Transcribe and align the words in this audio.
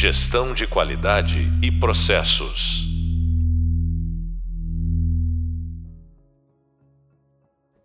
Gestão 0.00 0.54
de 0.54 0.66
qualidade 0.66 1.40
e 1.62 1.70
processos. 1.70 2.88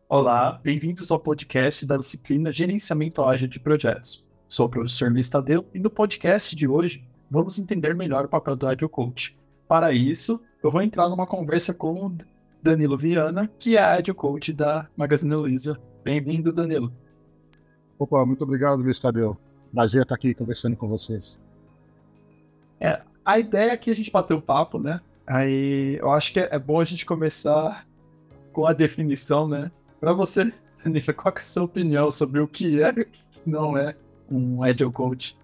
Olá, 0.07 0.57
bem-vindos 0.63 1.11
ao 1.11 1.19
podcast 1.19 1.85
da 1.85 1.97
disciplina 1.97 2.53
Gerenciamento 2.53 3.21
Ágil 3.21 3.49
de 3.49 3.59
Projetos. 3.59 4.25
Sou 4.47 4.67
o 4.67 4.69
professor 4.69 5.11
Luiz 5.11 5.29
Tadeu 5.29 5.65
e 5.73 5.79
no 5.79 5.89
podcast 5.89 6.55
de 6.55 6.65
hoje 6.65 7.05
vamos 7.29 7.59
entender 7.59 7.93
melhor 7.93 8.23
o 8.23 8.29
papel 8.29 8.55
do 8.55 8.65
Agile 8.65 8.87
Coach. 8.87 9.37
Para 9.67 9.91
isso, 9.91 10.39
eu 10.63 10.71
vou 10.71 10.81
entrar 10.81 11.09
numa 11.09 11.27
conversa 11.27 11.73
com 11.73 12.05
o 12.05 12.17
Danilo 12.63 12.97
Viana, 12.97 13.51
que 13.59 13.75
é 13.75 13.81
Agile 13.81 14.13
Coach 14.13 14.53
da 14.53 14.87
Magazine 14.95 15.35
Luiza. 15.35 15.77
Bem-vindo, 16.01 16.53
Danilo. 16.53 16.93
Opa, 17.99 18.25
muito 18.25 18.45
obrigado, 18.45 18.81
Luiz 18.81 19.01
Tadeu. 19.01 19.37
Prazer 19.73 20.03
estar 20.03 20.15
aqui 20.15 20.33
conversando 20.33 20.77
com 20.77 20.87
vocês. 20.87 21.43
É, 22.79 23.01
a 23.23 23.39
ideia 23.39 23.71
é 23.71 23.77
que 23.77 23.89
a 23.89 23.95
gente 23.95 24.11
bateu 24.11 24.37
o 24.37 24.41
papo, 24.41 24.79
né? 24.79 25.01
Aí 25.25 25.97
eu 25.99 26.11
acho 26.11 26.31
que 26.31 26.39
é, 26.39 26.49
é 26.51 26.59
bom 26.59 26.79
a 26.79 26.85
gente 26.85 27.05
começar 27.05 27.87
com 28.53 28.65
a 28.65 28.73
definição, 28.73 29.47
né? 29.47 29.71
Para 29.99 30.13
você, 30.13 30.51
Danilo, 30.83 31.13
qual 31.13 31.33
é 31.35 31.39
a 31.39 31.43
sua 31.43 31.63
opinião 31.63 32.11
sobre 32.11 32.39
o 32.39 32.47
que 32.47 32.81
é 32.81 32.93
e 32.95 33.01
o 33.01 33.05
que 33.05 33.19
não 33.45 33.77
é 33.77 33.95
um 34.29 34.63
Agile 34.63 34.91
Coach? 34.91 35.37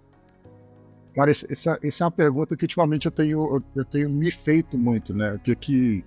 Cara, 1.16 1.30
essa, 1.30 1.78
essa 1.84 2.04
é 2.04 2.06
uma 2.06 2.12
pergunta 2.12 2.56
que 2.56 2.64
ultimamente 2.64 3.06
eu 3.06 3.12
tenho, 3.12 3.62
eu 3.76 3.86
tenho 3.86 4.10
me 4.10 4.32
feito 4.32 4.78
muito, 4.78 5.14
né? 5.14 5.38
Que, 5.44 5.56
que 5.56 6.06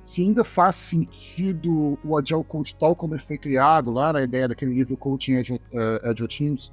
se 0.00 0.22
ainda 0.22 0.44
faz 0.44 0.76
sentido 0.76 1.98
o 2.04 2.16
Agile 2.16 2.44
Coach 2.44 2.76
tal 2.76 2.94
como 2.94 3.14
ele 3.14 3.22
foi 3.22 3.36
criado 3.36 3.90
lá 3.90 4.12
na 4.12 4.22
ideia 4.22 4.48
daquele 4.48 4.72
livro 4.72 4.96
Coaching 4.96 5.36
Agile, 5.36 5.60
uh, 5.72 6.08
Agile 6.08 6.28
Teams, 6.28 6.72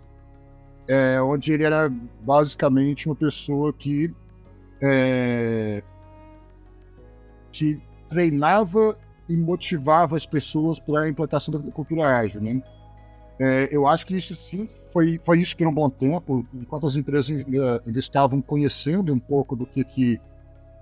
é, 0.87 1.21
onde 1.21 1.53
ele 1.53 1.63
era 1.63 1.89
basicamente 2.21 3.07
uma 3.07 3.15
pessoa 3.15 3.71
que 3.71 4.13
é, 4.81 5.81
que 7.51 7.81
treinava 8.09 8.97
e 9.29 9.37
motivava 9.37 10.15
as 10.15 10.25
pessoas 10.25 10.79
para 10.79 11.01
a 11.01 11.09
implantação 11.09 11.53
da 11.53 11.71
cultura 11.71 12.17
ágil, 12.17 12.41
né? 12.41 12.61
É, 13.39 13.69
eu 13.71 13.87
acho 13.87 14.05
que 14.05 14.15
isso 14.15 14.35
sim 14.35 14.67
foi, 14.91 15.19
foi 15.23 15.39
isso 15.39 15.57
por 15.57 15.65
um 15.67 15.73
bom 15.73 15.89
tempo, 15.89 16.45
enquanto 16.53 16.85
as 16.85 16.95
empresas 16.95 17.31
ainda, 17.31 17.81
estavam 17.97 18.41
conhecendo 18.41 19.11
um 19.13 19.19
pouco 19.19 19.55
do 19.55 19.65
que, 19.65 19.83
que 19.83 20.21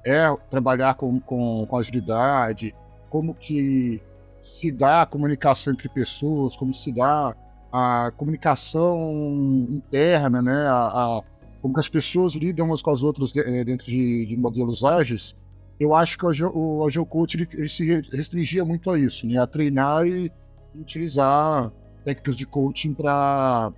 é 0.04 0.36
trabalhar 0.50 0.96
com, 0.96 1.20
com, 1.20 1.66
com 1.66 1.78
agilidade, 1.78 2.76
como 3.10 3.34
que 3.34 4.02
se 4.42 4.72
dá 4.72 5.04
a 5.04 5.06
comunicação 5.06 5.74
entre 5.74 5.88
pessoas, 5.88 6.56
como 6.56 6.74
se 6.74 6.92
dá 6.92 7.36
a 7.72 8.12
comunicação 8.18 9.68
interna, 9.70 10.42
né, 10.42 10.68
a, 10.68 10.88
a 10.88 11.22
como 11.62 11.74
que 11.76 11.80
as 11.80 11.90
pessoas 11.90 12.34
lidam 12.34 12.66
umas 12.66 12.82
com 12.82 12.90
as 12.90 13.04
outras 13.04 13.36
eh, 13.36 13.64
dentro 13.64 13.86
de, 13.86 14.26
de 14.26 14.36
modelos 14.36 14.84
ágeis, 14.84 15.36
eu 15.80 15.96
acho 15.96 16.18
que 16.18 16.26
o, 16.26 16.86
Agile 16.86 17.06
Coach 17.06 17.38
ele, 17.38 17.48
ele, 17.54 17.70
se 17.70 18.02
restringia 18.12 18.66
muito 18.66 18.90
a 18.90 19.00
isso, 19.00 19.28
né, 19.28 19.38
a 19.38 19.48
treinar 19.48 20.06
e 20.06 20.32
utilizar 20.76 21.72
técnicas 22.04 22.36
de 22.36 22.46
coaching 22.46 22.94
para 22.94 23.72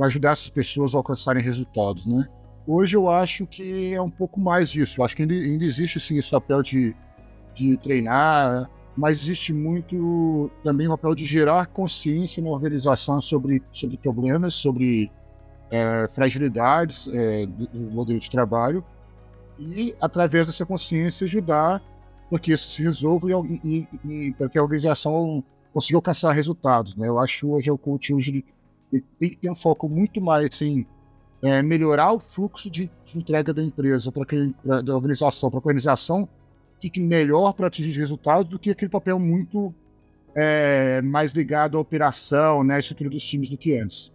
ajudar 0.00 0.32
essas 0.32 0.50
pessoas 0.50 0.94
a 0.94 0.98
alcançarem 0.98 1.42
resultados, 1.42 2.06
né. 2.06 2.26
Hoje 2.66 2.96
eu 2.96 3.08
acho 3.08 3.46
que 3.46 3.94
é 3.94 4.02
um 4.02 4.10
pouco 4.10 4.40
mais 4.40 4.74
isso, 4.74 5.00
eu 5.00 5.04
acho 5.04 5.16
que 5.16 5.22
ainda, 5.22 5.34
ainda 5.34 5.64
existe 5.64 5.98
sim 5.98 6.18
esse 6.18 6.30
papel 6.30 6.62
de, 6.62 6.94
de 7.54 7.76
treinar, 7.78 8.68
mas 8.96 9.20
existe 9.20 9.52
muito 9.52 10.50
também 10.64 10.86
o 10.86 10.90
papel 10.90 11.14
de 11.14 11.26
gerar 11.26 11.66
consciência 11.66 12.42
na 12.42 12.48
organização 12.48 13.20
sobre, 13.20 13.62
sobre 13.70 13.98
problemas, 13.98 14.54
sobre 14.54 15.10
é, 15.70 16.06
fragilidades 16.08 17.08
é, 17.08 17.46
do, 17.46 17.66
do, 17.66 17.78
modelo 17.92 18.18
de 18.18 18.30
trabalho 18.30 18.84
e, 19.58 19.94
através 20.00 20.46
dessa 20.46 20.64
consciência, 20.64 21.24
ajudar 21.24 21.82
para 22.30 22.38
que 22.38 22.52
isso 22.52 22.68
se 22.68 22.82
resolva 22.82 23.28
e, 23.30 23.60
e, 23.64 23.88
e 24.04 24.32
para 24.32 24.48
que 24.48 24.58
a 24.58 24.62
organização 24.62 25.44
consiga 25.72 25.98
alcançar 25.98 26.32
resultados. 26.32 26.96
Né? 26.96 27.06
Eu 27.06 27.18
acho 27.18 27.50
hoje 27.50 27.70
o 27.70 27.76
coaching 27.76 28.42
tem 29.18 29.50
um 29.50 29.54
foco 29.54 29.88
muito 29.88 30.20
mais 30.20 30.48
assim, 30.48 30.86
é, 31.42 31.60
melhorar 31.62 32.12
o 32.12 32.20
fluxo 32.20 32.70
de, 32.70 32.90
de 33.04 33.18
entrega 33.18 33.52
da 33.52 33.62
empresa, 33.62 34.10
para 34.10 34.24
que 34.24 34.54
da 34.64 34.94
organização, 34.94 35.50
para 35.50 35.60
que 35.60 35.66
a 35.66 35.68
organização 35.68 36.28
fique 36.80 37.00
melhor 37.00 37.52
para 37.52 37.66
atingir 37.66 37.98
resultados 37.98 38.48
do 38.50 38.58
que 38.58 38.70
aquele 38.70 38.90
papel 38.90 39.18
muito 39.18 39.74
é, 40.34 41.00
mais 41.02 41.32
ligado 41.32 41.78
à 41.78 41.80
operação, 41.80 42.62
né, 42.62 42.76
à 42.76 42.78
estrutura 42.78 43.10
dos 43.10 43.24
times 43.24 43.48
do 43.48 43.56
que 43.56 43.78
antes. 43.78 44.12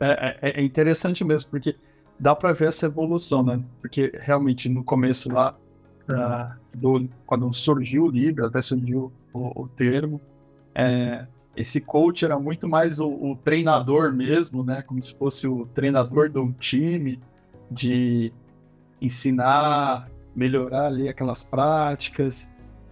É, 0.00 0.38
é, 0.40 0.60
é 0.60 0.62
interessante 0.62 1.24
mesmo, 1.24 1.50
porque 1.50 1.76
dá 2.18 2.34
para 2.34 2.52
ver 2.52 2.68
essa 2.68 2.86
evolução, 2.86 3.42
né? 3.42 3.62
Porque 3.80 4.12
realmente 4.14 4.68
no 4.68 4.82
começo 4.82 5.32
lá, 5.32 5.56
uh, 6.08 6.56
do, 6.76 7.08
quando 7.26 7.52
surgiu 7.52 8.04
o 8.04 8.10
livro, 8.10 8.46
até 8.46 8.62
surgiu 8.62 9.12
o, 9.32 9.62
o 9.62 9.68
termo, 9.68 10.20
é, 10.74 11.26
esse 11.56 11.80
coach 11.80 12.24
era 12.24 12.38
muito 12.38 12.68
mais 12.68 13.00
o, 13.00 13.08
o, 13.08 13.36
treinador 13.36 14.12
mesmo, 14.12 14.62
né? 14.62 14.82
Como 14.82 15.02
se 15.02 15.14
fosse 15.14 15.48
o 15.48 15.66
treinador 15.66 16.30
do 16.30 16.52
time, 16.52 17.20
de 17.70 18.32
ensinar 19.00 20.08
melhorar 20.38 20.86
ali 20.86 21.08
aquelas 21.08 21.42
práticas. 21.42 22.48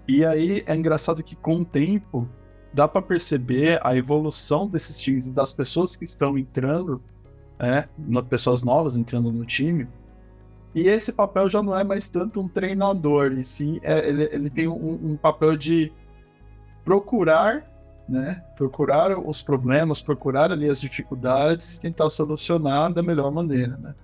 E 0.09 0.25
aí 0.25 0.65
é 0.67 0.75
engraçado 0.75 1.23
que 1.23 1.37
com 1.37 1.61
o 1.61 1.65
tempo 1.65 2.29
dá 2.73 2.89
para 2.89 3.01
perceber 3.01 3.81
a 3.83 3.97
evolução 3.97 4.67
desses 4.69 5.01
times 5.01 5.29
e 5.29 5.33
das 5.33 5.53
pessoas 5.53 5.95
que 5.95 6.05
estão 6.05 6.37
entrando, 6.37 7.01
é, 7.59 7.89
pessoas 8.29 8.65
novas 8.65 8.97
entrando 8.97 9.31
no 9.31 9.47
time. 9.47 9.87
E 10.75 10.89
esse 10.89 11.12
papel 11.12 11.49
já 11.49 11.62
não 11.62 11.77
é 11.79 11.85
mais 11.85 12.09
tanto 12.09 12.41
um 12.41 12.49
treinador, 12.49 13.33
e 13.33 13.43
sim 13.43 13.81
é, 13.83 14.06
ele, 14.09 14.25
ele 14.25 14.51
tem 14.51 14.69
um, 14.69 15.12
um 15.12 15.17
papel 15.17 15.56
de 15.56 15.93
procurar 16.85 17.65
né? 18.09 18.41
Procurar 18.56 19.19
os 19.19 19.43
problemas, 19.43 20.01
procurar 20.01 20.53
ali 20.53 20.69
as 20.69 20.81
dificuldades, 20.81 21.77
tentar 21.77 22.09
solucionar 22.09 22.93
da 22.93 23.03
melhor 23.03 23.33
maneira, 23.33 23.77
né? 23.77 23.95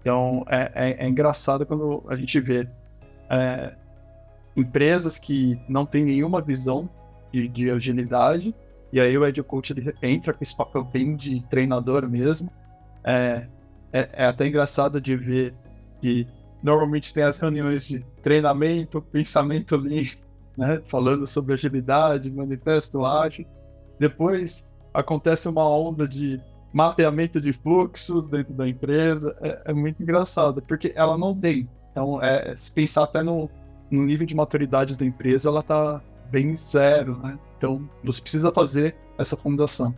Então 0.00 0.44
é, 0.48 0.72
é, 0.74 1.04
é 1.04 1.08
engraçado 1.08 1.64
quando 1.64 2.02
a 2.08 2.16
gente 2.16 2.40
vê 2.40 2.68
é, 3.32 3.72
empresas 4.54 5.18
que 5.18 5.58
não 5.66 5.86
têm 5.86 6.04
nenhuma 6.04 6.42
visão 6.42 6.88
de, 7.32 7.48
de, 7.48 7.70
agilidade, 7.70 8.54
e 8.92 9.00
aí 9.00 9.16
o 9.16 9.24
Agile 9.24 9.42
Coach 9.42 9.72
ele 9.72 9.94
entra 10.02 10.34
com 10.34 10.42
esse 10.42 10.54
papel 10.54 10.84
bem 10.84 11.16
de 11.16 11.42
treinador 11.48 12.06
mesmo. 12.06 12.50
É, 13.02 13.46
é, 13.90 14.08
é 14.12 14.26
até 14.26 14.46
engraçado 14.46 15.00
de 15.00 15.16
ver 15.16 15.54
que 16.00 16.28
normalmente 16.62 17.14
tem 17.14 17.22
as 17.22 17.38
reuniões 17.38 17.86
de 17.86 18.04
treinamento, 18.22 19.00
pensamento 19.00 19.76
lean, 19.76 20.04
né, 20.56 20.82
falando 20.86 21.26
sobre 21.26 21.54
agilidade, 21.54 22.30
manifesto 22.30 23.06
ágil. 23.06 23.46
Depois 23.98 24.70
acontece 24.92 25.48
uma 25.48 25.66
onda 25.66 26.06
de 26.06 26.38
mapeamento 26.70 27.40
de 27.40 27.52
fluxos 27.54 28.28
dentro 28.28 28.52
da 28.52 28.68
empresa. 28.68 29.34
É, 29.40 29.70
é 29.70 29.72
muito 29.72 30.02
engraçado, 30.02 30.60
porque 30.60 30.92
ela 30.94 31.16
não 31.16 31.34
tem 31.34 31.66
então, 31.92 32.20
é, 32.20 32.56
se 32.56 32.72
pensar 32.72 33.04
até 33.04 33.22
no, 33.22 33.48
no 33.90 34.02
nível 34.02 34.26
de 34.26 34.34
maturidade 34.34 34.96
da 34.96 35.04
empresa, 35.04 35.48
ela 35.48 35.60
está 35.60 36.02
bem 36.30 36.56
zero, 36.56 37.18
né? 37.18 37.38
Então, 37.58 37.88
você 38.02 38.20
precisa 38.20 38.50
fazer 38.50 38.96
essa 39.18 39.36
fundação. 39.36 39.94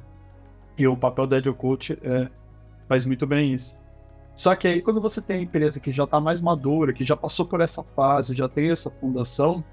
E 0.77 0.87
o 0.87 0.97
papel 0.97 1.27
da 1.27 1.37
Agile 1.37 1.55
Coach 1.55 1.97
é, 2.03 2.29
faz 2.89 3.07
muito 3.07 3.27
bem 3.27 3.55
isso. 3.55 3.81
Só 4.35 4.57
que 4.57 4.67
aí, 4.67 4.83
quando 4.83 5.01
você 5.01 5.23
tem 5.23 5.39
a 5.39 5.43
empresa 5.43 5.79
que 5.79 5.93
já 5.93 6.03
está 6.03 6.21
mais 6.21 6.43
madura, 6.43 6.93
que 6.93 7.05
já 7.05 7.17
passou 7.17 7.47
por 7.47 7.61
essa 7.61 7.85
fase, 7.85 8.35
já 8.35 8.49
tem 8.49 8.71
essa 8.71 8.91
fundação, 8.91 9.65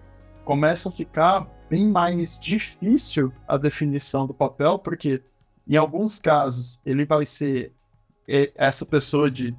começa 0.45 0.89
a 0.89 0.91
ficar 0.91 1.47
bem 1.67 1.87
mais 1.87 2.39
difícil 2.39 3.33
a 3.47 3.57
definição 3.57 4.27
do 4.27 4.33
papel, 4.33 4.77
porque 4.77 5.23
em 5.67 5.75
alguns 5.75 6.19
casos 6.19 6.79
ele 6.85 7.05
vai 7.05 7.25
ser 7.25 7.73
é, 8.27 8.51
essa 8.55 8.85
pessoa 8.85 9.31
de 9.31 9.55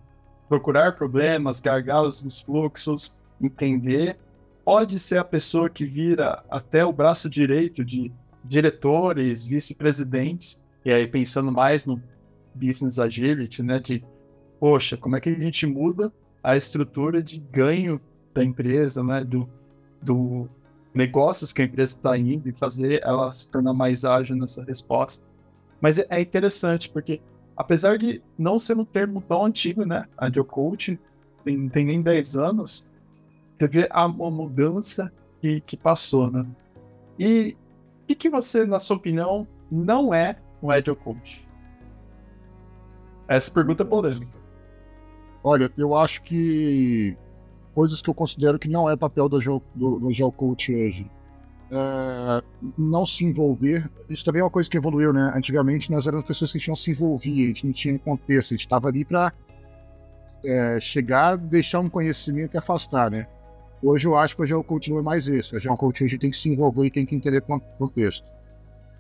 procurar 0.53 0.95
problemas, 0.95 1.63
gargalos 1.63 2.23
nos 2.23 2.39
fluxos, 2.43 3.11
entender. 3.41 4.19
Pode 4.63 4.99
ser 4.99 5.17
a 5.17 5.25
pessoa 5.25 5.71
que 5.71 5.87
vira 5.87 6.45
até 6.51 6.85
o 6.85 6.93
braço 6.93 7.31
direito 7.31 7.83
de 7.83 8.13
diretores, 8.45 9.47
vice-presidentes, 9.47 10.63
e 10.85 10.93
aí 10.93 11.07
pensando 11.07 11.51
mais 11.51 11.87
no 11.87 12.03
business 12.55 12.99
agility, 12.99 13.63
né, 13.63 13.81
de 13.81 14.05
poxa, 14.61 14.95
como 14.95 15.17
é 15.17 15.23
que 15.23 15.31
a 15.31 15.41
gente 15.41 15.65
muda 15.65 16.13
a 16.45 16.55
estrutura 16.55 17.23
de 17.23 17.39
ganho 17.39 17.99
da 18.35 18.45
empresa, 18.45 19.03
né, 19.03 19.25
do, 19.25 19.49
do 20.03 20.51
negócios 20.93 21.51
que 21.51 21.63
a 21.63 21.65
empresa 21.65 21.97
está 21.97 22.19
indo 22.19 22.47
e 22.47 22.53
fazer 22.53 23.01
ela 23.03 23.33
se 23.33 23.51
tornar 23.51 23.73
mais 23.73 24.05
ágil 24.05 24.37
nessa 24.37 24.63
resposta. 24.63 25.27
Mas 25.81 25.99
é, 25.99 26.07
é 26.11 26.21
interessante 26.21 26.91
porque 26.91 27.23
apesar 27.63 27.97
de 27.97 28.21
não 28.37 28.59
ser 28.59 28.77
um 28.77 28.85
termo 28.85 29.23
tão 29.23 29.47
antigo, 29.47 29.85
né? 29.85 30.07
Agile 30.19 30.45
Coach 30.45 30.99
tem, 31.45 31.69
tem 31.69 31.87
nem 31.87 32.03
10 32.03 32.37
anos, 32.37 32.85
teve 33.57 33.89
uma 33.95 34.31
mudança 34.31 35.13
que, 35.41 35.61
que 35.61 35.77
passou, 35.77 36.29
né? 36.29 36.45
E 37.17 37.57
o 38.11 38.17
que 38.17 38.29
você, 38.29 38.67
na 38.67 38.81
sua 38.81 38.97
opinião, 38.97 39.47
não 39.71 40.13
é 40.13 40.37
um 40.61 40.71
Agile 40.73 40.97
Coach? 40.97 41.49
Essa 43.29 43.51
pergunta 43.51 43.85
é 43.85 43.87
polêmica. 43.87 44.37
Olha, 45.45 45.73
eu 45.79 45.97
acho 45.97 46.23
que 46.23 47.17
coisas 47.73 48.03
que 48.03 48.11
eu 48.11 48.15
considero 48.15 48.59
que 48.59 48.69
não 48.69 48.91
é 48.91 48.97
papel 48.97 49.29
do, 49.29 49.39
do, 49.39 50.01
do 50.01 50.09
Agile 50.09 50.33
Coach 50.33 50.75
hoje. 50.75 51.09
É, 51.71 52.42
não 52.79 53.05
se 53.05 53.25
envolver, 53.25 53.91
isso 54.09 54.25
também 54.25 54.41
é 54.41 54.45
uma 54.45 54.51
coisa 54.51 54.71
que 54.71 54.77
evoluiu, 54.77 55.13
né? 55.13 55.33
Antigamente 55.35 55.91
nós 55.91 56.07
éramos 56.07 56.25
pessoas 56.25 56.53
que 56.53 56.59
tinham 56.59 56.77
se 56.77 56.91
envolver, 56.91 57.31
a 57.31 57.47
gente 57.49 57.67
não 57.67 57.73
tinha 57.73 57.99
contexto, 57.99 58.53
a 58.53 58.57
gente 58.57 58.67
estava 58.67 58.89
ali 58.89 59.05
para 59.05 59.33
é, 60.45 60.79
chegar, 60.81 61.37
deixar 61.37 61.81
um 61.81 61.89
conhecimento 61.89 62.55
e 62.55 62.59
afastar, 62.59 63.11
né? 63.11 63.27
Hoje 63.83 64.07
eu 64.07 64.17
acho 64.17 64.37
que 64.37 64.63
Coach 64.63 64.91
não 64.91 64.99
é 64.99 65.03
mais 65.03 65.27
isso. 65.27 65.55
O 65.55 65.57
Agile 65.57 65.77
Coach 65.77 66.05
a 66.05 66.07
gente 66.07 66.21
tem 66.21 66.31
que 66.31 66.37
se 66.37 66.49
envolver 66.49 66.87
e 66.87 66.91
tem 66.91 67.05
que 67.05 67.17
entender 67.17 67.43
o 67.49 67.61
contexto. 67.79 68.25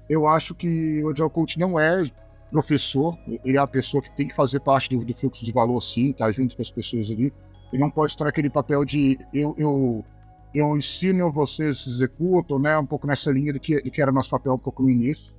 Eu 0.08 0.26
acho 0.26 0.54
que 0.54 1.02
o 1.04 1.10
Agile 1.10 1.30
Coach 1.30 1.58
não 1.58 1.78
é 1.78 2.02
professor, 2.50 3.16
ele 3.44 3.56
é 3.56 3.60
a 3.60 3.66
pessoa 3.66 4.02
que 4.02 4.14
tem 4.16 4.28
que 4.28 4.34
fazer 4.34 4.60
parte 4.60 4.90
do, 4.90 5.04
do 5.04 5.14
fluxo 5.14 5.44
de 5.44 5.52
valor, 5.52 5.80
sim, 5.80 6.12
tá 6.12 6.30
junto 6.30 6.56
com 6.56 6.62
as 6.62 6.70
pessoas 6.70 7.10
ali. 7.10 7.32
Ele 7.72 7.80
não 7.80 7.90
pode 7.90 8.12
estar 8.12 8.26
aquele 8.26 8.50
papel 8.50 8.84
de 8.84 9.18
eu, 9.32 9.54
eu, 9.56 10.04
eu 10.54 10.76
ensino, 10.76 11.32
vocês 11.32 11.86
executam, 11.86 12.58
né? 12.58 12.76
Um 12.78 12.86
pouco 12.86 13.06
nessa 13.06 13.30
linha 13.30 13.52
do 13.52 13.60
que, 13.60 13.80
do 13.80 13.90
que 13.90 14.02
era 14.02 14.12
nosso 14.12 14.30
papel 14.30 14.54
um 14.54 14.58
pouco 14.58 14.82
no 14.82 14.90
início. 14.90 15.34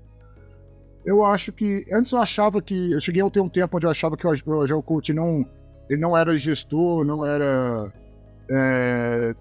Eu 1.05 1.23
acho 1.23 1.51
que. 1.51 1.85
Antes 1.91 2.11
eu 2.11 2.19
achava 2.19 2.61
que. 2.61 2.91
Eu 2.91 2.99
cheguei 2.99 3.21
a 3.21 3.29
ter 3.29 3.41
um 3.41 3.49
tempo 3.49 3.77
onde 3.77 3.85
eu 3.85 3.91
achava 3.91 4.17
que 4.17 4.25
o 4.25 4.61
Agile 4.61 4.81
Coach 4.81 5.13
não, 5.13 5.45
ele 5.89 6.01
não 6.01 6.17
era 6.17 6.35
gestor, 6.37 7.05
não 7.05 7.25
era 7.25 7.91
é, 8.49 9.35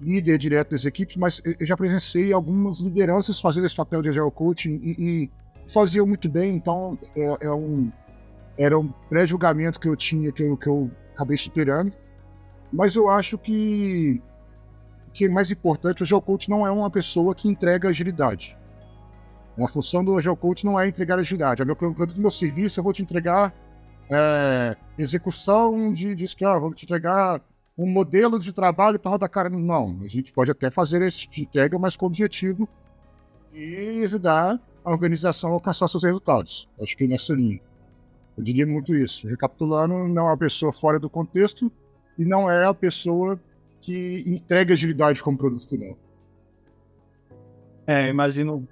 líder 0.00 0.38
direto 0.38 0.70
das 0.70 0.84
equipes, 0.84 1.16
mas 1.16 1.40
eu 1.44 1.66
já 1.66 1.76
presenciei 1.76 2.32
algumas 2.32 2.80
lideranças 2.80 3.40
fazendo 3.40 3.66
esse 3.66 3.76
papel 3.76 4.02
de 4.02 4.10
Agile 4.10 4.30
Coaching 4.30 4.80
e, 4.82 4.96
e 4.98 5.30
faziam 5.72 6.06
muito 6.06 6.28
bem, 6.28 6.54
então 6.54 6.98
é, 7.16 7.46
é 7.46 7.52
um, 7.52 7.90
era 8.58 8.78
um 8.78 8.88
pré-julgamento 9.08 9.80
que 9.80 9.88
eu 9.88 9.96
tinha, 9.96 10.30
que 10.32 10.42
eu, 10.42 10.56
que 10.56 10.68
eu 10.68 10.90
acabei 11.14 11.36
superando. 11.36 11.92
Mas 12.72 12.96
eu 12.96 13.08
acho 13.08 13.38
que 13.38 14.20
que 15.16 15.24
é 15.24 15.28
mais 15.30 15.50
importante, 15.50 16.02
o 16.02 16.04
Agile 16.04 16.20
Coach 16.20 16.50
não 16.50 16.66
é 16.66 16.70
uma 16.70 16.90
pessoa 16.90 17.34
que 17.34 17.48
entrega 17.48 17.88
agilidade. 17.88 18.56
Uma 19.56 19.66
função 19.66 20.04
do 20.04 20.18
Agile 20.18 20.36
Coach 20.36 20.66
não 20.66 20.78
é 20.78 20.86
entregar 20.86 21.18
agilidade. 21.18 21.62
A 21.62 21.64
meu 21.64 21.74
produto 21.74 22.20
meu 22.20 22.30
serviço, 22.30 22.78
eu 22.78 22.84
vou 22.84 22.92
te 22.92 23.02
entregar 23.02 23.54
é, 24.10 24.76
execução 24.98 25.90
de, 25.90 26.14
de 26.14 26.28
Scrum, 26.28 26.60
vou 26.60 26.74
te 26.74 26.84
entregar 26.84 27.40
um 27.78 27.90
modelo 27.90 28.38
de 28.38 28.52
trabalho 28.52 29.00
para 29.00 29.10
rodar 29.10 29.30
cara. 29.30 29.48
Não, 29.48 29.98
a 30.04 30.08
gente 30.08 30.34
pode 30.34 30.50
até 30.50 30.70
fazer 30.70 31.00
esse 31.00 31.20
tipo 31.20 31.34
de 31.34 31.42
entrega, 31.44 31.78
mas 31.78 31.96
com 31.96 32.04
o 32.04 32.08
objetivo 32.08 32.68
de 33.50 34.02
ajudar 34.04 34.60
a 34.84 34.90
organização 34.90 35.48
a 35.48 35.54
alcançar 35.54 35.88
seus 35.88 36.04
resultados. 36.04 36.68
Acho 36.78 36.94
que 36.94 37.04
é 37.04 37.06
nessa 37.06 37.32
linha. 37.32 37.58
Eu 38.36 38.44
diria 38.44 38.66
muito 38.66 38.94
isso. 38.94 39.26
Recapitulando, 39.26 39.94
não 40.08 40.26
é 40.26 40.30
uma 40.30 40.36
pessoa 40.36 40.74
fora 40.74 41.00
do 41.00 41.08
contexto 41.08 41.72
e 42.18 42.24
não 42.26 42.50
é 42.50 42.66
a 42.66 42.74
pessoa 42.74 43.40
que 43.86 44.24
entrega 44.26 44.74
agilidade 44.74 45.22
como 45.22 45.38
produto 45.38 45.68
final. 45.68 45.96
É, 47.86 48.08
imagino. 48.08 48.66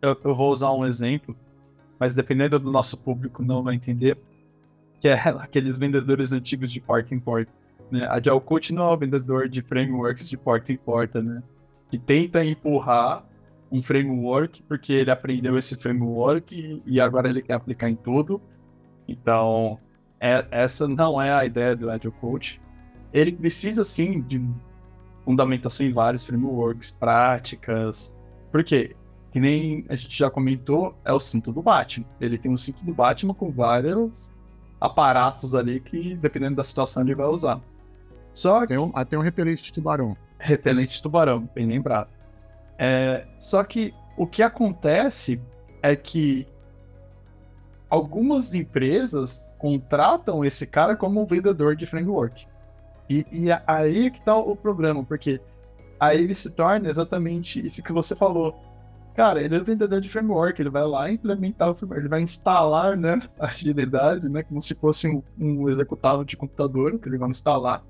Eu, 0.00 0.18
eu, 0.24 0.34
vou 0.34 0.50
usar 0.50 0.72
um 0.72 0.86
exemplo, 0.86 1.36
mas 2.00 2.14
dependendo 2.14 2.58
do 2.58 2.72
nosso 2.72 2.96
público 2.96 3.42
não 3.42 3.62
vai 3.62 3.74
entender, 3.74 4.16
que 4.98 5.08
é 5.08 5.12
aqueles 5.38 5.76
vendedores 5.76 6.32
antigos 6.32 6.72
de 6.72 6.80
porta 6.80 7.14
em 7.14 7.20
porta. 7.20 7.52
Né? 7.90 8.06
A 8.06 8.14
Agile 8.14 8.40
Coach 8.40 8.72
não 8.72 8.84
é 8.84 8.94
o 8.94 8.96
vendedor 8.96 9.46
de 9.46 9.60
frameworks 9.60 10.26
de 10.26 10.38
porta 10.38 10.72
em 10.72 10.78
porta, 10.78 11.20
né? 11.20 11.42
Que 11.90 11.98
tenta 11.98 12.42
empurrar 12.42 13.26
um 13.70 13.82
framework 13.82 14.62
porque 14.62 14.94
ele 14.94 15.10
aprendeu 15.10 15.58
esse 15.58 15.76
framework 15.76 16.82
e 16.86 16.98
agora 16.98 17.28
ele 17.28 17.42
quer 17.42 17.54
aplicar 17.54 17.90
em 17.90 17.94
tudo. 17.94 18.40
Então, 19.06 19.78
é, 20.18 20.46
essa 20.50 20.88
não 20.88 21.20
é 21.20 21.30
a 21.30 21.44
ideia 21.44 21.76
do 21.76 21.90
Agile 21.90 22.10
Coach 22.12 22.63
ele 23.14 23.30
precisa 23.30 23.84
sim 23.84 24.20
de 24.20 24.44
fundamentação 25.24 25.86
em 25.86 25.92
vários 25.92 26.26
frameworks, 26.26 26.90
práticas. 26.90 28.18
Por 28.50 28.64
quê? 28.64 28.96
Que 29.30 29.38
nem 29.38 29.86
a 29.88 29.94
gente 29.94 30.18
já 30.18 30.28
comentou, 30.28 30.98
é 31.04 31.12
o 31.12 31.20
cinto 31.20 31.52
do 31.52 31.62
Batman. 31.62 32.04
Ele 32.20 32.36
tem 32.36 32.50
um 32.50 32.56
cinto 32.56 32.84
do 32.84 32.92
Batman 32.92 33.32
com 33.32 33.52
vários 33.52 34.34
aparatos 34.80 35.54
ali 35.54 35.78
que, 35.78 36.16
dependendo 36.16 36.56
da 36.56 36.64
situação, 36.64 37.04
ele 37.04 37.14
vai 37.14 37.26
usar. 37.26 37.60
Só 38.32 38.62
que... 38.62 38.68
Tem 38.68 38.78
um, 38.78 38.90
até 38.94 39.16
um 39.16 39.22
repelente 39.22 39.62
de 39.62 39.72
tubarão. 39.72 40.16
Repelente 40.38 40.96
de 40.96 41.02
tubarão, 41.02 41.48
bem 41.54 41.66
lembrado. 41.66 42.10
É, 42.76 43.26
só 43.38 43.62
que 43.62 43.94
o 44.18 44.26
que 44.26 44.42
acontece 44.42 45.40
é 45.80 45.94
que 45.94 46.46
algumas 47.88 48.54
empresas 48.54 49.54
contratam 49.58 50.44
esse 50.44 50.66
cara 50.66 50.96
como 50.96 51.22
um 51.22 51.26
vendedor 51.26 51.76
de 51.76 51.86
framework. 51.86 52.46
E, 53.08 53.26
e 53.30 53.46
aí 53.66 54.10
que 54.10 54.20
tá 54.20 54.36
o 54.36 54.56
problema, 54.56 55.04
porque 55.04 55.40
aí 56.00 56.22
ele 56.22 56.34
se 56.34 56.50
torna 56.50 56.88
exatamente 56.88 57.64
isso 57.64 57.82
que 57.82 57.92
você 57.92 58.14
falou. 58.14 58.54
Cara, 59.14 59.40
ele 59.40 59.54
é 59.54 59.60
vendedor 59.60 60.00
de 60.00 60.08
framework, 60.08 60.60
ele 60.60 60.70
vai 60.70 60.84
lá 60.84 61.10
implementar 61.10 61.70
o 61.70 61.74
framework, 61.74 62.02
ele 62.02 62.08
vai 62.08 62.20
instalar 62.20 62.96
né, 62.96 63.20
a 63.38 63.46
agilidade, 63.46 64.28
né, 64.28 64.42
como 64.42 64.60
se 64.60 64.74
fosse 64.74 65.08
um, 65.08 65.22
um 65.38 65.68
executável 65.68 66.24
de 66.24 66.36
computador, 66.36 66.98
que 66.98 67.08
ele 67.08 67.18
vai 67.18 67.30
instalar, 67.30 67.84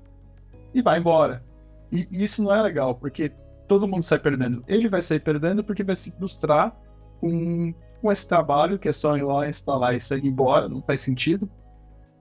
e 0.73 0.81
vai 0.81 0.99
embora. 0.99 1.43
E 1.91 2.07
isso 2.11 2.43
não 2.43 2.53
é 2.53 2.61
legal, 2.61 2.93
porque 2.93 3.31
todo 3.67 3.87
mundo 3.87 4.03
sai 4.03 4.19
perdendo. 4.19 4.63
Ele 4.67 4.87
vai 4.87 5.01
sair 5.01 5.19
perdendo 5.19 5.63
porque 5.63 5.83
vai 5.83 5.95
se 5.95 6.11
frustrar 6.11 6.75
com, 7.19 7.73
com 8.01 8.11
esse 8.11 8.27
trabalho, 8.27 8.77
que 8.77 8.87
é 8.87 8.93
só 8.93 9.17
ir 9.17 9.23
lá 9.23 9.47
instalar 9.47 9.95
e 9.95 9.99
sair 9.99 10.25
embora, 10.25 10.69
não 10.69 10.81
faz 10.81 11.01
sentido. 11.01 11.49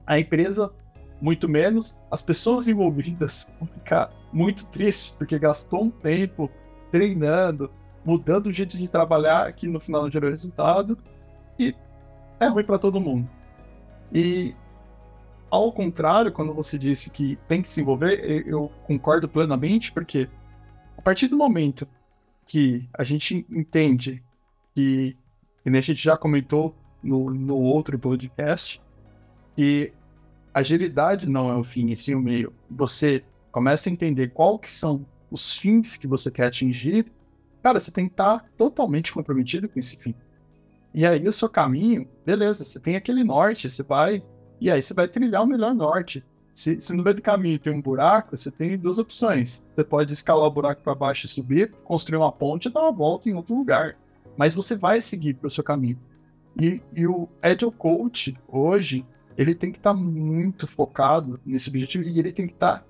A 0.07 0.19
empresa 0.19 0.73
muito 1.25 1.49
menos. 1.49 1.99
As 2.11 2.23
pessoas 2.23 2.69
envolvidas 2.69 3.51
vão 3.59 3.67
ficar 3.67 4.13
muito 4.31 4.67
tristes 4.67 5.13
porque 5.13 5.39
gastou 5.39 5.85
um 5.85 5.91
tempo 5.91 6.51
treinando, 6.93 7.71
mudando 8.05 8.49
o 8.49 8.53
jeito 8.53 8.77
de 8.77 8.87
trabalhar 8.89 9.51
que 9.55 9.67
no 9.67 9.81
final 9.81 10.03
não 10.03 10.11
gerou 10.11 10.29
resultado 10.29 10.99
e 11.59 11.75
é 12.39 12.47
ruim 12.47 12.63
para 12.63 12.79
todo 12.79 13.01
mundo. 13.01 13.27
E 14.13 14.55
ao 15.51 15.73
contrário, 15.73 16.31
quando 16.31 16.53
você 16.53 16.79
disse 16.79 17.09
que 17.09 17.37
tem 17.49 17.63
que 17.63 17.71
se 17.71 17.81
envolver, 17.81 18.45
eu 18.47 18.71
concordo 18.87 19.27
plenamente, 19.27 19.93
porque 19.93 20.29
a 20.99 21.01
partir 21.01 21.29
do 21.29 21.39
momento 21.39 21.89
que 22.47 22.87
a 22.93 23.03
gente 23.03 23.47
entende 23.49 24.23
que, 24.75 25.17
e 25.65 25.71
a 25.71 25.81
gente 25.81 26.03
já 26.05 26.19
comentou 26.19 26.75
no, 27.03 27.31
no 27.31 27.57
outro 27.57 27.99
podcast, 27.99 28.83
que 29.53 29.95
agilidade 30.55 31.29
não 31.29 31.51
é 31.51 31.57
o 31.57 31.65
fim, 31.65 31.91
e 31.91 31.97
sim 31.97 32.15
o 32.15 32.21
meio. 32.21 32.53
Você 32.71 33.25
começa 33.51 33.91
a 33.91 33.93
entender 33.93 34.29
qual 34.29 34.59
que 34.59 34.71
são 34.71 35.05
os 35.31 35.57
fins 35.57 35.97
que 35.97 36.07
você 36.07 36.31
quer 36.31 36.47
atingir, 36.47 37.11
cara, 37.63 37.81
você 37.81 37.91
tem 37.91 38.07
que 38.07 38.13
estar 38.13 38.45
totalmente 38.57 39.13
comprometido 39.13 39.69
com 39.69 39.79
esse 39.79 39.97
fim. 39.97 40.15
E 40.95 41.05
aí 41.05 41.27
o 41.27 41.33
seu 41.33 41.49
caminho, 41.49 42.07
beleza, 42.25 42.65
você 42.65 42.79
tem 42.79 42.95
aquele 42.95 43.25
norte, 43.25 43.69
você 43.69 43.83
vai, 43.83 44.23
e 44.61 44.71
aí 44.71 44.81
você 44.81 44.95
vai 44.95 45.09
trilhar 45.09 45.43
o 45.43 45.47
melhor 45.47 45.75
norte. 45.75 46.25
Se, 46.55 46.81
se 46.81 46.95
no 46.95 47.03
meio 47.03 47.17
do 47.17 47.23
caminho 47.23 47.59
tem 47.59 47.73
um 47.73 47.83
buraco, 47.83 48.37
você 48.37 48.49
tem 48.49 48.79
duas 48.79 49.01
opções. 49.01 49.65
Você 49.75 49.83
pode 49.83 50.13
escalar 50.13 50.47
o 50.47 50.51
buraco 50.51 50.83
para 50.83 50.95
baixo 50.95 51.27
e 51.27 51.29
subir, 51.29 51.73
construir 51.83 52.19
uma 52.19 52.31
ponte 52.31 52.69
e 52.69 52.71
dar 52.71 52.83
uma 52.83 52.93
volta 52.93 53.29
em 53.29 53.35
outro 53.35 53.57
lugar. 53.57 53.97
Mas 54.37 54.55
você 54.55 54.77
vai 54.77 55.01
seguir 55.01 55.35
para 55.35 55.49
o 55.49 55.51
seu 55.51 55.65
caminho. 55.65 55.99
E, 56.61 56.81
e 56.95 57.07
o 57.09 57.29
Agile 57.43 57.73
Coach, 57.73 58.39
hoje, 58.47 59.05
ele 59.37 59.55
tem 59.55 59.73
que 59.73 59.79
estar 59.79 59.95
tá 59.95 59.97
muito 59.97 60.67
focado 60.67 61.41
nesse 61.45 61.69
objetivo 61.69 62.05
e 62.05 62.19
ele 62.19 62.33
tem 62.33 62.47
que 62.47 62.55
estar 62.55 62.79
tá 62.79 62.85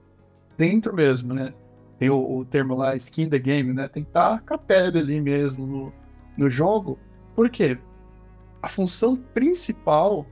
dentro 0.56 0.94
mesmo, 0.94 1.34
né? 1.34 1.54
Tem 1.98 2.10
o, 2.10 2.38
o, 2.38 2.44
termo 2.44 2.74
lá, 2.74 2.96
skin 2.96 3.28
the 3.28 3.38
game, 3.38 3.72
né? 3.72 3.88
Tem 3.88 4.02
que 4.02 4.10
estar 4.10 4.38
tá 4.38 4.44
com 4.46 4.54
a 4.54 4.58
pele 4.58 4.98
ali 4.98 5.20
mesmo 5.20 5.66
no, 5.66 5.92
no 6.36 6.48
jogo. 6.48 6.98
Por 7.34 7.48
quê? 7.48 7.78
A 8.62 8.68
função 8.68 9.16
principal 9.16 10.26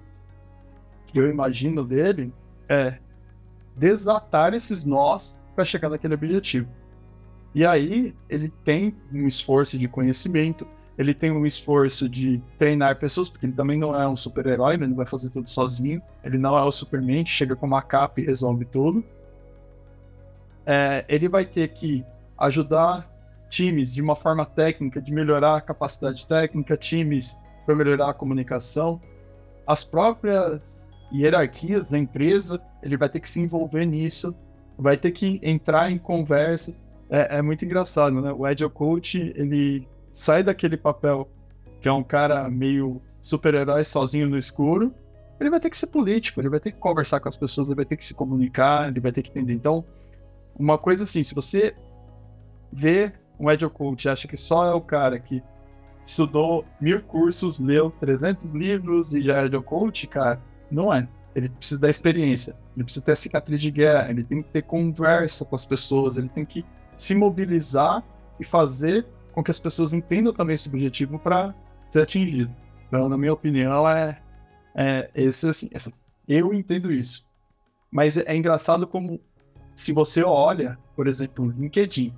que 1.07 1.19
eu 1.19 1.28
imagino 1.28 1.85
dele 1.85 2.33
é 2.69 2.99
desatar 3.76 4.54
esses 4.54 4.85
nós 4.85 5.40
para 5.54 5.64
chegar 5.64 5.88
naquele 5.88 6.14
objetivo. 6.14 6.69
E 7.54 7.66
aí 7.66 8.14
ele 8.28 8.49
tem 8.64 8.97
um 9.12 9.26
esforço 9.26 9.78
de 9.78 9.87
conhecimento, 9.87 10.66
ele 10.99 11.14
tem 11.14 11.30
um 11.30 11.46
esforço 11.46 12.08
de 12.08 12.42
treinar 12.58 12.99
pessoas, 12.99 13.30
porque 13.30 13.46
ele 13.46 13.54
também 13.54 13.78
não 13.78 13.99
é 13.99 14.06
um 14.06 14.16
super-herói, 14.16 14.76
né? 14.76 14.84
ele 14.84 14.90
não 14.90 14.96
vai 14.96 15.06
fazer 15.06 15.30
tudo 15.30 15.49
sozinho. 15.49 16.02
Ele 16.22 16.38
não 16.38 16.56
é 16.56 16.62
o 16.62 16.70
Superman, 16.70 17.25
chega 17.25 17.56
com 17.56 17.66
uma 17.66 17.82
capa 17.82 18.20
e 18.20 18.25
resolve 18.25 18.64
tudo. 18.66 19.02
É, 20.66 21.04
ele 21.08 21.28
vai 21.28 21.44
ter 21.44 21.68
que 21.68 22.04
ajudar 22.38 23.11
times 23.49 23.94
de 23.94 24.02
uma 24.02 24.14
forma 24.14 24.44
técnica, 24.44 25.00
de 25.00 25.12
melhorar 25.12 25.56
a 25.56 25.61
capacidade 25.61 26.26
técnica, 26.26 26.76
times 26.76 27.38
para 27.64 27.75
melhorar 27.75 28.11
a 28.11 28.14
comunicação. 28.14 29.00
As 29.66 29.82
próprias 29.84 30.90
hierarquias 31.12 31.90
da 31.90 31.99
empresa, 31.99 32.61
ele 32.82 32.96
vai 32.96 33.08
ter 33.08 33.20
que 33.20 33.28
se 33.28 33.40
envolver 33.40 33.84
nisso, 33.87 34.34
vai 34.78 34.96
ter 34.96 35.11
que 35.11 35.40
entrar 35.42 35.90
em 35.90 35.99
conversa. 35.99 36.75
É, 37.11 37.38
é 37.38 37.42
muito 37.42 37.64
engraçado, 37.64 38.20
né? 38.20 38.32
O 38.32 38.44
Agile 38.44 38.70
Coach, 38.70 39.32
ele 39.37 39.87
sai 40.12 40.42
daquele 40.42 40.76
papel 40.76 41.28
que 41.81 41.88
é 41.88 41.92
um 41.92 42.02
cara 42.02 42.49
meio 42.49 43.02
super-herói 43.21 43.83
sozinho 43.83 44.28
no 44.28 44.38
escuro, 44.38 44.95
ele 45.40 45.50
vai 45.50 45.59
ter 45.59 45.71
que 45.71 45.76
ser 45.76 45.88
político, 45.88 46.40
ele 46.40 46.49
vai 46.49 46.61
ter 46.61 46.71
que 46.71 46.78
conversar 46.78 47.19
com 47.19 47.28
as 47.28 47.37
pessoas, 47.37 47.69
ele 47.69 47.76
vai 47.76 47.85
ter 47.85 47.97
que 47.97 48.04
se 48.04 48.14
comunicar, 48.14 48.88
ele 48.88 49.00
vai 49.00 49.11
ter 49.11 49.23
que 49.23 49.31
entender. 49.31 49.54
Então, 49.54 49.85
uma 50.57 50.78
coisa 50.78 51.02
assim, 51.02 51.23
se 51.25 51.35
você 51.35 51.75
vê 52.73 53.12
um 53.40 53.49
Agile 53.49 53.71
Coach 53.71 54.04
e 54.04 54.09
acha 54.09 54.28
que 54.28 54.37
só 54.37 54.64
é 54.64 54.73
o 54.73 54.81
cara 54.81 55.19
que 55.19 55.42
estudou 56.04 56.64
mil 56.81 57.02
cursos, 57.02 57.59
leu 57.59 57.90
300 57.90 58.52
livros 58.52 59.14
e 59.14 59.23
já 59.23 59.37
é 59.37 59.40
Agile 59.40 59.62
Coach, 59.62 60.07
cara, 60.07 60.40
não 60.71 60.92
é. 60.92 61.09
Ele 61.35 61.49
precisa 61.49 61.81
da 61.81 61.88
experiência, 61.88 62.57
ele 62.76 62.85
precisa 62.85 63.04
ter 63.04 63.16
cicatriz 63.16 63.61
de 63.61 63.71
guerra, 63.71 64.11
ele 64.11 64.23
tem 64.23 64.42
que 64.42 64.50
ter 64.50 64.62
conversa 64.62 65.45
com 65.45 65.57
as 65.57 65.66
pessoas, 65.66 66.19
ele 66.19 66.28
tem 66.28 66.45
que 66.45 66.64
se 66.97 67.14
mobilizar 67.14 68.04
e 68.38 68.45
fazer 68.45 69.07
com 69.32 69.42
que 69.42 69.50
as 69.50 69.58
pessoas 69.58 69.92
entendam 69.92 70.32
também 70.32 70.54
esse 70.54 70.68
objetivo 70.68 71.18
para 71.18 71.54
ser 71.88 72.02
atingido. 72.02 72.54
Então, 72.88 73.08
na 73.08 73.16
minha 73.16 73.32
opinião, 73.32 73.88
é, 73.88 74.20
é 74.74 75.10
esse 75.14 75.48
assim, 75.48 75.68
essa, 75.72 75.92
eu 76.28 76.52
entendo 76.52 76.92
isso. 76.92 77.26
Mas 77.90 78.16
é, 78.16 78.34
engraçado 78.34 78.86
como 78.86 79.20
se 79.74 79.92
você 79.92 80.22
olha, 80.22 80.78
por 80.94 81.06
exemplo, 81.06 81.46
o 81.46 81.50
LinkedIn 81.50 82.14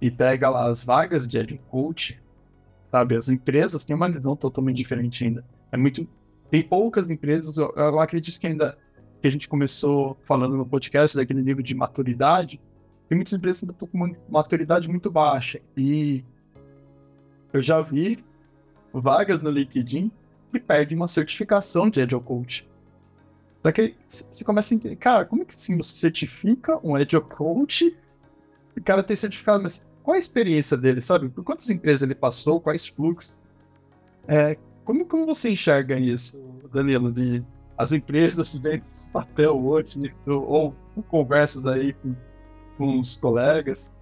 e 0.00 0.10
pega 0.10 0.48
lá 0.48 0.66
as 0.66 0.82
vagas 0.82 1.26
de 1.26 1.38
Agile 1.38 1.60
Coach, 1.68 2.20
sabe? 2.90 3.16
As 3.16 3.28
empresas 3.28 3.84
têm 3.84 3.94
uma 3.94 4.10
visão 4.10 4.34
totalmente 4.34 4.76
diferente 4.76 5.24
ainda. 5.24 5.44
É 5.70 5.76
muito 5.76 6.08
tem 6.50 6.62
poucas 6.62 7.08
empresas, 7.10 7.56
eu, 7.56 7.72
eu 7.76 8.00
acredito 8.00 8.40
que 8.40 8.46
ainda 8.46 8.76
que 9.22 9.28
a 9.28 9.30
gente 9.30 9.48
começou 9.48 10.18
falando 10.26 10.56
no 10.56 10.66
podcast 10.66 11.16
daquele 11.16 11.42
nível 11.42 11.62
de 11.62 11.74
maturidade, 11.74 12.60
tem 13.10 13.16
muitas 13.16 13.32
empresas 13.32 13.64
ainda 13.64 13.72
estão 13.72 13.88
com 13.88 14.14
maturidade 14.28 14.88
muito 14.88 15.10
baixa. 15.10 15.60
E 15.76 16.24
eu 17.52 17.60
já 17.60 17.82
vi 17.82 18.24
vagas 18.92 19.42
no 19.42 19.50
LinkedIn 19.50 20.12
que 20.52 20.60
pedem 20.60 20.96
uma 20.96 21.08
certificação 21.08 21.90
de 21.90 22.00
Agile 22.00 22.22
Coach. 22.22 22.70
Só 23.64 23.72
que 23.72 23.96
você 24.06 24.44
começa 24.44 24.72
a 24.72 24.76
entender, 24.76 24.94
cara, 24.94 25.24
como 25.24 25.42
é 25.42 25.44
que 25.44 25.56
assim, 25.56 25.76
você 25.76 25.98
certifica 25.98 26.78
um 26.86 26.94
Agile 26.94 27.20
Coach? 27.24 27.98
O 28.76 28.80
cara 28.80 29.02
tem 29.02 29.16
certificado, 29.16 29.60
mas 29.60 29.84
qual 30.04 30.14
a 30.14 30.18
experiência 30.18 30.76
dele, 30.76 31.00
sabe? 31.00 31.28
Por 31.28 31.42
quantas 31.42 31.68
empresas 31.68 32.02
ele 32.02 32.14
passou, 32.14 32.60
quais 32.60 32.86
fluxos? 32.86 33.36
É, 34.28 34.56
como, 34.84 35.04
como 35.04 35.26
você 35.26 35.50
enxerga 35.50 35.98
isso, 35.98 36.40
Danilo? 36.72 37.10
De 37.10 37.44
as 37.76 37.90
empresas 37.90 38.54
vêm 38.62 38.80
esse 38.88 39.10
papel 39.10 39.60
hoje, 39.60 40.14
ou, 40.24 40.76
ou 40.94 41.02
conversas 41.08 41.66
aí 41.66 41.92
com, 41.92 42.14
com 42.80 42.98
os 42.98 43.14
colegas? 43.14 43.94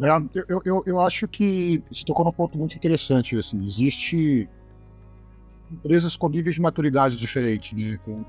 É, 0.00 0.08
eu, 0.48 0.60
eu, 0.66 0.82
eu 0.84 1.00
acho 1.00 1.26
que 1.26 1.82
você 1.90 2.04
tocou 2.04 2.26
num 2.26 2.30
ponto 2.30 2.58
muito 2.58 2.76
interessante. 2.76 3.36
Assim, 3.38 3.64
existe 3.64 4.46
empresas 5.72 6.14
com 6.14 6.28
níveis 6.28 6.56
de 6.56 6.60
maturidade 6.60 7.16
diferentes, 7.16 7.72
né? 7.72 7.98
com, 8.04 8.22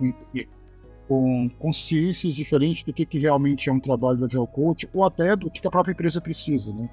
com 1.07 1.49
consciências 1.59 2.33
diferentes 2.33 2.83
do 2.83 2.93
que, 2.93 3.05
que 3.05 3.19
realmente 3.19 3.69
é 3.69 3.73
um 3.73 3.79
trabalho 3.79 4.17
da 4.17 4.25
Agile 4.25 4.47
Coach, 4.47 4.89
ou 4.93 5.03
até 5.03 5.35
do 5.35 5.51
que 5.51 5.67
a 5.67 5.71
própria 5.71 5.91
empresa 5.91 6.21
precisa. 6.21 6.73
Né? 6.73 6.89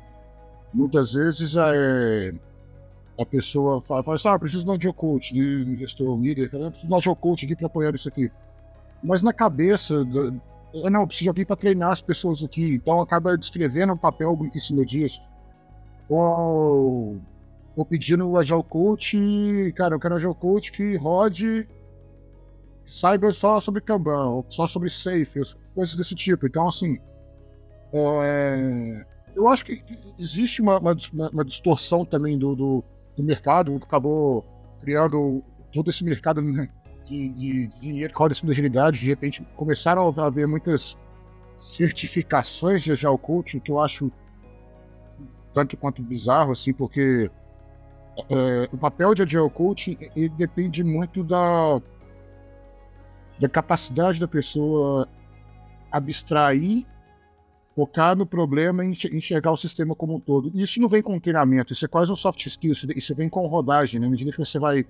Muitas 0.74 1.12
vezes 1.12 1.56
a 1.56 1.64
pessoa 3.30 3.80
fala, 3.80 4.02
fala 4.02 4.16
assim, 4.16 4.28
ah, 4.28 4.38
preciso 4.38 4.64
de 4.64 4.70
Agile 4.72 4.92
Coach, 4.92 5.32
né? 5.32 5.76
gestor, 5.76 6.20
líder, 6.20 6.50
preciso 6.50 6.88
de 6.88 6.94
Agile 6.94 7.16
Coach 7.16 7.44
aqui 7.46 7.54
para 7.54 7.66
apoiar 7.66 7.94
isso 7.94 8.08
aqui. 8.08 8.30
Mas 9.02 9.22
na 9.22 9.32
cabeça, 9.32 10.04
eu 10.84 10.90
não, 10.90 11.06
preciso 11.06 11.24
de 11.24 11.28
alguém 11.28 11.44
para 11.44 11.56
treinar 11.56 11.90
as 11.90 12.00
pessoas 12.00 12.42
aqui, 12.42 12.74
então 12.74 13.00
acaba 13.00 13.36
descrevendo 13.36 13.92
um 13.92 13.96
papel 13.96 14.38
em 14.54 14.60
cima 14.60 14.84
disso. 14.84 15.20
Ou, 16.08 17.20
ou 17.76 17.84
pedindo 17.84 18.28
o 18.28 18.38
Agile 18.38 18.62
Coach, 18.62 19.16
cara, 19.76 19.94
eu 19.94 20.00
quero 20.00 20.14
um 20.14 20.16
Agile 20.18 20.34
Coach 20.34 20.72
que 20.72 20.96
rode 20.96 21.68
saiba 22.86 23.32
só 23.32 23.60
sobre 23.60 23.80
Kanban, 23.80 24.44
só 24.48 24.66
sobre 24.66 24.88
Safe, 24.88 25.40
coisas 25.74 25.96
desse 25.96 26.14
tipo. 26.14 26.46
Então, 26.46 26.68
assim, 26.68 27.00
é, 28.22 29.04
eu 29.34 29.48
acho 29.48 29.64
que 29.64 29.82
existe 30.18 30.62
uma, 30.62 30.78
uma, 30.78 30.96
uma 31.32 31.44
distorção 31.44 32.04
também 32.04 32.38
do, 32.38 32.54
do 32.54 32.84
do 33.16 33.22
mercado, 33.22 33.74
acabou 33.82 34.44
criando 34.82 35.42
todo 35.72 35.88
esse 35.88 36.04
mercado 36.04 36.42
né, 36.42 36.68
de, 37.06 37.28
de, 37.28 37.66
dinheiro 37.80 38.12
cima 38.34 38.48
da 38.48 38.52
agilidade. 38.52 39.00
De 39.00 39.06
repente, 39.06 39.46
começaram 39.56 40.08
a 40.08 40.26
haver 40.26 40.46
muitas 40.46 40.96
certificações 41.56 42.82
de 42.82 42.92
Agile 42.92 43.16
Coaching 43.16 43.60
que 43.60 43.70
eu 43.70 43.80
acho 43.80 44.10
tanto 45.54 45.76
quanto 45.76 46.02
bizarro, 46.02 46.52
assim, 46.52 46.72
porque 46.72 47.30
é, 48.28 48.68
o 48.72 48.76
papel 48.76 49.14
de 49.14 49.22
Agile 49.22 49.48
Coaching 49.48 49.96
ele 50.14 50.28
depende 50.30 50.84
muito 50.84 51.24
da, 51.24 51.80
da 53.40 53.48
capacidade 53.48 54.20
da 54.20 54.28
pessoa 54.28 55.08
abstrair 55.90 56.84
focar 57.74 58.16
no 58.16 58.24
problema 58.24 58.84
e 58.84 58.88
enxergar 58.88 59.52
o 59.52 59.56
sistema 59.56 59.94
como 59.94 60.16
um 60.16 60.20
todo. 60.20 60.50
Isso 60.54 60.80
não 60.80 60.88
vem 60.88 61.02
com 61.02 61.20
treinamento, 61.20 61.74
isso 61.74 61.84
é 61.84 61.88
quase 61.88 62.10
um 62.10 62.16
soft 62.16 62.44
skill, 62.46 62.72
isso 62.72 63.14
vem 63.14 63.28
com 63.28 63.46
rodagem, 63.46 64.00
né? 64.00 64.06
À 64.06 64.10
medida 64.10 64.32
que 64.32 64.38
você 64.38 64.58
vai 64.58 64.86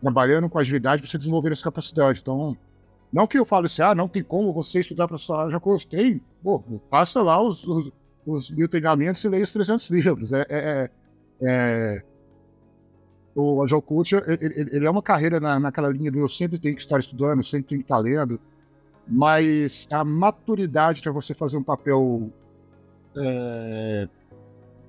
trabalhando 0.00 0.48
com 0.48 0.58
agilidade, 0.58 1.06
você 1.06 1.18
desenvolver 1.18 1.52
essa 1.52 1.64
capacidade. 1.64 2.20
Então, 2.20 2.56
não 3.12 3.26
que 3.26 3.38
eu 3.38 3.44
fale 3.44 3.66
assim, 3.66 3.82
ah, 3.82 3.94
não 3.94 4.08
tem 4.08 4.22
como 4.22 4.52
você 4.52 4.80
estudar 4.80 5.08
para 5.08 5.18
sua 5.18 5.48
já 5.50 5.58
gostei. 5.58 6.20
Pô, 6.42 6.62
faça 6.90 7.22
lá 7.22 7.40
os, 7.42 7.66
os, 7.66 7.92
os, 8.26 8.50
mil 8.50 8.68
treinamentos 8.68 9.24
e 9.24 9.28
leia 9.28 9.44
os 9.44 9.52
300 9.52 9.90
livros. 9.90 10.32
É, 10.32 10.46
é, 10.48 10.50
é, 10.50 10.90
é... 11.42 12.02
O 13.34 13.62
Agile 13.62 13.82
Coach, 13.82 14.14
ele, 14.14 14.70
ele, 14.72 14.86
é 14.86 14.90
uma 14.90 15.02
carreira 15.02 15.38
na, 15.38 15.60
naquela 15.60 15.90
linha 15.90 16.10
do 16.10 16.18
eu 16.18 16.28
sempre 16.28 16.58
tenho 16.58 16.74
que 16.74 16.80
estar 16.80 16.98
estudando, 16.98 17.42
sempre 17.42 17.68
tenho 17.68 17.80
que 17.80 17.84
estar 17.84 17.98
lendo 17.98 18.40
mas 19.06 19.86
a 19.90 20.02
maturidade 20.04 21.00
para 21.00 21.12
você 21.12 21.32
fazer 21.32 21.56
um 21.56 21.62
papel, 21.62 22.30
é, 23.16 24.08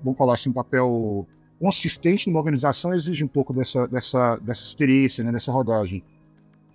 vamos 0.02 0.18
falar 0.18 0.34
assim, 0.34 0.50
um 0.50 0.52
papel 0.54 1.26
consistente 1.60 2.28
numa 2.28 2.38
organização 2.38 2.92
exige 2.94 3.24
um 3.24 3.28
pouco 3.28 3.52
dessa, 3.52 3.86
dessa, 3.86 4.36
dessa 4.36 4.62
experiência, 4.62 5.24
né, 5.24 5.32
dessa 5.32 5.50
rodagem. 5.50 6.02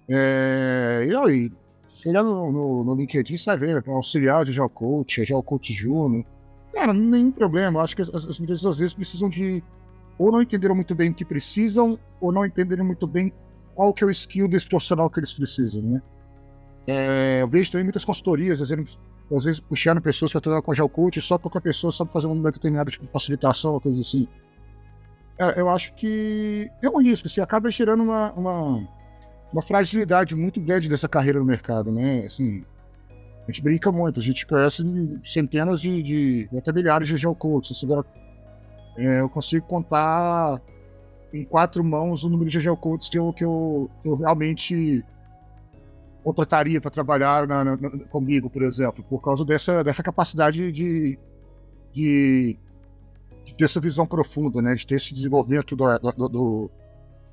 É, 0.10 1.06
e 1.08 1.16
aí, 1.16 1.52
se 1.94 2.10
olhar 2.10 2.24
no, 2.24 2.52
no, 2.52 2.84
no 2.84 2.96
LinkedIn, 2.96 3.38
você 3.38 3.46
vai 3.46 3.58
ver, 3.58 3.84
auxiliar 3.88 4.44
de 4.44 4.52
Agile 4.52 4.70
Coach, 4.70 5.22
Agile 5.22 5.44
Coach 5.44 5.74
Júnior, 5.74 6.26
cara, 6.74 6.94
nenhum 6.94 7.32
problema. 7.32 7.82
Acho 7.82 7.96
que 7.96 8.02
as, 8.02 8.10
as 8.10 8.40
empresas 8.40 8.66
às 8.66 8.78
vezes 8.78 8.94
precisam 8.94 9.30
de 9.30 9.64
ou 10.18 10.32
não 10.32 10.42
entenderam 10.42 10.76
muito 10.76 10.94
bem 10.94 11.10
o 11.10 11.14
que 11.14 11.26
precisam, 11.26 11.98
ou 12.22 12.32
não 12.32 12.46
entenderam 12.46 12.86
muito 12.86 13.08
bem 13.08 13.34
qual 13.74 13.94
que 13.94 14.04
é 14.04 14.08
o 14.08 14.12
skill 14.12 14.48
desse 14.48 14.68
profissional 14.68 15.10
que 15.10 15.20
eles 15.20 15.34
precisam, 15.34 15.82
né? 15.82 16.02
É, 16.86 17.42
eu 17.42 17.48
vejo 17.48 17.72
também 17.72 17.86
muitas 17.86 18.06
consultorias, 18.06 18.62
às 18.62 18.70
vezes, 18.70 19.00
às 19.36 19.46
vezes 19.46 19.60
puxando 19.60 20.02
pessoas 20.02 20.32
para 20.32 20.42
trabalhar 20.42 20.62
com 20.62 20.72
Agile 20.72 20.90
Coach 20.90 21.22
só 21.22 21.38
porque 21.38 21.58
a 21.58 21.62
pessoa 21.62 21.92
sabe 21.92 22.12
fazer 22.12 22.28
um 22.28 22.42
determinado 22.42 22.92
tipo 22.92 23.06
de 23.06 23.12
facilitação, 23.12 23.80
coisa 23.80 24.02
assim. 24.02 24.28
É, 25.38 25.60
eu 25.60 25.70
acho 25.70 25.94
que 25.96 26.70
é 26.82 26.90
um 26.90 27.02
risco, 27.02 27.28
você 27.28 27.42
acaba 27.42 27.72
gerando 27.72 28.04
uma, 28.04 28.32
uma, 28.34 28.88
uma, 29.52 29.62
fragilidade 29.62 30.36
muito 30.36 30.62
grande 30.62 30.88
dessa 30.88 31.08
carreira 31.08 31.40
no 31.40 31.46
mercado, 31.46 31.92
né? 31.92 32.26
Assim, 32.26 32.64
a 33.44 33.52
gente 33.52 33.62
brinca 33.64 33.92
muito, 33.92 34.20
a 34.20 34.24
gente 34.24 34.46
conhece 34.46 34.84
centenas 35.24 35.82
de, 35.82 36.04
de 36.04 36.50
até 36.56 36.72
milhares 36.72 37.08
de 37.08 37.16
Agile 37.16 37.36
Coaches. 37.36 37.84
É, 38.96 39.22
eu 39.22 39.30
consigo 39.30 39.66
contar 39.66 40.62
em 41.34 41.44
quatro 41.44 41.84
mãos 41.84 42.24
o 42.24 42.30
número 42.30 42.50
de 42.50 42.60
Agile 42.60 42.78
Coaches 42.78 43.10
que 43.10 43.18
eu, 43.18 43.34
que 43.34 43.44
eu, 43.44 43.90
que 44.02 44.08
eu 44.08 44.16
realmente 44.16 45.04
contrataria 46.24 46.80
para 46.80 46.90
trabalhar 46.90 47.46
na, 47.48 47.66
na, 47.66 47.78
comigo, 48.10 48.50
por 48.50 48.62
exemplo, 48.64 49.04
por 49.04 49.20
causa 49.20 49.44
dessa, 49.44 49.84
dessa 49.84 50.02
capacidade 50.02 50.72
de, 50.72 51.20
de, 51.92 52.58
de 53.46 53.56
ter 53.56 53.66
essa 53.66 53.80
visão 53.80 54.06
profunda, 54.06 54.62
né, 54.62 54.74
de 54.76 54.86
ter 54.86 54.96
esse 54.96 55.14
desenvolvimento 55.14 55.76
do, 55.76 55.86
do, 55.86 56.28
do, 56.28 56.72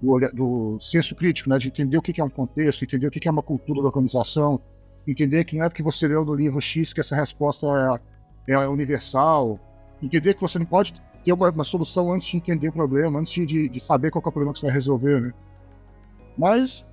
do, 0.01 0.19
do 0.33 0.81
senso 0.81 1.15
crítico, 1.15 1.49
né, 1.49 1.59
de 1.59 1.69
entender 1.69 1.97
o 1.97 2.03
que 2.03 2.21
é 2.21 2.25
um 2.25 2.31
contexto, 2.31 2.85
entender 2.85 3.07
o 3.07 3.11
que 3.11 3.27
é 3.29 3.31
uma 3.31 3.43
cultura 3.43 3.81
da 3.81 3.89
organização, 3.89 4.61
entender 5.07 5.45
que 5.45 5.57
não 5.57 5.65
é 5.65 5.69
porque 5.69 5.83
você 5.83 6.07
leu 6.09 6.25
no 6.25 6.35
livro 6.35 6.61
X 6.61 6.93
que 6.93 7.01
essa 7.01 7.17
resposta 7.17 8.01
é, 8.47 8.53
é 8.53 8.69
universal, 8.69 9.59
entender 10.03 10.35
que 10.35 10.41
você 10.41 10.59
não 10.59 10.67
pode 10.67 10.95
ter 11.25 11.33
uma, 11.33 11.51
uma, 11.51 11.65
solução 11.65 12.13
antes 12.13 12.29
de 12.29 12.37
entender 12.37 12.69
o 12.69 12.73
problema, 12.73 13.19
antes 13.19 13.47
de, 13.47 13.69
de 13.69 13.81
saber 13.81 14.11
qual 14.11 14.23
é 14.25 14.29
o 14.29 14.33
problema 14.33 14.53
que 14.53 14.61
você 14.61 14.67
vai 14.67 14.75
resolver, 14.75 15.21
né? 15.21 15.33
Mas 16.37 16.87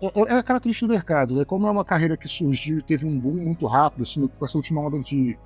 é, 0.00 0.06
é, 0.06 0.34
é 0.34 0.38
a 0.38 0.42
característica 0.42 0.86
do 0.86 0.92
mercado, 0.92 1.34
né? 1.34 1.44
Como 1.44 1.66
é 1.66 1.70
uma 1.70 1.84
carreira 1.84 2.16
que 2.16 2.28
surgiu 2.28 2.82
teve 2.82 3.06
um 3.06 3.18
boom 3.18 3.34
muito 3.34 3.66
rápido, 3.66 4.02
assim, 4.02 4.26
com 4.26 4.44
essa 4.44 4.56
última 4.56 4.80
onda 4.80 4.98
de, 5.00 5.36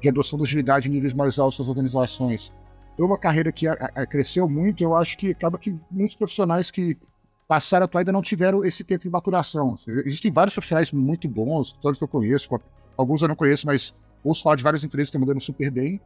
de 0.00 0.08
adoção 0.08 0.38
da 0.38 0.44
agilidade 0.44 0.88
em 0.88 0.92
níveis 0.92 1.14
mais 1.14 1.38
altos 1.38 1.58
das 1.58 1.68
organizações, 1.68 2.52
foi 2.98 3.06
uma 3.06 3.16
carreira 3.16 3.52
que 3.52 3.68
a, 3.68 3.74
a, 3.94 4.04
cresceu 4.04 4.48
muito. 4.48 4.82
Eu 4.82 4.96
acho 4.96 5.16
que 5.16 5.30
acaba 5.30 5.56
que 5.56 5.72
muitos 5.88 6.16
profissionais 6.16 6.68
que 6.68 6.98
passaram 7.46 7.84
a 7.84 7.86
atuar 7.86 8.00
ainda 8.00 8.10
não 8.10 8.20
tiveram 8.20 8.64
esse 8.64 8.82
tempo 8.82 9.04
de 9.04 9.08
maturação. 9.08 9.76
Existem 10.04 10.32
vários 10.32 10.52
profissionais 10.52 10.90
muito 10.90 11.28
bons, 11.28 11.72
todos 11.74 11.96
que 11.96 12.02
eu 12.02 12.08
conheço, 12.08 12.48
alguns 12.96 13.22
eu 13.22 13.28
não 13.28 13.36
conheço, 13.36 13.68
mas 13.68 13.94
ouço 14.24 14.42
falar 14.42 14.56
de 14.56 14.64
várias 14.64 14.82
empresas 14.82 15.10
que 15.10 15.16
estão 15.16 15.20
mandando 15.20 15.40
super 15.40 15.70
bem. 15.70 16.00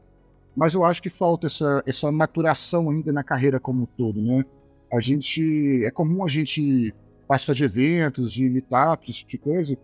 Mas 0.54 0.74
eu 0.74 0.84
acho 0.84 1.02
que 1.02 1.08
falta 1.08 1.46
essa, 1.46 1.82
essa 1.86 2.12
maturação 2.12 2.90
ainda 2.90 3.10
na 3.10 3.24
carreira 3.24 3.58
como 3.58 3.84
um 3.84 3.86
todo, 3.86 4.20
né? 4.20 4.44
A 4.92 5.00
gente. 5.00 5.82
É 5.86 5.90
comum 5.90 6.22
a 6.22 6.28
gente 6.28 6.94
participar 7.26 7.54
de 7.54 7.64
eventos, 7.64 8.30
de 8.30 8.50
meetups, 8.50 9.08
esse 9.08 9.24
tipo 9.24 9.30
de 9.30 9.38
coisa, 9.38 9.78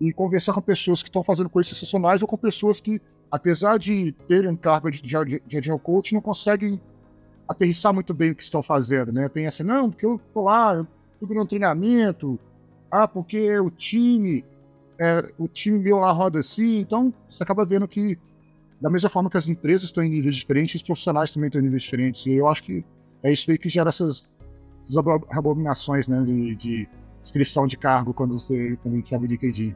e 0.00 0.14
conversar 0.14 0.54
com 0.54 0.62
pessoas 0.62 1.02
que 1.02 1.10
estão 1.10 1.22
fazendo 1.22 1.50
coisas 1.50 1.76
sensacionais 1.76 2.22
ou 2.22 2.28
com 2.28 2.38
pessoas 2.38 2.80
que, 2.80 3.02
apesar 3.34 3.80
de 3.80 4.12
terem 4.28 4.54
cargo 4.54 4.88
de, 4.92 5.02
de, 5.02 5.60
de 5.60 5.78
coach, 5.80 6.14
não 6.14 6.20
conseguem 6.20 6.80
aterrissar 7.48 7.92
muito 7.92 8.14
bem 8.14 8.30
o 8.30 8.34
que 8.36 8.44
estão 8.44 8.62
fazendo, 8.62 9.12
né? 9.12 9.28
Tem 9.28 9.44
assim, 9.48 9.64
não, 9.64 9.90
porque 9.90 10.06
eu 10.06 10.20
tô 10.32 10.42
lá, 10.42 10.76
eu 10.76 10.86
tô 11.26 11.34
no 11.34 11.44
treinamento, 11.44 12.38
ah, 12.88 13.08
porque 13.08 13.58
o 13.58 13.70
time, 13.70 14.44
é, 15.00 15.32
o 15.36 15.48
time 15.48 15.80
meu 15.80 15.98
lá 15.98 16.12
roda 16.12 16.38
assim, 16.38 16.78
então 16.78 17.12
você 17.28 17.42
acaba 17.42 17.64
vendo 17.64 17.88
que 17.88 18.16
da 18.80 18.88
mesma 18.88 19.10
forma 19.10 19.28
que 19.28 19.36
as 19.36 19.48
empresas 19.48 19.88
estão 19.88 20.04
em 20.04 20.10
níveis 20.10 20.36
diferentes, 20.36 20.76
os 20.76 20.82
profissionais 20.82 21.32
também 21.32 21.48
estão 21.48 21.60
em 21.60 21.64
níveis 21.64 21.82
diferentes, 21.82 22.24
e 22.26 22.34
eu 22.34 22.46
acho 22.46 22.62
que 22.62 22.84
é 23.20 23.32
isso 23.32 23.50
aí 23.50 23.58
que 23.58 23.68
gera 23.68 23.88
essas, 23.88 24.30
essas 24.80 24.96
abominações, 24.96 26.06
né, 26.06 26.22
de, 26.22 26.54
de 26.54 26.88
de 27.66 27.76
cargo 27.78 28.14
quando 28.14 28.38
você 28.38 28.78
quando 28.80 28.94
a 28.94 28.96
gente 28.98 29.12
abre 29.12 29.26
LinkedIn. 29.26 29.74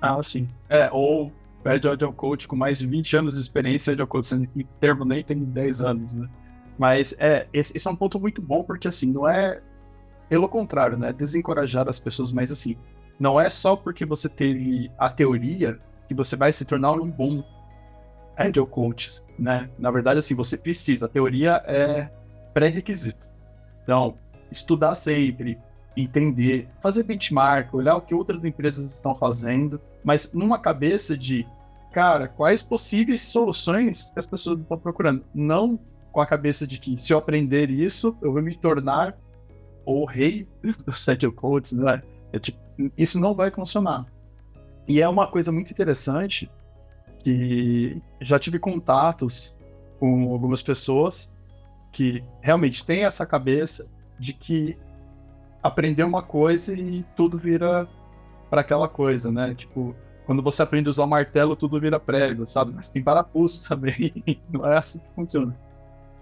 Ah, 0.00 0.22
sim. 0.22 0.48
É, 0.70 0.88
ou 0.90 1.30
pede 1.66 1.88
Agile 1.88 2.12
Coach 2.12 2.46
com 2.46 2.54
mais 2.54 2.78
de 2.78 2.86
20 2.86 3.16
anos 3.16 3.34
de 3.34 3.40
experiência 3.40 3.96
de 3.96 4.06
Coach, 4.06 4.28
sendo 4.28 4.46
que 4.46 4.64
nem 5.04 5.24
tem 5.24 5.42
10 5.42 5.80
anos, 5.80 6.12
né? 6.12 6.28
Mas 6.78 7.16
é, 7.18 7.48
esse, 7.52 7.76
esse, 7.76 7.88
é 7.88 7.90
um 7.90 7.96
ponto 7.96 8.20
muito 8.20 8.40
bom, 8.40 8.62
porque 8.62 8.86
assim, 8.86 9.12
não 9.12 9.28
é. 9.28 9.60
Pelo 10.28 10.48
contrário, 10.48 10.96
né? 10.96 11.12
Desencorajar 11.12 11.88
as 11.88 11.98
pessoas, 11.98 12.32
mas 12.32 12.52
assim, 12.52 12.76
não 13.18 13.40
é 13.40 13.48
só 13.48 13.74
porque 13.74 14.04
você 14.04 14.28
teve 14.28 14.90
a 14.96 15.10
teoria 15.10 15.80
que 16.06 16.14
você 16.14 16.36
vai 16.36 16.52
se 16.52 16.64
tornar 16.64 16.92
um 16.92 17.10
bom 17.10 17.42
Agile 18.36 18.66
Coach, 18.66 19.20
né? 19.36 19.68
Na 19.76 19.90
verdade, 19.90 20.20
assim, 20.20 20.36
você 20.36 20.56
precisa. 20.56 21.06
A 21.06 21.08
teoria 21.08 21.62
é 21.66 22.08
pré-requisito. 22.54 23.26
Então, 23.82 24.18
estudar 24.52 24.94
sempre, 24.94 25.58
entender, 25.96 26.68
fazer 26.80 27.02
benchmark, 27.02 27.74
olhar 27.74 27.96
o 27.96 28.00
que 28.00 28.14
outras 28.14 28.44
empresas 28.44 28.92
estão 28.92 29.14
fazendo, 29.14 29.80
mas 30.04 30.32
numa 30.32 30.58
cabeça 30.58 31.16
de, 31.16 31.46
cara, 31.96 32.28
quais 32.28 32.62
possíveis 32.62 33.22
soluções 33.22 34.12
as 34.14 34.26
pessoas 34.26 34.60
estão 34.60 34.78
procurando. 34.78 35.24
Não 35.34 35.80
com 36.12 36.20
a 36.20 36.26
cabeça 36.26 36.66
de 36.66 36.78
que 36.78 37.00
se 37.00 37.10
eu 37.10 37.16
aprender 37.16 37.70
isso, 37.70 38.14
eu 38.20 38.34
vou 38.34 38.42
me 38.42 38.54
tornar 38.54 39.16
o 39.86 40.04
rei 40.04 40.46
dos 40.84 41.08
Agile 41.08 41.32
Codes, 41.32 41.72
né? 41.72 42.02
É, 42.34 42.38
tipo, 42.38 42.58
isso 42.98 43.18
não 43.18 43.32
vai 43.34 43.50
funcionar. 43.50 44.04
E 44.86 45.00
é 45.00 45.08
uma 45.08 45.26
coisa 45.26 45.50
muito 45.50 45.70
interessante 45.70 46.50
que 47.20 48.02
já 48.20 48.38
tive 48.38 48.58
contatos 48.58 49.56
com 49.98 50.30
algumas 50.34 50.62
pessoas 50.62 51.32
que 51.92 52.22
realmente 52.42 52.84
têm 52.84 53.06
essa 53.06 53.24
cabeça 53.24 53.88
de 54.18 54.34
que 54.34 54.76
aprender 55.62 56.04
uma 56.04 56.22
coisa 56.22 56.78
e 56.78 57.06
tudo 57.16 57.38
vira 57.38 57.88
para 58.50 58.60
aquela 58.60 58.86
coisa, 58.86 59.32
né? 59.32 59.54
Tipo, 59.54 59.96
quando 60.26 60.42
você 60.42 60.60
aprende 60.60 60.88
a 60.88 60.90
usar 60.90 61.04
o 61.04 61.08
martelo, 61.08 61.54
tudo 61.54 61.80
vira 61.80 62.00
prego, 62.00 62.44
sabe? 62.44 62.72
Mas 62.74 62.90
tem 62.90 63.02
parafuso 63.02 63.66
também, 63.68 64.42
não 64.50 64.66
é 64.66 64.76
assim 64.76 64.98
que 64.98 65.14
funciona. 65.14 65.56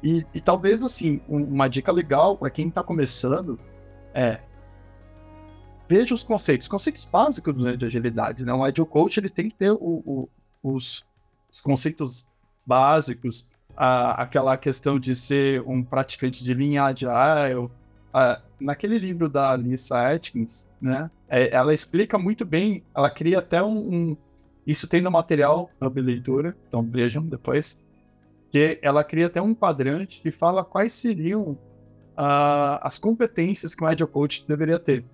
E, 0.02 0.24
e 0.34 0.40
talvez, 0.40 0.84
assim, 0.84 1.22
um, 1.26 1.42
uma 1.42 1.66
dica 1.66 1.90
legal 1.90 2.36
para 2.36 2.50
quem 2.50 2.68
está 2.68 2.82
começando 2.82 3.58
é 4.12 4.40
veja 5.88 6.14
os 6.14 6.22
conceitos, 6.22 6.68
conceitos 6.68 7.06
básicos 7.06 7.56
né, 7.56 7.76
de 7.76 7.86
agilidade. 7.86 8.44
Né? 8.44 8.52
Um 8.52 8.62
Agile 8.64 8.86
Coach 8.86 9.18
ele 9.18 9.30
tem 9.30 9.48
que 9.48 9.54
ter 9.54 9.70
o, 9.70 9.78
o, 9.80 10.28
os, 10.62 11.04
os, 11.50 11.60
conceitos 11.60 12.26
básicos, 12.66 13.48
a, 13.76 14.22
aquela 14.22 14.56
questão 14.56 14.98
de 14.98 15.14
ser 15.14 15.62
um 15.66 15.82
praticante 15.82 16.44
de 16.44 16.52
linha 16.54 16.84
Agile. 16.84 17.70
A, 18.12 18.40
naquele 18.60 18.98
livro 18.98 19.28
da 19.28 19.56
Lisa 19.56 20.10
Atkins, 20.10 20.68
né, 20.84 21.10
é, 21.30 21.48
ela 21.54 21.72
explica 21.72 22.18
muito 22.18 22.44
bem, 22.44 22.84
ela 22.94 23.08
cria 23.08 23.38
até 23.38 23.62
um, 23.62 23.94
um 23.94 24.16
isso 24.66 24.86
tem 24.86 25.00
no 25.00 25.10
material 25.10 25.70
da 25.80 25.88
leitura, 25.88 26.54
então 26.68 26.82
vejam 26.82 27.22
depois 27.22 27.78
que 28.50 28.78
ela 28.82 29.02
cria 29.02 29.26
até 29.26 29.40
um 29.40 29.54
quadrante 29.54 30.20
que 30.20 30.30
fala 30.30 30.62
quais 30.62 30.92
seriam 30.92 31.52
uh, 32.12 32.80
as 32.82 32.98
competências 32.98 33.74
que 33.74 33.82
um 33.82 33.86
Agile 33.86 34.08
Coach 34.08 34.46
deveria 34.46 34.78
ter. 34.78 35.04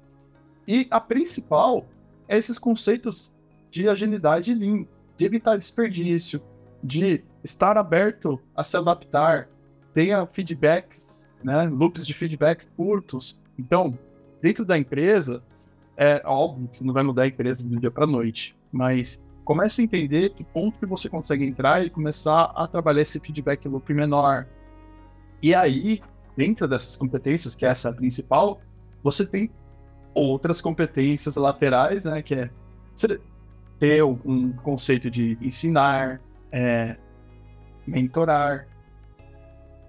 E 0.66 0.88
a 0.90 1.00
principal 1.00 1.86
é 2.28 2.36
esses 2.36 2.58
conceitos 2.58 3.32
de 3.70 3.88
agilidade 3.88 4.52
Lean, 4.52 4.86
de 5.16 5.24
evitar 5.24 5.56
desperdício, 5.56 6.42
de 6.82 7.22
estar 7.44 7.78
aberto 7.78 8.40
a 8.56 8.64
se 8.64 8.76
adaptar, 8.76 9.48
tenha 9.94 10.26
feedbacks, 10.26 11.28
né, 11.42 11.64
loops 11.64 12.04
de 12.04 12.12
feedback 12.12 12.66
curtos. 12.76 13.40
Então, 13.58 13.96
dentro 14.40 14.64
da 14.64 14.76
empresa, 14.76 15.42
é 16.00 16.22
óbvio 16.24 16.66
que 16.66 16.76
você 16.76 16.84
não 16.84 16.94
vai 16.94 17.02
mudar 17.02 17.24
a 17.24 17.26
empresa 17.26 17.68
do 17.68 17.78
dia 17.78 17.90
para 17.90 18.06
noite, 18.06 18.56
mas 18.72 19.22
comece 19.44 19.82
a 19.82 19.84
entender 19.84 20.30
que 20.30 20.42
ponto 20.42 20.78
que 20.78 20.86
você 20.86 21.10
consegue 21.10 21.44
entrar 21.44 21.84
e 21.84 21.90
começar 21.90 22.44
a 22.56 22.66
trabalhar 22.66 23.02
esse 23.02 23.20
feedback 23.20 23.68
loop 23.68 23.92
menor. 23.92 24.46
E 25.42 25.54
aí, 25.54 26.00
dentro 26.34 26.66
dessas 26.66 26.96
competências, 26.96 27.54
que 27.54 27.66
essa 27.66 27.88
é 27.88 27.90
a 27.90 27.94
principal, 27.94 28.62
você 29.02 29.26
tem 29.26 29.50
outras 30.14 30.62
competências 30.62 31.36
laterais, 31.36 32.06
né? 32.06 32.22
Que 32.22 32.34
é 32.34 32.50
ter 33.78 34.02
um 34.02 34.52
conceito 34.52 35.10
de 35.10 35.36
ensinar, 35.42 36.18
é, 36.50 36.96
mentorar, 37.86 38.66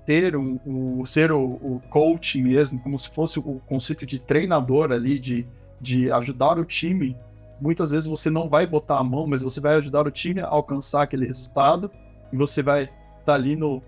ter 0.05 0.35
um, 0.35 0.59
um 0.65 1.05
ser 1.05 1.31
o, 1.31 1.41
o 1.41 1.81
coach 1.89 2.41
mesmo, 2.41 2.81
como 2.81 2.99
se 2.99 3.09
fosse 3.09 3.39
o 3.39 3.61
conceito 3.65 4.05
de 4.05 4.19
treinador 4.19 4.91
ali, 4.91 5.17
de, 5.17 5.47
de 5.81 6.11
ajudar 6.11 6.59
o 6.59 6.65
time 6.65 7.17
muitas 7.61 7.91
vezes 7.91 8.09
você 8.09 8.29
não 8.29 8.49
vai 8.49 8.65
botar 8.65 8.97
a 8.97 9.03
mão, 9.03 9.27
mas 9.27 9.43
você 9.43 9.61
vai 9.61 9.75
ajudar 9.75 10.07
o 10.07 10.11
time 10.11 10.41
a 10.41 10.47
alcançar 10.47 11.03
aquele 11.03 11.27
resultado 11.27 11.91
e 12.33 12.35
você 12.35 12.63
vai 12.63 12.83
estar 12.83 12.93
tá 13.23 13.33
ali 13.35 13.55
no, 13.55 13.81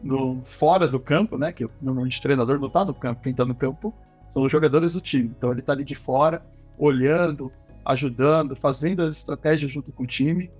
no 0.00 0.40
fora 0.44 0.86
do 0.86 1.00
campo, 1.00 1.36
né? 1.36 1.52
Que 1.52 1.68
normalmente 1.82 2.18
o 2.18 2.22
treinador 2.22 2.58
não 2.60 2.68
está 2.68 2.84
no 2.84 2.94
campo, 2.94 3.22
quem 3.22 3.32
está 3.32 3.44
no 3.44 3.54
campo 3.54 3.92
são 4.28 4.44
os 4.44 4.52
jogadores 4.52 4.92
do 4.92 5.00
time. 5.00 5.32
Então 5.36 5.50
ele 5.50 5.60
está 5.60 5.72
ali 5.72 5.84
de 5.84 5.96
fora, 5.96 6.40
olhando, 6.78 7.50
ajudando, 7.84 8.54
fazendo 8.54 9.02
as 9.02 9.16
estratégias 9.16 9.70
junto 9.70 9.90
com 9.92 10.04
o 10.04 10.06
time 10.06 10.50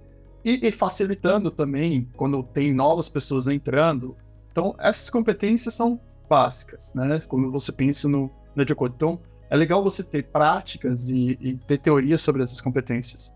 e, 0.44 0.66
e 0.66 0.72
facilitando 0.72 1.50
também 1.50 2.08
quando 2.16 2.42
tem 2.42 2.74
novas 2.74 3.08
pessoas 3.08 3.46
entrando. 3.46 4.16
Então 4.50 4.74
essas 4.78 5.08
competências 5.08 5.74
são 5.74 6.00
básicas, 6.28 6.92
né? 6.94 7.22
Quando 7.28 7.50
você 7.52 7.70
pensa 7.70 8.08
no, 8.08 8.28
no 8.56 8.62
Então 8.62 9.20
é 9.48 9.56
legal 9.56 9.82
você 9.82 10.02
ter 10.02 10.24
práticas 10.24 11.08
e, 11.08 11.38
e 11.40 11.56
ter 11.56 11.78
teorias 11.78 12.20
sobre 12.20 12.42
essas 12.42 12.60
competências. 12.60 13.34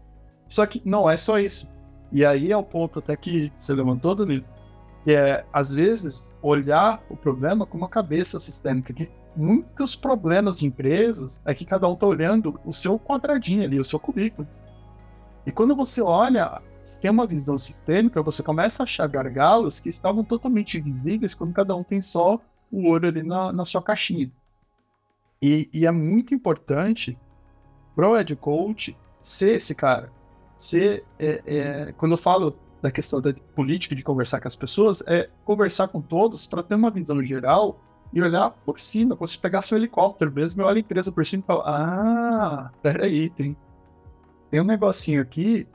Só 0.49 0.67
que 0.67 0.83
não 0.85 1.09
é 1.09 1.17
só 1.17 1.39
isso. 1.39 1.71
E 2.13 2.25
aí 2.25 2.51
é 2.51 2.57
o 2.57 2.63
ponto 2.63 2.99
até 2.99 3.17
que 3.17 3.53
você 3.57 3.73
levantou, 3.73 4.15
Danilo, 4.15 4.45
que 5.05 5.13
é, 5.13 5.45
às 5.53 5.73
vezes, 5.73 6.35
olhar 6.43 7.03
o 7.09 7.17
problema 7.17 7.65
com 7.65 7.79
uma 7.79 7.89
cabeça 7.89 8.41
sistêmica. 8.41 8.93
Que 8.93 9.09
muitos 9.37 9.95
problemas 9.95 10.59
de 10.59 10.67
empresas 10.67 11.41
é 11.45 11.55
que 11.55 11.65
cada 11.65 11.89
um 11.89 11.95
está 11.95 12.07
olhando 12.07 12.61
o 12.65 12.73
seu 12.73 12.99
quadradinho 12.99 13.63
ali, 13.63 13.79
o 13.79 13.85
seu 13.85 14.01
currículo. 14.01 14.47
E 15.47 15.53
quando 15.53 15.77
você 15.77 16.03
olha, 16.03 16.61
tem 17.01 17.11
uma 17.11 17.27
visão 17.27 17.57
sistêmica, 17.57 18.23
você 18.23 18.43
começa 18.43 18.83
a 18.83 18.85
achar 18.85 19.07
gargalos 19.07 19.79
que 19.79 19.89
estavam 19.89 20.25
totalmente 20.25 20.81
visíveis 20.81 21.35
quando 21.35 21.55
cada 21.55 21.75
um 21.75 21.85
tem 21.85 22.03
só 22.03 22.41
o 22.71 22.89
olho 22.89 23.09
ali 23.09 23.23
na, 23.23 23.53
na 23.53 23.65
sua 23.65 23.83
caixinha. 23.83 24.31
E, 25.43 25.69
e 25.73 25.87
é 25.87 25.91
muito 25.91 26.35
importante 26.35 27.19
pro 27.95 28.19
Ed 28.19 28.35
Coach 28.37 28.97
ser 29.21 29.57
esse 29.57 29.75
cara. 29.75 30.13
Ser, 30.57 31.05
é, 31.19 31.43
é, 31.47 31.93
quando 31.93 32.13
eu 32.13 32.19
falo 32.19 32.57
da 32.83 32.91
questão 32.91 33.21
da 33.21 33.33
política 33.55 33.95
de 33.95 34.03
conversar 34.03 34.41
com 34.41 34.49
as 34.49 34.57
pessoas, 34.57 35.03
é 35.07 35.29
conversar 35.45 35.89
com 35.89 36.01
todos 36.01 36.47
para 36.47 36.63
ter 36.63 36.75
uma 36.75 36.91
visão 36.91 37.23
geral 37.23 37.81
e 38.13 38.21
olhar 38.21 38.51
por 38.51 38.81
cima, 38.81 39.17
como 39.17 39.29
se 39.29 39.39
pegasse 39.39 39.73
um 39.75 39.77
helicóptero 39.77 40.33
mesmo, 40.33 40.61
eu 40.61 40.67
olho 40.67 40.79
a 40.79 40.81
empresa 40.81 41.13
por 41.13 41.25
cima 41.25 41.43
e 41.43 41.47
falo, 41.47 41.63
ah, 41.65 42.71
peraí, 42.83 43.31
tem, 43.31 43.57
tem 44.51 44.61
um 44.61 44.65
negocinho 44.65 45.23
aqui 45.23 45.67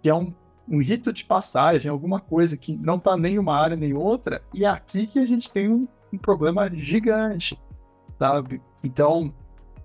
que 0.00 0.08
é 0.08 0.14
um, 0.14 0.32
um 0.68 0.78
rito 0.78 1.12
de 1.12 1.24
passagem, 1.24 1.90
alguma 1.90 2.20
coisa 2.20 2.56
que 2.56 2.76
não 2.76 2.98
tá 2.98 3.16
nem 3.16 3.38
uma 3.38 3.56
área 3.56 3.76
nem 3.76 3.94
outra, 3.94 4.42
e 4.52 4.64
é 4.64 4.68
aqui 4.68 5.06
que 5.06 5.18
a 5.18 5.26
gente 5.26 5.50
tem 5.50 5.68
um, 5.68 5.88
um 6.12 6.18
problema 6.18 6.70
gigante, 6.72 7.58
sabe? 8.18 8.60
Então, 8.82 9.32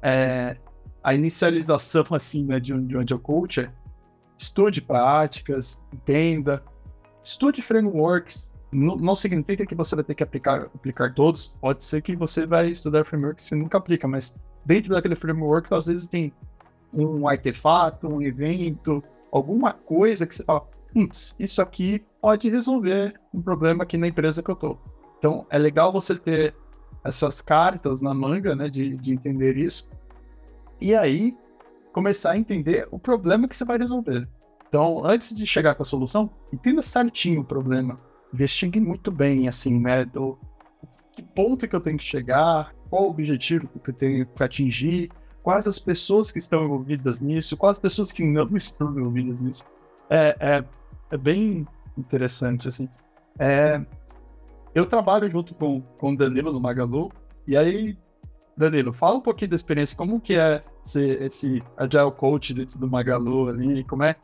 é, 0.02 0.58
a 1.04 1.14
inicialização 1.14 2.06
assim, 2.12 2.44
né, 2.44 2.60
de, 2.60 2.74
de 2.82 2.98
um 2.98 3.00
Agile 3.00 3.22
é 3.60 3.72
estude 4.38 4.82
práticas, 4.82 5.82
entenda, 5.92 6.64
estude 7.24 7.62
frameworks. 7.62 8.52
Não, 8.72 8.96
não, 8.98 9.16
significa 9.16 9.66
que 9.66 9.74
você 9.74 9.96
vai 9.96 10.04
ter 10.04 10.14
que 10.14 10.24
aplicar, 10.24 10.64
aplicar 10.76 11.14
todos. 11.14 11.56
Pode 11.60 11.84
ser 11.84 12.02
que 12.02 12.16
você 12.16 12.46
vai 12.46 12.70
estudar 12.70 13.06
frameworks 13.06 13.46
que 13.46 13.50
você 13.50 13.56
nunca 13.56 13.78
aplica, 13.78 14.08
mas 14.08 14.40
dentro 14.66 14.94
daquele 14.94 15.16
framework, 15.16 15.74
às 15.74 15.88
vezes 15.88 16.08
tem 16.08 16.32
um 16.94 17.28
artefato, 17.28 18.08
um 18.08 18.22
evento, 18.22 19.04
alguma 19.32 19.74
coisa 19.74 20.28
que 20.28 20.36
você 20.36 20.44
fala, 20.44 20.68
isso 21.40 21.62
aqui 21.62 22.04
pode 22.22 22.50
resolver 22.50 23.20
um 23.34 23.42
problema 23.42 23.84
aqui 23.84 23.98
na 23.98 24.08
empresa 24.08 24.44
que 24.44 24.50
eu 24.50 24.56
tô. 24.56 24.78
Então, 25.18 25.46
é 25.50 25.58
legal 25.58 25.92
você 25.92 26.16
ter 26.16 26.56
essas 27.04 27.42
cartas 27.42 28.02
na 28.02 28.14
manga, 28.14 28.56
né, 28.56 28.70
de, 28.70 28.96
de 28.98 29.14
entender 29.14 29.58
isso. 29.58 29.90
E 30.80 30.96
aí, 30.96 31.36
começar 31.92 32.32
a 32.32 32.38
entender 32.38 32.88
o 32.92 33.00
problema 33.00 33.48
que 33.48 33.56
você 33.56 33.66
vai 33.66 33.78
resolver. 33.78 34.28
Então, 34.68 35.06
antes 35.06 35.36
de 35.36 35.48
chegar 35.48 35.76
com 35.76 35.82
a 35.82 35.86
solução, 35.86 36.30
entenda 36.52 36.82
certinho 36.82 37.42
o 37.42 37.46
problema. 37.46 38.00
Investigue 38.34 38.80
muito 38.80 39.12
bem, 39.12 39.48
assim, 39.48 39.80
né? 39.80 40.06
Do 40.06 40.38
que 41.14 41.24
ponto 41.24 41.68
que 41.68 41.76
eu 41.76 41.80
tenho 41.80 41.98
que 41.98 42.04
chegar, 42.04 42.76
qual 42.90 43.06
o 43.06 43.10
objetivo 43.10 43.68
que 43.68 43.90
eu 43.90 43.94
tenho 43.94 44.26
que 44.26 44.44
atingir, 44.44 45.10
quais 45.42 45.68
as 45.68 45.80
pessoas 45.80 46.32
que 46.32 46.40
estão 46.40 46.66
envolvidas 46.66 47.22
nisso, 47.22 47.58
quais 47.58 47.78
as 47.78 47.82
pessoas 47.82 48.12
que 48.12 48.24
não 48.24 48.50
estão 48.56 48.92
envolvidas 48.92 49.42
nisso. 49.42 49.66
É, 50.10 50.36
é, 50.40 50.64
é 51.10 51.18
bem 51.18 51.66
interessante, 51.98 52.68
assim. 52.68 52.90
É, 53.40 53.82
eu 54.78 54.86
trabalho 54.86 55.30
junto 55.32 55.56
com, 55.56 55.82
com 55.82 56.12
o 56.12 56.16
Danilo 56.16 56.54
no 56.54 56.60
Magalu, 56.60 57.12
e 57.48 57.58
aí, 57.58 57.98
Danilo, 58.56 58.94
fala 58.94 59.18
um 59.18 59.22
pouquinho 59.22 59.50
da 59.50 59.56
experiência, 59.56 59.98
como 59.98 60.22
que 60.22 60.36
é 60.36 60.64
ser 60.84 61.20
esse 61.24 61.64
Agile 61.76 62.12
Coach 62.12 62.54
dentro 62.54 62.78
do 62.78 62.88
Magalu 62.88 63.50
ali, 63.50 63.84
como 63.84 64.04
é, 64.04 64.16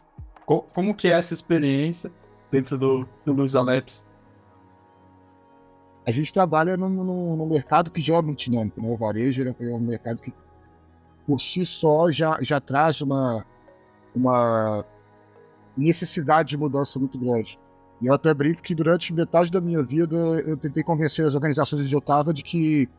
como 0.46 0.94
que 0.94 1.08
é 1.08 1.14
essa 1.14 1.34
experiência 1.34 2.12
dentro 2.52 2.78
do, 2.78 3.08
do 3.26 3.34
Luiza 3.34 3.64
Labs? 3.64 4.08
A 6.06 6.12
gente 6.12 6.32
trabalha 6.32 6.78
no, 6.78 6.88
no, 6.88 7.46
mercado 7.48 7.90
que 7.90 8.00
já 8.00 8.18
é 8.18 8.22
dinâmico, 8.22 8.80
né? 8.80 8.88
O 8.88 8.96
varejo 8.98 9.42
é 9.42 9.66
um 9.74 9.80
mercado 9.80 10.22
que, 10.22 10.32
por 11.26 11.40
si 11.40 11.66
só, 11.66 12.12
já, 12.12 12.38
já 12.42 12.62
traz 12.62 13.02
uma, 13.02 13.44
uma 14.14 14.86
necessidade 15.76 16.50
de 16.50 16.58
mudança 16.58 17.00
muito 17.00 17.18
grande. 17.18 17.58
E 18.02 18.08
eu 18.08 18.14
até 18.14 18.34
brinco 18.34 18.62
que 18.62 18.76
durante 18.76 19.14
metade 19.14 19.52
da 19.52 19.62
minha 19.62 19.82
vida 19.82 20.16
eu 20.16 20.58
tentei 20.58 20.84
convencer 20.84 21.26
as 21.26 21.36
organizações 21.36 21.84
onde 21.84 21.94
eu 21.94 22.00
estava 22.00 22.34
de 22.34 22.44
que 22.44 22.90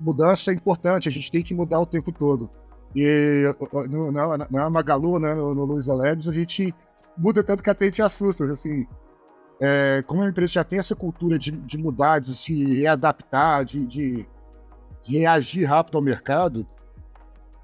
mudança 0.00 0.50
é 0.50 0.54
importante, 0.54 1.08
a 1.08 1.12
gente 1.12 1.30
tem 1.30 1.42
que 1.42 1.54
mudar 1.54 1.80
o 1.80 1.86
tempo 1.86 2.10
todo. 2.10 2.50
E 2.94 3.44
na, 4.12 4.46
na 4.50 4.70
Magalu, 4.70 5.18
né, 5.18 5.34
no, 5.34 5.54
no 5.54 5.64
Luiza 5.64 5.94
Labs, 5.94 6.28
a 6.28 6.32
gente 6.32 6.74
muda 7.16 7.42
tanto 7.42 7.62
que 7.62 7.70
até 7.70 7.84
a 7.84 7.88
gente 7.88 8.02
assusta. 8.02 8.44
Assim, 8.44 8.86
é, 9.60 10.02
como 10.06 10.22
a 10.22 10.28
empresa 10.28 10.54
já 10.54 10.64
tem 10.64 10.78
essa 10.78 10.94
cultura 10.94 11.38
de, 11.38 11.52
de 11.52 11.78
mudar, 11.78 12.20
de 12.20 12.34
se 12.34 12.80
readaptar, 12.80 13.64
de, 13.64 13.86
de 13.86 14.26
reagir 15.06 15.64
rápido 15.64 15.96
ao 15.96 16.02
mercado, 16.02 16.66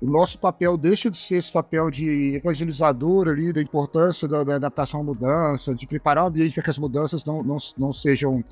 o 0.00 0.06
nosso 0.06 0.38
papel 0.38 0.76
deixa 0.76 1.10
de 1.10 1.18
ser 1.18 1.36
esse 1.36 1.52
papel 1.52 1.90
de 1.90 2.36
evangelizador 2.36 3.28
ali, 3.28 3.52
da 3.52 3.60
importância 3.60 4.28
da, 4.28 4.44
da 4.44 4.54
adaptação 4.56 5.00
à 5.00 5.04
mudança, 5.04 5.74
de 5.74 5.86
preparar 5.86 6.24
o 6.24 6.28
ambiente 6.28 6.54
para 6.54 6.62
que 6.62 6.70
as 6.70 6.78
mudanças 6.78 7.24
não, 7.24 7.42
não, 7.42 7.56
não 7.76 7.92
sejam 7.92 8.42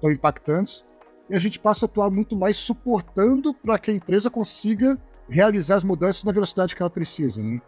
tão 0.00 0.10
impactantes, 0.10 0.84
e 1.30 1.34
a 1.34 1.38
gente 1.38 1.58
passa 1.60 1.84
a 1.84 1.86
atuar 1.86 2.10
muito 2.10 2.36
mais 2.36 2.56
suportando 2.56 3.54
para 3.54 3.78
que 3.78 3.90
a 3.90 3.94
empresa 3.94 4.30
consiga 4.30 4.98
realizar 5.28 5.76
as 5.76 5.84
mudanças 5.84 6.24
na 6.24 6.32
velocidade 6.32 6.74
que 6.74 6.82
ela 6.82 6.90
precisa. 6.90 7.42
Né? 7.42 7.60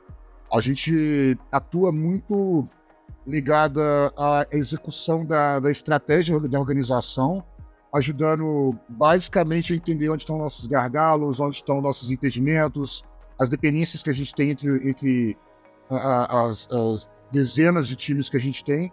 A 0.53 0.61
gente 0.61 1.39
atua 1.53 1.93
muito 1.93 2.67
ligada 3.27 4.13
à 4.17 4.47
execução 4.51 5.25
da, 5.25 5.61
da 5.61 5.71
estratégia 5.71 6.41
da 6.41 6.59
organização, 6.59 7.45
ajudando 7.95 8.75
basicamente 8.89 9.73
a 9.73 9.77
entender 9.77 10.09
onde 10.09 10.23
estão 10.23 10.39
nossos 10.39 10.67
gargalos, 10.67 11.39
onde 11.39 11.57
estão 11.57 11.81
nossos 11.81 12.11
impedimentos, 12.11 13.05
as 13.41 13.49
dependências 13.49 14.03
que 14.03 14.11
a 14.11 14.13
gente 14.13 14.35
tem 14.35 14.51
entre, 14.51 14.89
entre 14.89 15.39
as, 15.89 16.69
as, 16.71 17.11
dezenas 17.33 17.89
de 17.89 17.97
times 17.97 18.29
que 18.29 18.37
a 18.37 18.41
gente 18.41 18.63
tem, 18.63 18.93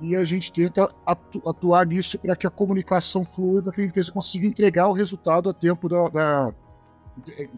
e 0.00 0.14
a 0.14 0.24
gente 0.24 0.52
tenta 0.52 0.92
atu 1.06 1.42
atuar 1.48 1.86
nisso 1.86 2.18
para 2.18 2.36
que 2.36 2.46
a 2.46 2.50
comunicação 2.50 3.24
flua, 3.24 3.62
para 3.62 3.72
que 3.72 3.80
a 3.80 3.84
empresa 3.84 4.12
consiga 4.12 4.46
entregar 4.46 4.88
o 4.88 4.92
resultado 4.92 5.48
a 5.48 5.54
tempo 5.54 5.88
da. 5.88 6.08
da 6.08 6.54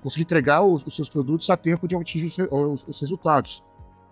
conseguir 0.02 0.22
entregar 0.22 0.62
os, 0.62 0.86
os, 0.86 0.96
seus 0.96 1.10
produtos 1.10 1.50
a 1.50 1.56
tempo 1.56 1.86
de 1.86 1.94
atingir 1.94 2.32
os, 2.50 2.86
os 2.88 3.00
resultados. 3.00 3.62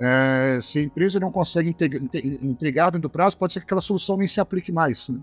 É, 0.00 0.58
se 0.60 0.78
a 0.78 0.82
empresa 0.82 1.18
não 1.18 1.32
consegue 1.32 1.74
entregar 2.42 2.90
dentro 2.90 3.08
do 3.08 3.10
prazo, 3.10 3.38
pode 3.38 3.52
ser 3.52 3.60
que 3.60 3.64
aquela 3.64 3.80
solução 3.80 4.16
nem 4.16 4.26
se 4.26 4.40
aplique 4.40 4.70
mais. 4.70 5.08
Né? 5.08 5.20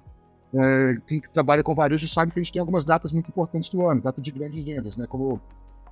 É, 0.55 0.97
quem 1.05 1.21
trabalha 1.21 1.61
com 1.61 1.75
varejo 1.75 2.07
sabe 2.07 2.31
que 2.31 2.39
a 2.39 2.43
gente 2.43 2.51
tem 2.51 2.59
algumas 2.59 2.83
datas 2.83 3.11
muito 3.11 3.29
importantes 3.29 3.69
do 3.69 3.85
ano, 3.85 4.01
data 4.01 4.19
de 4.19 4.31
grandes 4.31 4.63
vendas, 4.63 4.97
né? 4.97 5.05
como 5.07 5.39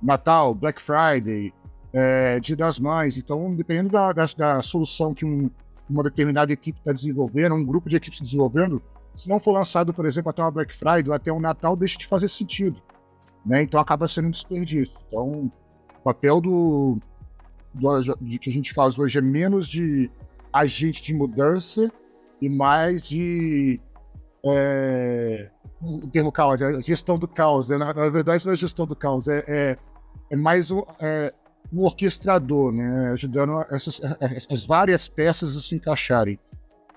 Natal, 0.04 0.54
Black 0.54 0.80
Friday, 0.80 1.52
é, 1.92 2.38
Dia 2.38 2.56
das 2.56 2.78
Mães. 2.78 3.16
Então, 3.16 3.54
dependendo 3.54 3.90
da, 3.90 4.12
da, 4.12 4.24
da 4.36 4.62
solução 4.62 5.14
que 5.14 5.24
um, 5.24 5.50
uma 5.88 6.02
determinada 6.02 6.52
equipe 6.52 6.78
está 6.78 6.92
desenvolvendo, 6.92 7.54
um 7.54 7.64
grupo 7.64 7.88
de 7.88 7.96
equipes 7.96 8.20
desenvolvendo, 8.20 8.82
se 9.16 9.28
não 9.28 9.40
for 9.40 9.52
lançado, 9.52 9.94
por 9.94 10.04
exemplo, 10.04 10.30
até 10.30 10.42
uma 10.42 10.50
Black 10.50 10.76
Friday 10.76 11.08
ou 11.08 11.14
até 11.14 11.32
um 11.32 11.40
Natal, 11.40 11.76
deixa 11.76 11.98
de 11.98 12.06
fazer 12.06 12.28
sentido. 12.28 12.80
Né? 13.46 13.62
Então, 13.62 13.80
acaba 13.80 14.06
sendo 14.06 14.28
um 14.28 14.30
desperdício. 14.30 14.98
Então, 15.08 15.50
o 15.98 16.02
papel 16.02 16.40
do, 16.40 16.98
do 17.72 18.16
de 18.20 18.38
que 18.38 18.50
a 18.50 18.52
gente 18.52 18.74
faz 18.74 18.98
hoje 18.98 19.18
é 19.18 19.22
menos 19.22 19.68
de 19.68 20.10
agente 20.52 21.02
de 21.02 21.14
mudança 21.14 21.90
e 22.40 22.48
mais 22.48 23.06
de 23.08 23.80
é, 24.46 25.50
o 25.80 26.06
termo 26.08 26.30
caos, 26.30 26.60
é 26.60 26.80
gestão 26.82 27.18
do 27.18 27.26
caos. 27.26 27.70
Né? 27.70 27.78
Na, 27.78 27.94
na, 27.94 28.08
verdade, 28.10 28.44
não 28.44 28.52
é 28.52 28.56
gestão 28.56 28.86
do 28.86 28.94
caos, 28.94 29.28
é, 29.28 29.44
é, 29.46 29.78
é 30.30 30.36
mais 30.36 30.70
um, 30.70 30.82
é, 31.00 31.32
um 31.72 31.82
orquestrador, 31.82 32.72
né? 32.72 33.10
ajudando 33.12 33.64
essas, 33.70 34.00
essas 34.20 34.64
várias 34.64 35.08
peças 35.08 35.56
a 35.56 35.60
se 35.60 35.74
encaixarem. 35.74 36.38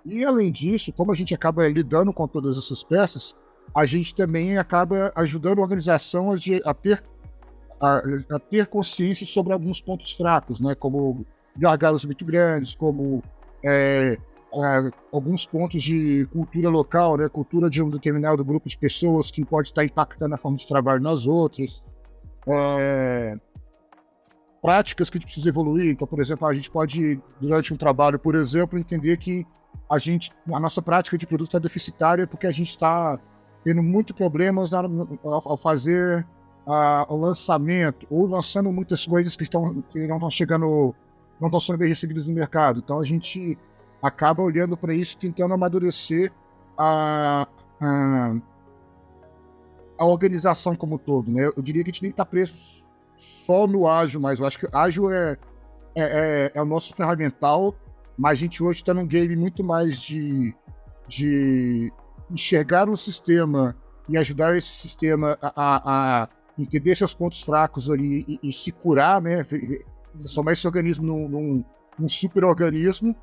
E 0.06 0.24
além 0.24 0.52
disso, 0.52 0.94
como 0.94 1.12
a 1.12 1.16
gente 1.16 1.34
acaba 1.34 1.68
lidando 1.68 2.14
com 2.14 2.28
todas 2.28 2.58
essas 2.58 2.84
peças, 2.84 3.36
a 3.76 3.86
gente 3.86 4.16
também 4.16 4.58
acaba 4.58 5.12
ajudando 5.16 5.60
a 5.60 5.62
organização 5.62 6.32
a, 6.32 6.36
a 6.66 6.74
ter, 6.74 7.04
a, 7.80 8.02
a, 8.32 8.40
ter 8.40 8.68
consciência 8.68 9.26
sobre 9.26 9.52
alguns 9.52 9.82
pontos 9.82 10.14
fracos, 10.14 10.60
né? 10.60 10.76
como 10.76 11.26
gargalos 11.56 12.06
muito 12.06 12.24
grandes, 12.24 12.74
como 12.74 13.22
é, 13.64 14.18
é, 14.54 14.92
alguns 15.12 15.46
pontos 15.46 15.84
de 15.84 16.26
cultura 16.32 16.70
local, 16.70 17.18
né? 17.18 17.28
cultura 17.28 17.70
de 17.70 17.84
um 17.84 17.90
determinado 17.90 18.46
grupo 18.46 18.70
de 18.70 18.78
pessoas 18.78 19.30
que 19.30 19.44
pode 19.44 19.68
estar 19.68 19.84
impactando 19.84 20.34
a 20.34 20.38
forma 20.38 20.58
de 20.58 20.68
trabalho 20.68 21.02
nas 21.02 21.28
outras. 21.28 21.84
É, 22.48 23.38
práticas 24.62 25.10
que 25.10 25.18
a 25.18 25.20
gente 25.20 25.28
precisa 25.28 25.50
evoluir. 25.50 25.92
Então, 25.92 26.08
por 26.08 26.20
exemplo, 26.20 26.48
a 26.48 26.54
gente 26.54 26.70
pode, 26.70 27.20
durante 27.40 27.74
um 27.74 27.78
trabalho, 27.78 28.20
por 28.20 28.36
exemplo, 28.36 28.78
entender 28.78 29.18
que 29.18 29.46
a 29.90 29.98
gente, 29.98 30.32
a 30.52 30.60
nossa 30.60 30.82
prática 30.82 31.18
de 31.18 31.26
produto 31.26 31.50
está 31.50 31.60
deficitária 31.60 32.28
porque 32.28 32.48
a 32.48 32.52
gente 32.52 32.70
está 32.70 33.20
tendo 33.64 33.82
muitos 33.84 34.16
problemas 34.16 34.74
ao 34.74 35.58
fazer 35.58 36.26
o 37.08 37.16
lançamento 37.16 38.06
ou 38.10 38.28
lançando 38.28 38.72
muitas 38.72 39.06
coisas 39.06 39.36
que, 39.36 39.44
estão, 39.44 39.82
que 39.90 40.06
não 40.06 40.18
estão 40.18 40.30
chegando, 40.30 40.94
não 41.40 41.48
estão 41.48 41.60
sendo 41.60 41.78
bem 41.78 41.88
recebidas 41.88 42.28
no 42.28 42.34
mercado. 42.34 42.82
Então, 42.84 43.00
a 43.00 43.06
gente 43.06 43.58
acaba 44.02 44.44
olhando 44.44 44.76
para 44.76 44.94
isso, 44.94 45.18
tentando 45.18 45.54
amadurecer 45.54 46.32
a, 46.78 47.48
a, 47.82 48.36
a, 49.98 50.06
organização 50.06 50.76
como 50.76 50.96
um 50.96 50.98
todo. 50.98 51.32
Né? 51.32 51.50
Eu 51.56 51.62
diria 51.62 51.84
que 51.84 51.90
a 51.90 51.94
gente 51.94 52.02
nem 52.02 52.12
está 52.12 52.26
preso 52.26 52.86
só 53.16 53.68
no 53.68 53.88
ágil, 53.88 54.20
mas 54.20 54.40
eu 54.40 54.46
acho 54.46 54.60
que 54.60 54.68
ágil 54.72 55.12
é, 55.12 55.38
é, 55.96 56.04
é, 56.04 56.52
é 56.56 56.62
o 56.62 56.66
nosso 56.66 56.94
ferramental, 56.96 57.76
mas 58.18 58.34
a 58.34 58.42
gente 58.42 58.62
hoje 58.62 58.82
está 58.82 58.94
num 58.94 59.08
game 59.08 59.36
muito 59.36 59.64
mais 59.64 60.00
de, 60.00 60.54
de 61.08 61.92
enxergar 62.30 62.90
um 62.90 62.96
sistema 62.96 63.76
e 64.10 64.18
ajudar 64.18 64.56
esse 64.56 64.68
sistema 64.68 65.38
a, 65.42 65.52
a, 65.56 66.24
a 66.24 66.30
entender 66.58 66.96
seus 66.96 67.14
pontos 67.14 67.42
fracos 67.42 67.90
ali 67.90 68.26
e, 68.28 68.50
e 68.50 68.54
se 68.54 68.72
curar, 68.72 69.22
né? 69.22 69.44
Transformar 70.14 70.54
esse 70.54 70.66
organismo 70.66 71.06
num, 71.06 71.28
num, 71.28 71.66
num 72.00 72.10
super-organismo 72.10 73.16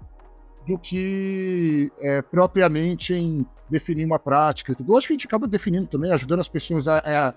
do 0.67 0.79
que 0.79 1.93
é, 2.01 2.23
propriamente 2.23 3.15
em 3.15 3.47
definir 3.69 4.05
uma 4.05 4.19
prática. 4.19 4.75
Eu 4.87 4.97
acho 4.97 5.07
que 5.07 5.13
a 5.13 5.17
gente 5.17 5.27
acaba 5.27 5.47
definindo 5.47 5.87
também, 5.87 6.13
ajudando 6.13 6.41
as 6.41 6.49
pessoas 6.49 6.89
a, 6.89 6.99
a 6.99 7.35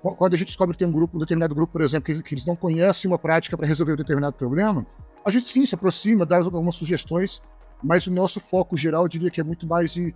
quando 0.00 0.34
a 0.34 0.36
gente 0.36 0.48
descobre 0.48 0.74
que 0.74 0.78
tem 0.78 0.86
um 0.86 0.92
grupo, 0.92 1.16
um 1.16 1.20
determinado 1.20 1.54
grupo, 1.54 1.72
por 1.72 1.82
exemplo, 1.82 2.06
que, 2.06 2.22
que 2.22 2.34
eles 2.34 2.46
não 2.46 2.54
conhecem 2.54 3.10
uma 3.10 3.18
prática 3.18 3.56
para 3.56 3.66
resolver 3.66 3.94
um 3.94 3.96
determinado 3.96 4.36
problema, 4.36 4.86
a 5.24 5.30
gente 5.30 5.48
sim 5.48 5.66
se 5.66 5.74
aproxima, 5.74 6.24
dá 6.24 6.36
algumas 6.36 6.76
sugestões, 6.76 7.42
mas 7.82 8.06
o 8.06 8.12
nosso 8.12 8.38
foco 8.38 8.76
geral, 8.76 9.02
eu 9.02 9.08
diria 9.08 9.30
que 9.30 9.40
é 9.40 9.44
muito 9.44 9.66
mais 9.66 9.92
de 9.92 10.14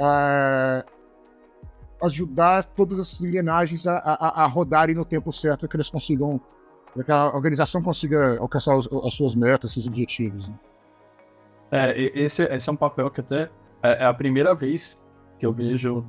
uh, 0.00 0.84
ajudar 2.02 2.64
todas 2.64 2.98
as 2.98 3.20
engrenagens 3.20 3.86
a, 3.86 3.98
a, 3.98 4.44
a, 4.44 4.46
rodarem 4.46 4.94
no 4.94 5.04
tempo 5.04 5.30
certo 5.30 5.60
para 5.60 5.68
que 5.68 5.76
eles 5.76 5.90
consigam, 5.90 6.40
para 6.94 7.04
que 7.04 7.12
a 7.12 7.26
organização 7.34 7.82
consiga 7.82 8.38
alcançar 8.38 8.76
os, 8.76 8.88
as 9.04 9.14
suas 9.14 9.34
metas, 9.34 9.72
seus 9.72 9.86
objetivos. 9.86 10.48
Né? 10.48 10.54
É, 11.72 11.98
esse, 12.14 12.42
esse 12.44 12.68
é 12.68 12.72
um 12.72 12.76
papel 12.76 13.10
que 13.10 13.20
até 13.20 13.50
é, 13.82 14.04
é 14.04 14.04
a 14.04 14.12
primeira 14.12 14.54
vez 14.54 15.02
que 15.38 15.46
eu 15.46 15.52
vejo 15.54 16.04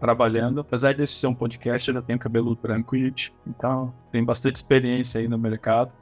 trabalhando. 0.00 0.60
Apesar 0.60 0.92
de 0.92 1.06
ser 1.06 1.28
um 1.28 1.34
podcast, 1.34 1.88
eu 1.88 1.94
já 1.94 2.02
tenho 2.02 2.18
cabelo 2.18 2.54
branco, 2.56 2.96
gente. 2.96 3.32
Então, 3.46 3.94
tem 4.10 4.24
bastante 4.24 4.56
experiência 4.56 5.20
aí 5.20 5.28
no 5.28 5.38
mercado. 5.38 5.92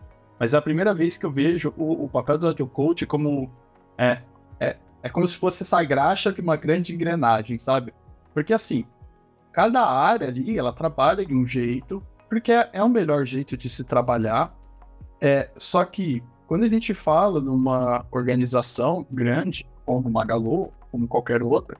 Mas 0.41 0.55
é 0.55 0.57
a 0.57 0.63
primeira 0.63 0.95
vez 0.95 1.19
que 1.19 1.27
eu 1.27 1.31
vejo 1.31 1.75
o, 1.77 2.05
o 2.05 2.09
papel 2.09 2.39
do 2.39 2.49
Agile 2.49 2.69
Coach 2.69 3.07
como. 3.07 3.51
É, 3.99 4.23
é, 4.59 4.77
é 5.03 5.09
como 5.11 5.29
se 5.29 5.37
fosse 5.37 5.63
essa 5.63 5.83
graxa 5.85 6.33
de 6.33 6.41
uma 6.41 6.57
grande 6.57 6.95
engrenagem, 6.95 7.59
sabe? 7.59 7.93
Porque 8.33 8.53
assim, 8.53 8.87
cada 9.53 9.85
área 9.87 10.27
ali, 10.27 10.59
ela 10.59 10.73
trabalha 10.73 11.25
de 11.25 11.35
um 11.35 11.45
jeito, 11.45 12.03
porque 12.29 12.51
é, 12.51 12.71
é 12.73 12.83
o 12.83 12.89
melhor 12.89 13.27
jeito 13.27 13.57
de 13.57 13.69
se 13.69 13.85
trabalhar. 13.85 14.57
É, 15.21 15.51
só 15.57 15.85
que 15.85 16.23
quando 16.47 16.65
a 16.65 16.69
gente 16.69 16.93
fala 16.93 17.41
numa 17.41 18.05
organização 18.11 19.07
grande, 19.11 19.67
como 19.85 20.11
Magalu, 20.11 20.73
como 20.91 21.09
qualquer 21.09 21.43
outra, 21.43 21.77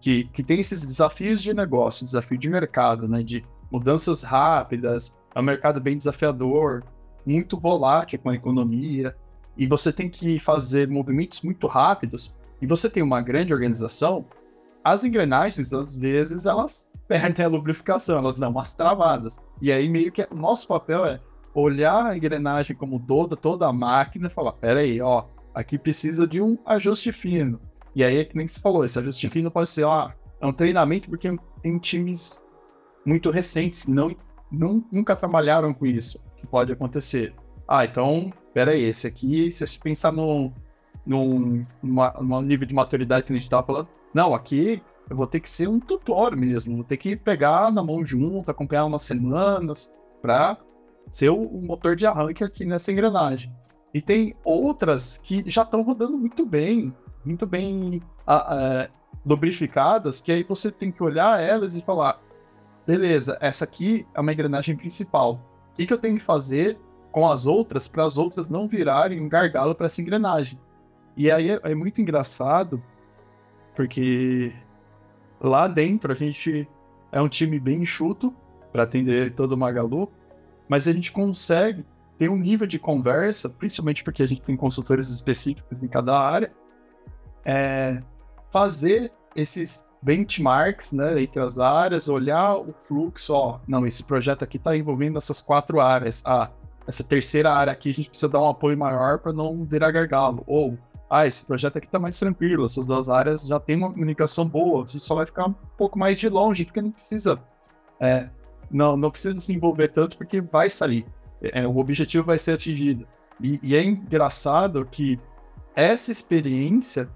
que, 0.00 0.24
que 0.24 0.42
tem 0.42 0.60
esses 0.60 0.84
desafios 0.84 1.42
de 1.42 1.52
negócio, 1.52 2.06
desafio 2.06 2.38
de 2.38 2.48
mercado, 2.48 3.06
né, 3.06 3.22
de 3.22 3.44
mudanças 3.70 4.22
rápidas, 4.22 5.20
é 5.34 5.40
um 5.40 5.42
mercado 5.42 5.80
bem 5.80 5.96
desafiador, 5.96 6.82
muito 7.26 7.58
volátil 7.58 8.18
com 8.18 8.30
a 8.30 8.34
economia, 8.34 9.14
e 9.56 9.66
você 9.66 9.92
tem 9.92 10.08
que 10.08 10.38
fazer 10.38 10.88
movimentos 10.88 11.42
muito 11.42 11.66
rápidos, 11.66 12.34
e 12.60 12.66
você 12.66 12.88
tem 12.88 13.02
uma 13.02 13.20
grande 13.20 13.52
organização, 13.52 14.24
as 14.82 15.04
engrenagens, 15.04 15.72
às 15.72 15.94
vezes, 15.94 16.46
elas 16.46 16.90
perdem 17.06 17.44
a 17.44 17.48
lubrificação, 17.48 18.18
elas 18.18 18.38
dão 18.38 18.50
umas 18.50 18.74
travadas. 18.74 19.44
E 19.60 19.70
aí, 19.70 19.88
meio 19.88 20.10
que 20.10 20.26
o 20.30 20.34
nosso 20.34 20.66
papel 20.66 21.04
é 21.04 21.20
olhar 21.54 22.06
a 22.06 22.16
engrenagem 22.16 22.76
como 22.76 23.00
toda, 23.00 23.36
toda 23.36 23.66
a 23.66 23.72
máquina 23.72 24.28
e 24.28 24.30
falar: 24.30 24.52
peraí, 24.52 25.00
ó, 25.00 25.24
aqui 25.54 25.78
precisa 25.78 26.26
de 26.26 26.40
um 26.40 26.58
ajuste 26.64 27.12
fino. 27.12 27.60
E 27.94 28.04
aí, 28.04 28.18
é 28.18 28.24
que 28.24 28.36
nem 28.36 28.46
você 28.46 28.60
falou, 28.60 28.84
esse 28.84 28.98
ajuste 28.98 29.28
fino 29.28 29.50
pode 29.50 29.68
ser, 29.68 29.84
ó, 29.84 30.10
é 30.40 30.46
um 30.46 30.52
treinamento 30.52 31.10
porque 31.10 31.36
tem 31.62 31.78
times 31.78 32.40
muito 33.04 33.30
recentes 33.30 33.86
não, 33.86 34.14
não, 34.50 34.84
nunca 34.92 35.16
trabalharam 35.16 35.74
com 35.74 35.86
isso, 35.86 36.22
que 36.36 36.46
pode 36.46 36.72
acontecer. 36.72 37.34
Ah, 37.66 37.84
então, 37.84 38.32
peraí, 38.54 38.82
esse 38.84 39.06
aqui, 39.06 39.50
se 39.50 39.66
você 39.66 39.78
pensar 39.78 40.12
num, 40.12 40.52
num, 41.04 41.66
numa, 41.82 42.12
num 42.20 42.42
nível 42.42 42.66
de 42.66 42.74
maturidade 42.74 43.24
que 43.24 43.32
a 43.32 43.36
gente 43.36 43.44
estava 43.44 43.66
falando, 43.66 43.88
não, 44.14 44.34
aqui 44.34 44.82
eu 45.08 45.16
vou 45.16 45.26
ter 45.26 45.40
que 45.40 45.48
ser 45.48 45.68
um 45.68 45.80
tutor 45.80 46.36
mesmo, 46.36 46.76
vou 46.76 46.84
ter 46.84 46.96
que 46.96 47.16
pegar 47.16 47.72
na 47.72 47.82
mão 47.82 48.04
junto, 48.04 48.50
acompanhar 48.50 48.84
umas 48.84 49.02
semanas, 49.02 49.92
para 50.22 50.56
ser 51.10 51.30
o, 51.30 51.60
motor 51.62 51.96
de 51.96 52.06
arranque 52.06 52.44
aqui 52.44 52.64
nessa 52.64 52.92
engrenagem. 52.92 53.52
E 53.92 54.00
tem 54.00 54.34
outras 54.44 55.18
que 55.18 55.42
já 55.46 55.62
estão 55.62 55.82
rodando 55.82 56.16
muito 56.16 56.46
bem, 56.46 56.94
muito 57.24 57.46
bem 57.46 58.00
a, 58.26 58.34
a, 58.82 58.88
lubrificadas, 59.26 60.22
que 60.22 60.30
aí 60.30 60.44
você 60.44 60.70
tem 60.70 60.92
que 60.92 61.02
olhar 61.02 61.42
elas 61.42 61.76
e 61.76 61.82
falar: 61.82 62.20
beleza, 62.86 63.36
essa 63.40 63.64
aqui 63.64 64.06
é 64.14 64.20
uma 64.20 64.32
engrenagem 64.32 64.76
principal. 64.76 65.40
O 65.72 65.74
que, 65.74 65.86
que 65.86 65.92
eu 65.92 65.98
tenho 65.98 66.16
que 66.16 66.22
fazer 66.22 66.78
com 67.10 67.28
as 67.28 67.46
outras 67.46 67.88
para 67.88 68.04
as 68.04 68.16
outras 68.16 68.48
não 68.48 68.68
virarem 68.68 69.20
um 69.20 69.28
gargalo 69.28 69.74
para 69.74 69.86
essa 69.86 70.00
engrenagem? 70.00 70.58
E 71.16 71.30
aí 71.30 71.50
é, 71.50 71.60
é 71.64 71.74
muito 71.74 72.00
engraçado, 72.00 72.82
porque 73.74 74.52
lá 75.40 75.66
dentro 75.66 76.12
a 76.12 76.14
gente 76.14 76.68
é 77.10 77.20
um 77.20 77.28
time 77.28 77.58
bem 77.58 77.82
enxuto 77.82 78.32
para 78.72 78.84
atender 78.84 79.34
todo 79.34 79.52
o 79.52 79.56
Magalu, 79.56 80.10
mas 80.70 80.86
a 80.86 80.92
gente 80.92 81.10
consegue 81.10 81.84
ter 82.16 82.30
um 82.30 82.36
nível 82.36 82.64
de 82.64 82.78
conversa, 82.78 83.48
principalmente 83.48 84.04
porque 84.04 84.22
a 84.22 84.26
gente 84.26 84.42
tem 84.42 84.56
consultores 84.56 85.10
específicos 85.10 85.82
em 85.82 85.88
cada 85.88 86.16
área, 86.16 86.52
é 87.44 88.00
fazer 88.52 89.12
esses 89.34 89.84
benchmarks 90.00 90.92
né, 90.92 91.20
entre 91.20 91.42
as 91.42 91.58
áreas, 91.58 92.08
olhar 92.08 92.54
o 92.54 92.72
fluxo, 92.84 93.34
ó, 93.34 93.58
não, 93.66 93.84
esse 93.84 94.04
projeto 94.04 94.44
aqui 94.44 94.58
está 94.58 94.76
envolvendo 94.76 95.18
essas 95.18 95.40
quatro 95.40 95.80
áreas, 95.80 96.22
ah, 96.24 96.48
essa 96.86 97.02
terceira 97.02 97.52
área 97.52 97.72
aqui 97.72 97.90
a 97.90 97.94
gente 97.94 98.08
precisa 98.08 98.30
dar 98.30 98.40
um 98.40 98.48
apoio 98.48 98.78
maior 98.78 99.18
para 99.18 99.32
não 99.32 99.64
virar 99.64 99.90
gargalo, 99.90 100.44
ou, 100.46 100.78
ah, 101.10 101.26
esse 101.26 101.44
projeto 101.44 101.78
aqui 101.78 101.86
está 101.86 101.98
mais 101.98 102.16
tranquilo, 102.16 102.64
essas 102.64 102.86
duas 102.86 103.08
áreas 103.08 103.44
já 103.44 103.58
tem 103.58 103.76
uma 103.76 103.90
comunicação 103.90 104.46
boa, 104.46 104.84
a 104.84 104.86
gente 104.86 105.02
só 105.02 105.16
vai 105.16 105.26
ficar 105.26 105.48
um 105.48 105.54
pouco 105.76 105.98
mais 105.98 106.16
de 106.16 106.28
longe, 106.28 106.64
porque 106.64 106.80
não 106.80 106.92
precisa, 106.92 107.40
é, 107.98 108.28
não, 108.70 108.96
não 108.96 109.10
precisa 109.10 109.40
se 109.40 109.52
envolver 109.52 109.88
tanto, 109.88 110.16
porque 110.16 110.40
vai 110.40 110.70
sair, 110.70 111.06
é, 111.40 111.66
o 111.66 111.76
objetivo 111.78 112.24
vai 112.24 112.38
ser 112.38 112.52
atingido. 112.52 113.06
E, 113.40 113.58
e 113.62 113.74
é 113.74 113.82
engraçado 113.82 114.84
que 114.84 115.18
essa 115.74 116.12
experiência 116.12 117.08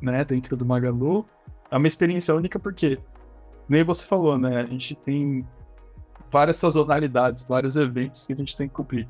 né, 0.00 0.24
dentro 0.24 0.56
do 0.56 0.64
Magalu, 0.64 1.26
é 1.70 1.76
uma 1.76 1.86
experiência 1.86 2.34
única 2.34 2.58
porque, 2.58 2.98
nem 3.68 3.82
você 3.82 4.06
falou, 4.06 4.38
né, 4.38 4.60
a 4.60 4.66
gente 4.66 4.94
tem 4.94 5.46
várias 6.30 6.56
sazonalidades, 6.56 7.44
vários 7.44 7.76
eventos 7.76 8.26
que 8.26 8.32
a 8.32 8.36
gente 8.36 8.56
tem 8.56 8.68
que 8.68 8.74
cumprir. 8.74 9.08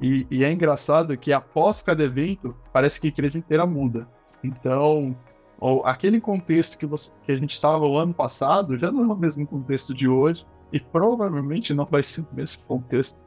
E, 0.00 0.26
e 0.30 0.44
é 0.44 0.50
engraçado 0.50 1.16
que 1.16 1.32
após 1.32 1.82
cada 1.82 2.02
evento, 2.02 2.54
parece 2.72 3.00
que 3.00 3.06
a 3.06 3.10
empresa 3.10 3.38
inteira 3.38 3.64
muda. 3.64 4.08
Então, 4.42 5.16
ou, 5.58 5.86
aquele 5.86 6.20
contexto 6.20 6.76
que, 6.76 6.84
você, 6.84 7.12
que 7.22 7.32
a 7.32 7.36
gente 7.36 7.52
estava 7.52 7.86
o 7.86 7.96
ano 7.96 8.12
passado 8.12 8.76
já 8.76 8.90
não 8.90 9.04
é 9.04 9.14
o 9.14 9.16
mesmo 9.16 9.46
contexto 9.46 9.94
de 9.94 10.08
hoje 10.08 10.44
e 10.74 10.80
provavelmente 10.80 11.72
não 11.72 11.84
vai 11.84 12.02
ser 12.02 12.22
o 12.22 12.28
mesmo 12.32 12.64
contexto 12.64 13.20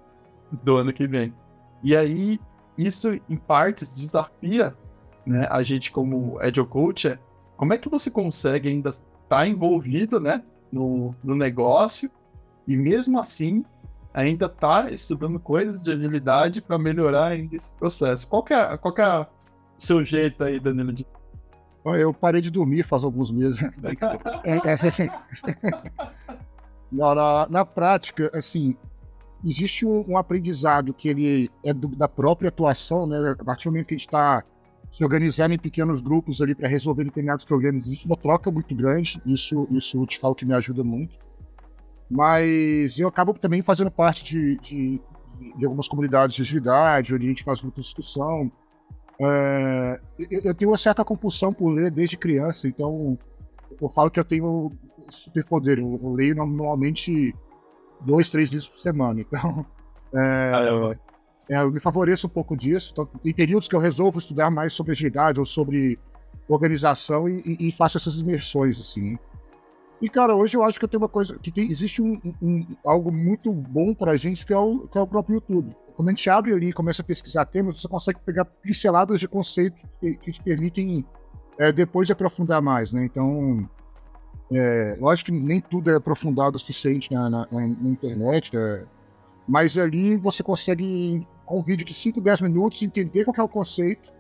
do 0.52 0.76
ano 0.76 0.92
que 0.92 1.08
vem. 1.08 1.34
E 1.82 1.96
aí, 1.96 2.42
isso 2.78 3.18
em 3.30 3.38
partes 3.38 3.96
desafia 3.96 4.76
né, 5.26 5.48
a 5.50 5.64
gente 5.64 5.90
como 5.90 6.38
Agile 6.42 6.68
Coach 6.68 7.08
é 7.08 7.20
como 7.56 7.72
é 7.72 7.78
que 7.78 7.88
você 7.88 8.12
consegue 8.12 8.68
ainda 8.68 8.90
estar 8.90 9.06
tá 9.30 9.48
envolvido 9.48 10.20
né, 10.20 10.44
no, 10.70 11.16
no 11.24 11.36
negócio 11.36 12.12
e 12.68 12.76
mesmo 12.76 13.18
assim 13.18 13.64
ainda 14.14 14.48
estar 14.48 14.84
tá 14.84 14.92
estudando 14.92 15.40
coisas 15.40 15.84
de 15.84 15.94
agilidade 15.94 16.62
para 16.62 16.78
melhorar 16.78 17.28
ainda 17.28 17.56
esse 17.56 17.74
processo. 17.76 18.28
Qual 18.28 18.44
que 18.44 18.54
é, 18.54 18.76
qual 18.76 18.94
que 18.94 19.02
é 19.02 19.20
o 19.20 19.26
seu 19.78 20.04
jeito 20.04 20.44
aí, 20.44 20.60
Danilo? 20.60 20.92
De... 20.92 21.08
Eu 21.86 22.14
parei 22.14 22.42
de 22.42 22.52
dormir 22.52 22.84
faz 22.84 23.06
alguns 23.06 23.32
meses. 23.32 23.62
É, 26.92 26.96
é, 26.96 27.16
na, 27.16 27.48
na 27.50 27.66
prática, 27.66 28.32
assim, 28.34 28.76
existe 29.44 29.86
um, 29.86 30.06
um, 30.08 30.18
aprendizado 30.18 30.94
que 30.94 31.08
ele 31.08 31.50
é 31.64 31.74
do, 31.74 31.88
da 31.88 32.08
própria 32.08 32.50
atuação, 32.50 33.08
né? 33.08 33.36
A 33.40 33.44
partir 33.44 33.66
do 33.66 33.72
momento 33.72 33.88
que 33.88 33.96
a 33.96 33.98
gente 33.98 34.08
está 34.08 34.44
se 34.92 35.04
organizar 35.04 35.52
em 35.52 35.60
pequenos 35.60 36.02
grupos 36.02 36.42
ali 36.42 36.56
para 36.56 36.68
resolver 36.68 37.04
determinados 37.04 37.44
problemas. 37.44 37.86
Existe 37.86 38.06
uma 38.06 38.16
troca 38.16 38.50
muito 38.50 38.74
grande, 38.74 39.22
isso, 39.26 39.68
isso 39.70 40.02
eu 40.02 40.06
te 40.06 40.18
falo 40.18 40.34
que 40.34 40.46
me 40.46 40.54
ajuda 40.54 40.84
muito. 40.84 41.18
Mas 42.10 42.98
eu 42.98 43.08
acabo 43.08 43.34
também 43.34 43.62
fazendo 43.62 43.92
parte 43.92 44.24
de, 44.24 44.58
de, 44.58 45.02
de 45.58 45.66
algumas 45.66 45.88
comunidades 45.88 46.38
de 46.38 46.42
agilidade, 46.42 47.14
onde 47.14 47.26
a 47.26 47.30
gente 47.30 47.44
faz 47.44 47.62
muita 47.62 47.82
discussão. 47.82 48.50
É, 49.20 50.00
eu 50.18 50.56
tenho 50.56 50.72
uma 50.72 50.78
certa 50.78 51.04
compulsão 51.04 51.52
por 51.52 51.70
ler 51.70 51.92
desde 51.92 52.16
criança, 52.16 52.68
então 52.68 53.18
eu 53.82 53.90
falo 53.90 54.10
que 54.10 54.20
eu 54.20 54.24
tenho 54.24 54.72
superpoder. 55.10 55.80
Eu, 55.80 56.00
eu 56.02 56.14
leio 56.14 56.36
normalmente 56.36 57.34
dois, 58.02 58.30
três 58.30 58.50
livros 58.50 58.70
por 58.70 58.80
semana. 58.80 59.22
Então, 59.22 59.66
é, 60.14 60.96
é, 61.50 61.62
eu 61.62 61.72
me 61.72 61.80
favoreço 61.80 62.28
um 62.28 62.30
pouco 62.30 62.56
disso. 62.56 62.92
Então, 62.94 63.06
tem 63.06 63.34
períodos 63.34 63.68
que 63.68 63.76
eu 63.76 63.80
resolvo 63.80 64.20
estudar 64.20 64.50
mais 64.50 64.74
sobre 64.74 64.92
agilidade 64.92 65.40
ou 65.40 65.46
sobre 65.46 66.00
organização 66.48 67.28
e, 67.28 67.42
e, 67.46 67.68
e 67.70 67.72
faço 67.72 67.98
essas 67.98 68.18
imersões, 68.18 68.80
assim. 68.80 69.18
E, 70.02 70.08
cara, 70.10 70.36
hoje 70.36 70.56
eu 70.56 70.64
acho 70.64 70.78
que 70.78 70.86
eu 70.86 70.90
tenho 70.90 71.02
uma 71.02 71.10
coisa, 71.10 71.38
que 71.40 71.52
tem, 71.52 71.70
existe 71.70 72.02
um, 72.02 72.22
um, 72.42 72.66
algo 72.86 73.12
muito 73.12 73.52
bom 73.52 73.94
pra 73.94 74.16
gente, 74.16 74.46
que 74.46 74.54
é, 74.54 74.58
o, 74.58 74.88
que 74.88 74.98
é 74.98 75.02
o 75.02 75.08
próprio 75.08 75.36
YouTube. 75.36 75.76
Quando 75.96 76.10
a 76.10 76.12
gente 76.12 76.30
abre 76.30 76.54
ali 76.54 76.70
e 76.70 76.74
começa 76.74 77.02
a 77.02 77.06
pesquisar 77.06 77.46
temas, 77.46 77.82
você 77.82 77.88
consegue 77.88 78.20
pegar 78.24 78.46
pinceladas 78.46 79.20
de 79.20 79.28
conceito 79.28 79.76
que, 80.00 80.16
que 80.16 80.32
te 80.32 80.44
permitem 80.44 81.04
é, 81.58 81.72
depois 81.72 82.12
aprofundar 82.12 82.62
mais, 82.62 82.94
né? 82.94 83.06
Então, 83.06 83.68
é, 84.52 84.98
lógico 85.00 85.32
que 85.32 85.38
nem 85.38 85.60
tudo 85.60 85.92
é 85.92 85.96
aprofundado 85.96 86.56
o 86.56 86.60
suficiente 86.60 87.14
na, 87.14 87.30
na, 87.30 87.48
na 87.52 87.66
internet, 87.66 88.56
né? 88.56 88.86
mas 89.48 89.78
ali 89.78 90.16
você 90.18 90.42
consegue 90.42 91.28
com 91.46 91.60
um 91.60 91.64
vídeo 91.64 91.86
de 91.86 91.94
5, 91.94 92.20
10 92.20 92.42
minutos, 92.42 92.82
entender 92.82 93.24
qual 93.26 93.36
é 93.38 93.44
o 93.44 93.48
conceito, 93.48 94.12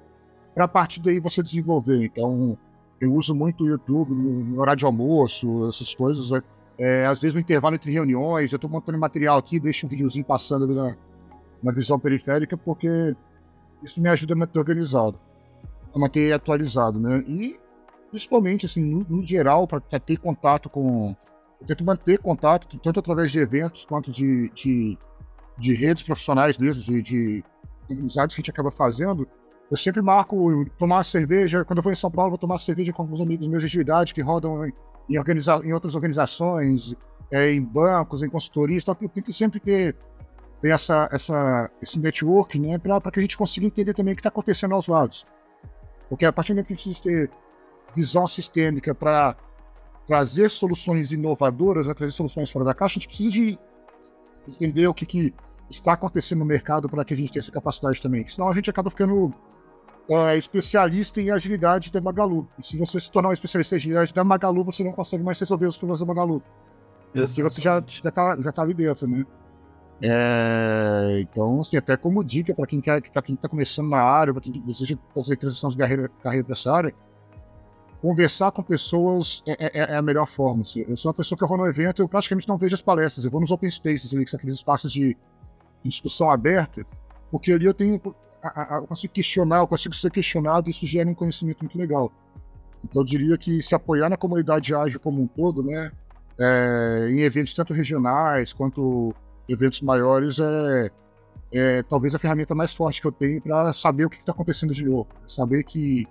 para 0.56 0.66
a 0.66 0.68
partir 0.68 1.02
daí 1.02 1.20
você 1.20 1.44
desenvolver. 1.44 2.06
Então, 2.06 2.58
eu 3.00 3.14
uso 3.14 3.36
muito 3.36 3.64
o 3.64 3.68
YouTube 3.68 4.14
no 4.14 4.60
horário 4.60 4.80
de 4.80 4.86
almoço, 4.86 5.68
essas 5.68 5.94
coisas. 5.94 6.32
Né? 6.32 6.42
É, 6.80 7.06
às 7.06 7.22
vezes 7.22 7.34
no 7.34 7.42
intervalo 7.42 7.76
entre 7.76 7.92
reuniões, 7.92 8.52
eu 8.52 8.56
estou 8.56 8.70
montando 8.70 8.98
material 8.98 9.38
aqui, 9.38 9.60
deixo 9.60 9.86
um 9.86 9.90
videozinho 9.90 10.26
passando 10.26 10.68
na, 10.68 10.96
na 11.62 11.72
visão 11.72 12.00
periférica, 12.00 12.58
porque 12.58 13.16
isso 13.84 14.02
me 14.02 14.10
ajuda 14.10 14.34
a 14.34 14.38
manter 14.38 14.60
organizado, 14.60 15.20
a 15.94 16.00
manter 16.00 16.32
atualizado, 16.32 17.00
né? 17.00 17.24
E 17.28 17.60
principalmente, 18.10 18.66
assim, 18.66 18.82
no, 18.82 19.06
no 19.10 19.22
geral, 19.22 19.68
para 19.68 20.00
ter 20.00 20.18
contato 20.18 20.70
com. 20.70 21.16
Eu 21.60 21.66
tento 21.66 21.84
manter 21.84 22.20
contato, 22.20 22.78
tanto 22.80 23.00
através 23.00 23.32
de 23.32 23.40
eventos 23.40 23.84
quanto 23.86 24.12
de, 24.12 24.50
de 24.50 24.98
de 25.58 25.74
redes 25.74 26.04
profissionais 26.04 26.58
mesmo, 26.58 26.84
de, 26.84 27.02
de 27.02 27.44
amizades 27.90 28.36
que 28.36 28.42
a 28.42 28.44
gente 28.44 28.52
acaba 28.52 28.70
fazendo, 28.70 29.28
eu 29.70 29.76
sempre 29.76 30.02
marco 30.02 30.66
tomar 30.78 31.04
cerveja. 31.04 31.66
Quando 31.66 31.80
eu 31.80 31.84
vou 31.84 31.92
em 31.92 31.96
São 31.96 32.12
Paulo, 32.12 32.32
vou 32.32 32.38
tomar 32.38 32.58
cerveja 32.58 32.94
com 32.94 33.02
alguns 33.02 33.20
amigos 33.20 33.48
meus 33.48 33.64
de 33.64 33.68
atividade 33.68 34.14
que 34.14 34.22
rodam 34.22 34.66
em, 34.66 34.74
em, 35.10 35.18
em 35.66 35.74
outras 35.74 35.96
organizações, 35.96 36.96
é, 37.32 37.52
em 37.52 37.62
bancos, 37.62 38.24
em 38.24 38.30
consultorias. 38.30 38.84
Então, 38.84 38.96
eu 39.02 39.10
tento 39.10 39.34
sempre 39.34 39.60
ter, 39.60 39.96
ter 40.62 40.70
essa, 40.70 41.10
essa, 41.12 41.70
esse 41.82 42.00
network 42.00 42.58
né, 42.60 42.78
para 42.78 43.12
que 43.12 43.20
a 43.20 43.22
gente 43.22 43.38
consiga 43.38 43.66
entender 43.66 43.94
também 43.94 44.14
o 44.14 44.16
que 44.16 44.22
está 44.22 44.30
acontecendo 44.30 44.74
aos 44.74 44.88
lados. 44.88 45.26
Porque 46.08 46.26
a 46.26 46.32
partir 46.32 46.54
do 46.54 46.56
momento 46.56 46.68
que 46.68 46.74
a 46.74 46.78
gente 46.78 47.30
visão 47.98 48.28
sistêmica 48.28 48.94
para 48.94 49.36
trazer 50.06 50.50
soluções 50.50 51.12
inovadoras, 51.12 51.88
trazer 51.88 52.14
soluções 52.14 52.52
fora 52.52 52.64
da 52.64 52.74
caixa, 52.74 52.94
a 52.94 53.00
gente 53.00 53.08
precisa 53.08 53.32
de 53.32 53.60
entender 54.48 54.88
o 54.88 54.94
que, 54.94 55.06
que 55.06 55.34
está 55.70 55.94
acontecendo 55.94 56.40
no 56.40 56.46
mercado 56.46 56.88
para 56.88 57.04
que 57.04 57.14
a 57.14 57.18
gente 57.18 57.32
tenha 57.32 57.42
essa 57.42 57.52
capacidade 57.52 58.02
também. 58.02 58.26
Senão 58.28 58.48
a 58.48 58.54
gente 58.54 58.70
acaba 58.70 58.90
ficando 58.90 59.34
é, 60.08 60.38
especialista 60.38 61.20
em 61.20 61.32
agilidade 61.32 61.92
da 61.92 62.00
Magalu. 62.00 62.48
E 62.58 62.66
se 62.66 62.78
você 62.78 63.00
se 63.00 63.12
tornar 63.12 63.30
um 63.30 63.34
especialista 63.34 63.76
em 63.76 63.78
agilidade 63.78 64.14
da 64.14 64.24
Magalu, 64.24 64.64
você 64.64 64.84
não 64.84 64.94
consegue 64.94 65.24
mais 65.24 65.40
resolver 65.40 65.66
os 65.66 65.76
problemas 65.76 66.00
da 66.00 66.06
Magalu. 66.06 66.42
Porque 67.12 67.44
você 67.44 67.62
já, 67.62 67.84
já, 67.86 68.12
tá, 68.12 68.38
já 68.40 68.52
tá 68.52 68.62
ali 68.62 68.74
dentro, 68.74 69.08
né? 69.10 69.26
É, 70.02 71.20
então, 71.22 71.60
assim, 71.60 71.76
até 71.76 71.98
como 71.98 72.24
dica 72.24 72.54
para 72.54 72.68
quem 72.68 72.80
para 72.80 73.22
quem 73.22 73.34
está 73.34 73.50
começando 73.50 73.90
na 73.90 74.02
área, 74.02 74.32
para 74.32 74.44
quem 74.44 74.54
deseja 74.62 74.96
fazer 75.14 75.38
transição 75.38 75.70
de 75.70 75.78
carreira, 75.78 76.10
carreira 76.22 76.46
para 76.46 76.54
essa 76.54 76.72
área, 76.72 76.94
conversar 78.02 78.52
com 78.52 78.62
pessoas 78.62 79.44
é, 79.46 79.66
é, 79.66 79.94
é, 79.94 79.96
a 79.96 80.02
melhor 80.02 80.28
forma. 80.28 80.62
Assim. 80.62 80.86
Eu 80.88 80.96
sou 80.96 81.10
uma 81.10 81.16
pessoa 81.16 81.38
que 81.38 81.44
eu 81.44 81.48
vou 81.48 81.58
no 81.58 81.68
evento, 81.68 82.02
eu 82.02 82.08
praticamente 82.08 82.48
não 82.48 82.58
vejo 82.58 82.76
as 82.76 82.82
palestras, 82.82 83.26
eu 83.26 83.32
vou 83.32 83.42
nos 83.42 83.52
open 83.52 83.70
spaces, 83.70 84.14
ali, 84.14 84.24
que 84.24 84.32
são 84.32 84.38
aqueles 84.38 84.56
espaços 84.56 84.92
de, 84.92 85.18
discussão 85.84 86.30
aberta, 86.30 86.86
porque 87.32 87.52
ali 87.52 87.66
eu 87.66 87.74
tenho, 87.74 88.02
eu 88.04 88.88
consigo 88.88 89.14
questionar, 89.14 89.60
eu 89.60 89.68
consigo 89.68 89.96
ser 89.96 90.12
questionado, 90.12 90.68
e 90.68 90.72
isso 90.72 90.86
gera 90.86 91.10
um 91.10 91.14
conhecimento 91.14 91.62
muito 91.62 91.78
legal. 91.78 92.12
Então, 92.84 93.02
eu 93.02 93.06
diria 93.06 93.38
que 93.38 93.62
se 93.62 93.74
apoiar 93.74 94.10
na 94.10 94.18
comunidade 94.18 94.76
ágil 94.76 95.00
como 95.00 95.22
um 95.22 95.28
todo, 95.28 95.64
né, 95.64 95.92
é, 96.40 97.08
em 97.10 97.22
eventos 97.22 97.54
tanto 97.54 97.74
regionais 97.74 98.54
quanto 98.54 99.14
eventos 99.50 99.82
maiores 99.82 100.40
é, 100.40 100.92
é 101.52 101.84
talvez 101.84 102.14
a 102.14 102.20
ferramenta 102.20 102.54
mais 102.54 102.76
forte 102.76 103.02
que 103.02 103.08
eu 103.08 103.12
tenho 103.12 103.42
para 103.42 103.74
saber 103.74 104.06
o 104.06 104.10
que 104.10 104.18
está 104.18 104.32
acontecendo 104.32 104.74
de 104.74 104.86
novo. 104.86 105.08
Saber 105.26 105.64
que, 105.64 106.06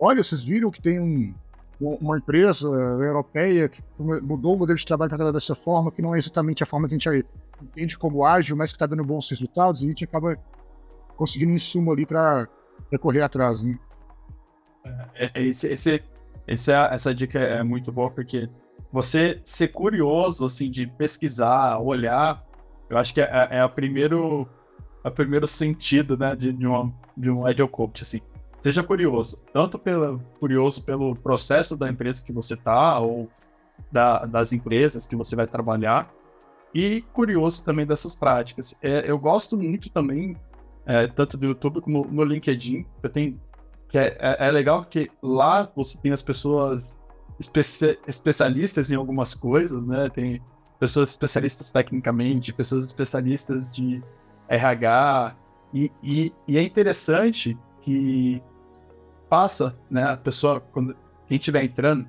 olha, 0.00 0.22
vocês 0.22 0.42
viram 0.42 0.70
que 0.70 0.80
tem 0.80 0.98
um, 0.98 1.34
uma 1.80 2.18
empresa 2.18 2.66
europeia 2.66 3.68
que 3.68 3.82
mudou 3.98 4.54
o 4.54 4.58
modelo 4.58 4.78
de 4.78 4.86
trabalho 4.86 5.10
para 5.10 5.18
trabalhar 5.18 5.34
dessa 5.34 5.54
forma, 5.54 5.92
que 5.92 6.02
não 6.02 6.14
é 6.14 6.18
exatamente 6.18 6.62
a 6.62 6.66
forma 6.66 6.88
que 6.88 6.94
a 6.94 6.98
gente 6.98 7.26
entende 7.62 7.98
como 7.98 8.24
ágil, 8.24 8.56
mas 8.56 8.70
que 8.70 8.76
está 8.76 8.86
dando 8.86 9.04
bons 9.04 9.28
resultados, 9.28 9.82
e 9.82 9.86
a 9.86 9.88
gente 9.88 10.04
acaba 10.04 10.36
conseguindo 11.16 11.52
um 11.52 11.56
insumo 11.56 11.92
ali 11.92 12.06
para 12.06 12.48
correr 13.00 13.22
atrás. 13.22 13.62
Né? 13.62 13.78
É, 15.14 15.30
é, 15.34 15.46
esse, 15.46 15.68
esse, 15.72 16.02
esse, 16.46 16.72
é, 16.72 16.88
essa 16.94 17.14
dica 17.14 17.38
é 17.38 17.62
muito 17.62 17.92
boa, 17.92 18.10
porque 18.10 18.48
você 18.92 19.40
ser 19.44 19.68
curioso, 19.68 20.44
assim, 20.46 20.70
de 20.70 20.86
pesquisar, 20.86 21.78
olhar, 21.78 22.44
eu 22.88 22.98
acho 22.98 23.14
que 23.14 23.20
é, 23.20 23.48
é 23.50 23.64
o 23.64 23.70
primeiro, 23.70 24.48
é 25.04 25.08
o 25.08 25.12
primeiro 25.12 25.46
sentido, 25.46 26.16
né, 26.16 26.34
de, 26.34 26.52
de, 26.52 26.66
uma, 26.66 26.92
de 27.16 27.30
um 27.30 27.46
agile 27.46 27.68
coach, 27.68 28.02
assim. 28.02 28.20
Seja 28.60 28.82
curioso, 28.82 29.42
tanto 29.52 29.78
pelo, 29.78 30.20
curioso 30.38 30.84
pelo 30.84 31.16
processo 31.16 31.76
da 31.76 31.88
empresa 31.88 32.24
que 32.24 32.32
você 32.32 32.56
tá, 32.56 32.98
ou 32.98 33.28
da, 33.90 34.26
das 34.26 34.52
empresas 34.52 35.06
que 35.06 35.16
você 35.16 35.34
vai 35.34 35.46
trabalhar, 35.46 36.12
e 36.74 37.02
curioso 37.12 37.64
também 37.64 37.86
dessas 37.86 38.14
práticas. 38.14 38.74
É, 38.82 39.10
eu 39.10 39.18
gosto 39.18 39.56
muito 39.56 39.90
também, 39.90 40.36
é, 40.84 41.06
tanto 41.06 41.36
do 41.36 41.46
YouTube 41.46 41.80
como 41.80 42.04
no 42.04 42.22
LinkedIn, 42.22 42.84
eu 43.02 43.08
tenho, 43.08 43.40
que 43.88 43.98
é, 43.98 44.16
é, 44.20 44.48
é 44.48 44.50
legal 44.50 44.82
porque 44.82 45.10
lá 45.22 45.70
você 45.74 45.98
tem 45.98 46.12
as 46.12 46.22
pessoas 46.22 47.00
especi 47.40 47.98
especialistas 48.06 48.90
em 48.92 48.96
algumas 48.96 49.34
coisas, 49.34 49.86
né? 49.86 50.10
Tem 50.10 50.42
pessoas 50.78 51.10
especialistas 51.10 51.72
tecnicamente, 51.72 52.52
pessoas 52.52 52.84
especialistas 52.84 53.74
de 53.74 54.02
RH, 54.48 55.34
e, 55.72 55.90
e, 56.02 56.32
e 56.46 56.58
é 56.58 56.62
interessante 56.62 57.56
que 57.80 58.42
passa, 59.30 59.76
né, 59.88 60.02
a 60.02 60.16
pessoa, 60.16 60.60
quando 60.72 60.96
quem 61.28 61.38
estiver 61.38 61.62
entrando, 61.64 62.06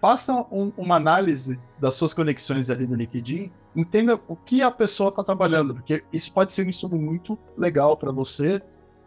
faça 0.00 0.34
um, 0.52 0.70
uma 0.76 0.96
análise 0.96 1.58
das 1.80 1.94
suas 1.94 2.12
conexões 2.12 2.70
ali 2.70 2.86
no 2.86 2.94
LinkedIn, 2.94 3.50
entenda 3.74 4.20
o 4.28 4.36
que 4.36 4.62
a 4.62 4.70
pessoa 4.70 5.08
está 5.08 5.24
trabalhando, 5.24 5.74
porque 5.74 6.04
isso 6.12 6.32
pode 6.32 6.52
ser 6.52 6.66
um 6.66 6.70
estudo 6.70 6.96
muito 6.96 7.38
legal 7.56 7.96
para 7.96 8.12
você 8.12 8.62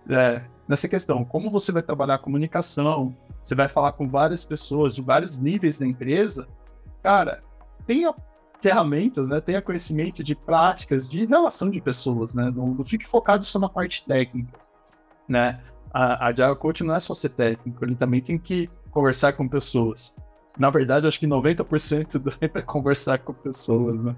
é, 0.10 0.41
nessa 0.67 0.88
questão. 0.88 1.24
Como 1.24 1.52
você 1.52 1.72
vai 1.72 1.84
trabalhar 1.84 2.15
a 2.15 2.20
comunicação, 2.20 3.15
você 3.44 3.54
vai 3.54 3.70
falar 3.70 3.91
com 3.94 4.10
várias 4.10 4.44
pessoas 4.44 4.96
de 4.96 5.02
vários 5.02 5.38
níveis 5.38 5.80
da 5.80 5.86
empresa, 5.86 6.48
cara, 7.04 7.44
tenha 7.86 8.13
ferramentas, 8.60 9.30
né? 9.30 9.41
Tenha 9.41 9.62
conhecimento 9.62 10.24
de 10.24 10.36
práticas 10.36 11.10
de 11.10 11.26
relação 11.26 11.70
de 11.70 11.82
pessoas, 11.82 12.36
né? 12.36 12.52
Não, 12.56 12.67
não 12.67 12.86
fique 12.86 13.08
focado 13.08 13.44
só 13.44 13.60
na 13.60 13.70
parte 13.70 14.06
técnica, 14.06 14.58
né? 15.28 15.60
A, 15.93 16.25
a 16.25 16.27
Agile 16.27 16.56
Coach 16.56 16.84
não 16.84 16.95
é 16.95 16.99
só 16.99 17.13
ser 17.13 17.30
técnico, 17.30 17.84
ele 17.84 17.95
também 17.95 18.21
tem 18.21 18.38
que 18.38 18.69
conversar 18.91 19.34
com 19.34 19.47
pessoas. 19.47 20.15
Na 20.58 20.69
verdade, 20.69 21.08
acho 21.08 21.19
que 21.19 21.27
90% 21.27 22.19
do 22.19 22.32
tempo 22.32 22.58
é 22.58 22.62
conversar 22.62 23.19
com 23.19 23.34
pessoas, 23.34 24.04
né? 24.04 24.15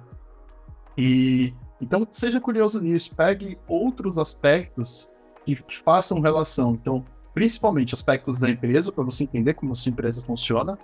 E 0.97 1.53
então 1.81 2.07
seja 2.11 2.39
curioso 2.39 2.81
nisso, 2.81 3.13
pegue 3.15 3.57
outros 3.67 4.17
aspectos 4.17 5.09
que 5.45 5.57
façam 5.83 6.21
relação. 6.21 6.73
Então, 6.73 7.03
principalmente 7.33 7.93
aspectos 7.93 8.39
da 8.39 8.49
empresa, 8.49 8.91
para 8.91 9.03
você 9.03 9.23
entender 9.23 9.53
como 9.53 9.75
sua 9.75 9.89
empresa 9.89 10.23
funciona. 10.23 10.77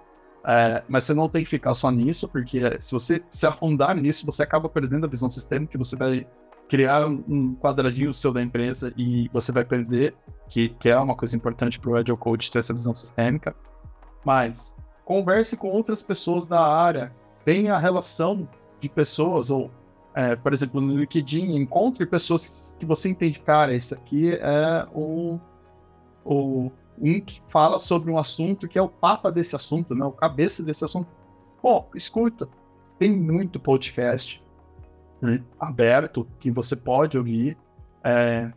É, 0.46 0.84
mas 0.88 1.04
você 1.04 1.14
não 1.14 1.28
tem 1.28 1.44
que 1.44 1.50
ficar 1.50 1.74
só 1.74 1.92
nisso, 1.92 2.28
porque 2.28 2.62
se 2.80 2.92
você 2.92 3.22
se 3.30 3.46
afundar 3.46 3.96
nisso, 3.96 4.26
você 4.26 4.42
acaba 4.42 4.70
perdendo 4.70 5.06
a 5.06 5.10
visão 5.10 5.30
sistêmica, 5.30 5.78
você 5.78 5.96
vai 5.96 6.26
criar 6.70 7.06
um 7.08 7.56
quadradinho 7.56 8.14
seu 8.14 8.32
da 8.32 8.42
empresa 8.42 8.94
e 8.96 9.28
você 9.34 9.52
vai 9.52 9.66
perder, 9.66 10.16
que, 10.48 10.70
que 10.70 10.88
é 10.88 10.98
uma 10.98 11.16
coisa 11.16 11.36
importante 11.36 11.80
para 11.80 11.90
o 11.90 11.96
Agile 11.96 12.16
Coach 12.16 12.52
ter 12.52 12.60
essa 12.60 12.74
visão 12.74 12.94
sistêmica. 12.94 13.56
Mas 14.24 14.78
converse 15.04 15.58
com 15.58 15.70
outras 15.70 16.04
pessoas 16.04 16.48
da 16.48 16.62
área, 16.62 17.12
tenha 17.44 17.78
relação 17.80 18.48
de 18.80 18.88
pessoas, 18.88 19.50
ou, 19.50 19.72
é, 20.14 20.36
por 20.36 20.54
exemplo, 20.54 20.80
no 20.80 20.96
LinkedIn, 20.96 21.56
encontre 21.56 22.06
pessoas 22.06 22.76
que 22.80 22.86
você 22.86 23.10
entende, 23.10 23.40
cara, 23.40 23.74
esse 23.74 23.94
aqui 23.94 24.36
é 24.36 24.88
o 24.94 25.40
o 26.24 26.72
um 27.02 27.20
que 27.20 27.42
fala 27.48 27.80
sobre 27.80 28.12
um 28.12 28.20
assunto 28.20 28.68
que 28.68 28.78
é 28.78 28.82
o 28.82 28.90
papa 28.90 29.32
desse 29.32 29.56
assunto, 29.56 29.96
né? 29.96 30.06
O 30.06 30.12
cabeça 30.12 30.62
desse 30.62 30.86
assunto. 30.86 31.08
Pô, 31.62 31.86
escuta, 31.96 32.48
tem 33.00 33.10
muito 33.10 33.60
podcast 33.60 34.44
aberto 35.60 36.28
que 36.40 36.52
você 36.52 36.76
pode 36.76 37.18
ouvir. 37.18 37.58
É, 38.04 38.52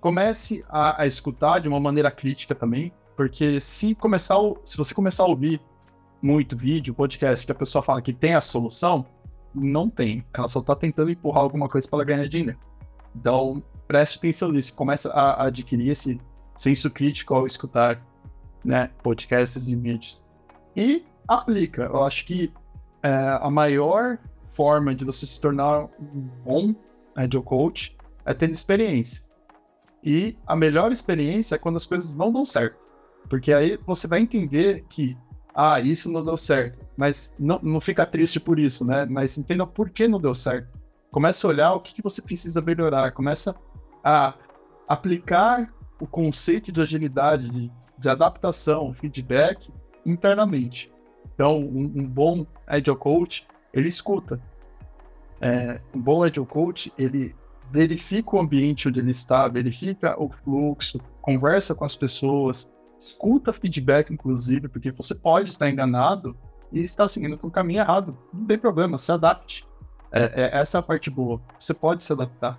comece 0.00 0.64
a, 0.68 1.02
a, 1.02 1.06
escutar 1.06 1.60
de 1.60 1.68
uma 1.68 1.80
maneira 1.80 2.10
crítica 2.10 2.54
também, 2.54 2.92
porque 3.16 3.60
se 3.60 3.94
começar, 3.94 4.36
se 4.64 4.76
você 4.76 4.94
começar 4.94 5.24
a 5.24 5.26
ouvir 5.26 5.60
muito 6.22 6.56
vídeo, 6.56 6.94
podcast 6.94 7.44
que 7.44 7.52
a 7.52 7.54
pessoa 7.54 7.82
fala 7.82 8.00
que 8.00 8.12
tem 8.12 8.34
a 8.34 8.40
solução, 8.40 9.06
não 9.54 9.88
tem. 9.88 10.24
Ela 10.32 10.48
só 10.48 10.60
está 10.60 10.74
tentando 10.74 11.10
empurrar 11.10 11.42
alguma 11.42 11.68
coisa 11.68 11.88
para 11.88 12.04
ganhar 12.04 12.28
dinheiro. 12.28 12.58
Então, 13.14 13.62
preste 13.86 14.18
atenção 14.18 14.52
nisso. 14.52 14.74
Começa 14.74 15.10
a, 15.12 15.42
a 15.42 15.46
adquirir 15.46 15.90
esse 15.90 16.20
senso 16.54 16.90
crítico 16.90 17.34
ao 17.34 17.46
escutar 17.46 18.02
né, 18.64 18.90
podcasts 19.02 19.68
e 19.68 19.76
vídeos. 19.76 20.24
E 20.74 21.04
aplica. 21.26 21.84
Eu 21.84 22.04
acho 22.04 22.26
que 22.26 22.52
é, 23.02 23.38
a 23.40 23.50
maior 23.50 24.18
forma 24.56 24.94
de 24.94 25.04
você 25.04 25.26
se 25.26 25.38
tornar 25.38 25.84
um 26.00 26.28
bom 26.44 26.74
agile 27.14 27.42
coach 27.42 27.96
é 28.24 28.32
tendo 28.32 28.54
experiência. 28.54 29.22
E 30.02 30.36
a 30.46 30.56
melhor 30.56 30.90
experiência 30.90 31.56
é 31.56 31.58
quando 31.58 31.76
as 31.76 31.86
coisas 31.86 32.14
não 32.14 32.32
dão 32.32 32.44
certo. 32.44 32.76
Porque 33.28 33.52
aí 33.52 33.78
você 33.84 34.06
vai 34.06 34.20
entender 34.20 34.84
que, 34.88 35.16
ah, 35.54 35.78
isso 35.80 36.10
não 36.10 36.24
deu 36.24 36.36
certo. 36.36 36.78
Mas 36.96 37.34
não, 37.38 37.60
não 37.62 37.80
fica 37.80 38.06
triste 38.06 38.40
por 38.40 38.58
isso, 38.58 38.84
né? 38.84 39.04
Mas 39.04 39.36
entenda 39.36 39.66
por 39.66 39.90
que 39.90 40.08
não 40.08 40.20
deu 40.20 40.34
certo. 40.34 40.68
Começa 41.10 41.46
a 41.46 41.50
olhar 41.50 41.72
o 41.72 41.80
que, 41.80 41.94
que 41.94 42.02
você 42.02 42.22
precisa 42.22 42.60
melhorar. 42.60 43.12
Começa 43.12 43.54
a 44.02 44.34
aplicar 44.88 45.74
o 46.00 46.06
conceito 46.06 46.70
de 46.70 46.80
agilidade, 46.80 47.50
de, 47.50 47.72
de 47.98 48.08
adaptação, 48.08 48.94
feedback 48.94 49.72
internamente. 50.04 50.92
Então, 51.34 51.58
um, 51.58 51.92
um, 51.96 52.06
bom 52.06 52.46
Agile 52.66 52.96
Coach, 52.96 53.46
ele 53.78 53.88
escuta. 53.88 54.40
É, 55.40 55.80
um 55.94 56.00
bom 56.00 56.22
Agile 56.22 56.46
Coach, 56.46 56.92
ele 56.96 57.34
verifica 57.70 58.36
o 58.36 58.40
ambiente 58.40 58.88
onde 58.88 59.00
ele 59.00 59.10
está, 59.10 59.46
verifica 59.48 60.20
o 60.20 60.30
fluxo, 60.30 61.00
conversa 61.20 61.74
com 61.74 61.84
as 61.84 61.94
pessoas, 61.94 62.74
escuta 62.98 63.52
feedback, 63.52 64.12
inclusive, 64.12 64.68
porque 64.68 64.90
você 64.90 65.14
pode 65.14 65.50
estar 65.50 65.68
enganado 65.68 66.36
e 66.72 66.82
estar 66.82 67.06
seguindo 67.08 67.38
o 67.42 67.50
caminho 67.50 67.80
errado. 67.80 68.16
Não 68.32 68.46
tem 68.46 68.58
problema, 68.58 68.96
se 68.96 69.12
adapte. 69.12 69.66
É, 70.10 70.22
é, 70.42 70.58
essa 70.58 70.78
é 70.78 70.80
a 70.80 70.82
parte 70.82 71.10
boa. 71.10 71.40
Você 71.58 71.74
pode 71.74 72.02
se 72.02 72.12
adaptar. 72.12 72.58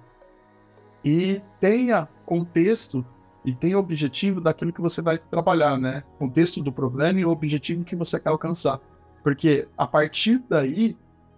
E 1.04 1.42
tenha 1.60 2.08
contexto 2.26 3.06
e 3.46 3.76
o 3.76 3.80
objetivo 3.80 4.42
daquilo 4.42 4.74
que 4.74 4.82
você 4.82 5.02
vai 5.02 5.18
trabalhar, 5.18 5.78
né? 5.78 6.04
Contexto 6.20 6.62
do 6.62 6.72
problema 6.72 7.18
e 7.20 7.26
o 7.26 7.30
objetivo 7.30 7.86
que 7.86 7.96
você 7.96 8.20
quer 8.20 8.30
alcançar. 8.30 8.80
Porque 9.24 9.68
a 9.78 9.88
partir 9.88 10.44
daí, 10.50 10.98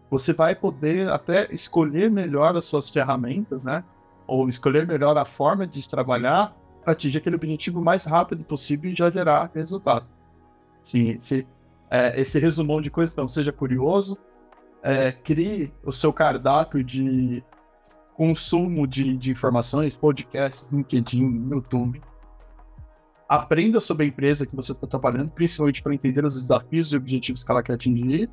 você 0.10 0.34
vai 0.34 0.56
poder 0.56 1.10
até 1.10 1.48
escolher 1.54 2.10
melhor 2.10 2.56
as 2.56 2.66
suas 2.66 2.90
ferramentas, 2.90 3.66
né? 3.66 3.84
Ou 4.26 4.50
escolher 4.50 4.88
melhor 4.88 5.18
a 5.18 5.26
forma 5.26 5.68
de 5.68 5.88
trabalhar 5.88 6.56
para 6.84 6.94
atingir 6.94 7.20
aquele 7.20 7.36
objetivo 7.36 7.82
mais 7.82 8.06
rápido 8.06 8.44
possível 8.44 8.92
e 8.92 8.96
já 8.96 9.10
gerar 9.10 9.52
resultado. 9.54 10.08
Sim, 10.82 11.12
esse, 11.12 11.48
é, 11.90 12.20
esse 12.20 12.40
resumão 12.40 12.82
de 12.82 12.90
coisas, 12.90 13.14
então, 13.14 13.28
seja 13.28 13.52
curioso, 13.52 14.18
é, 14.82 15.12
crie 15.12 15.74
o 15.84 15.92
seu 15.92 16.14
cardápio 16.14 16.84
de 16.84 17.44
consumo 18.16 18.88
de, 18.88 19.16
de 19.18 19.32
informações, 19.32 19.96
podcasts, 19.96 20.70
LinkedIn, 20.72 21.50
YouTube. 21.52 22.02
Aprenda 23.28 23.80
sobre 23.80 24.06
a 24.06 24.10
empresa 24.10 24.46
que 24.46 24.56
você 24.56 24.72
está 24.72 24.88
trabalhando, 24.88 25.30
principalmente 25.30 25.84
para 25.84 25.94
entender 25.94 26.26
os 26.26 26.34
desafios 26.34 26.92
e 26.92 26.98
objetivos 26.98 27.44
que 27.44 27.52
ela 27.52 27.62
quer 27.62 27.74
atingir. 27.74 28.30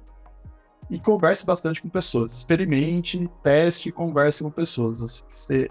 E 0.88 1.00
converse 1.00 1.44
bastante 1.44 1.82
com 1.82 1.88
pessoas. 1.88 2.32
Experimente, 2.32 3.28
teste 3.42 3.90
converse 3.90 4.42
com 4.42 4.50
pessoas. 4.50 5.24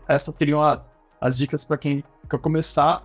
Essas 0.07 0.35
seriam 0.37 0.61
as 1.21 1.37
dicas 1.37 1.63
para 1.63 1.77
quem 1.77 2.03
quer 2.29 2.39
começar 2.39 3.03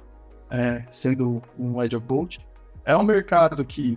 é, 0.50 0.84
sendo 0.90 1.40
um 1.58 1.80
Agile 1.80 2.02
Coach. 2.02 2.40
É 2.84 2.96
um 2.96 3.04
mercado 3.04 3.64
que 3.64 3.96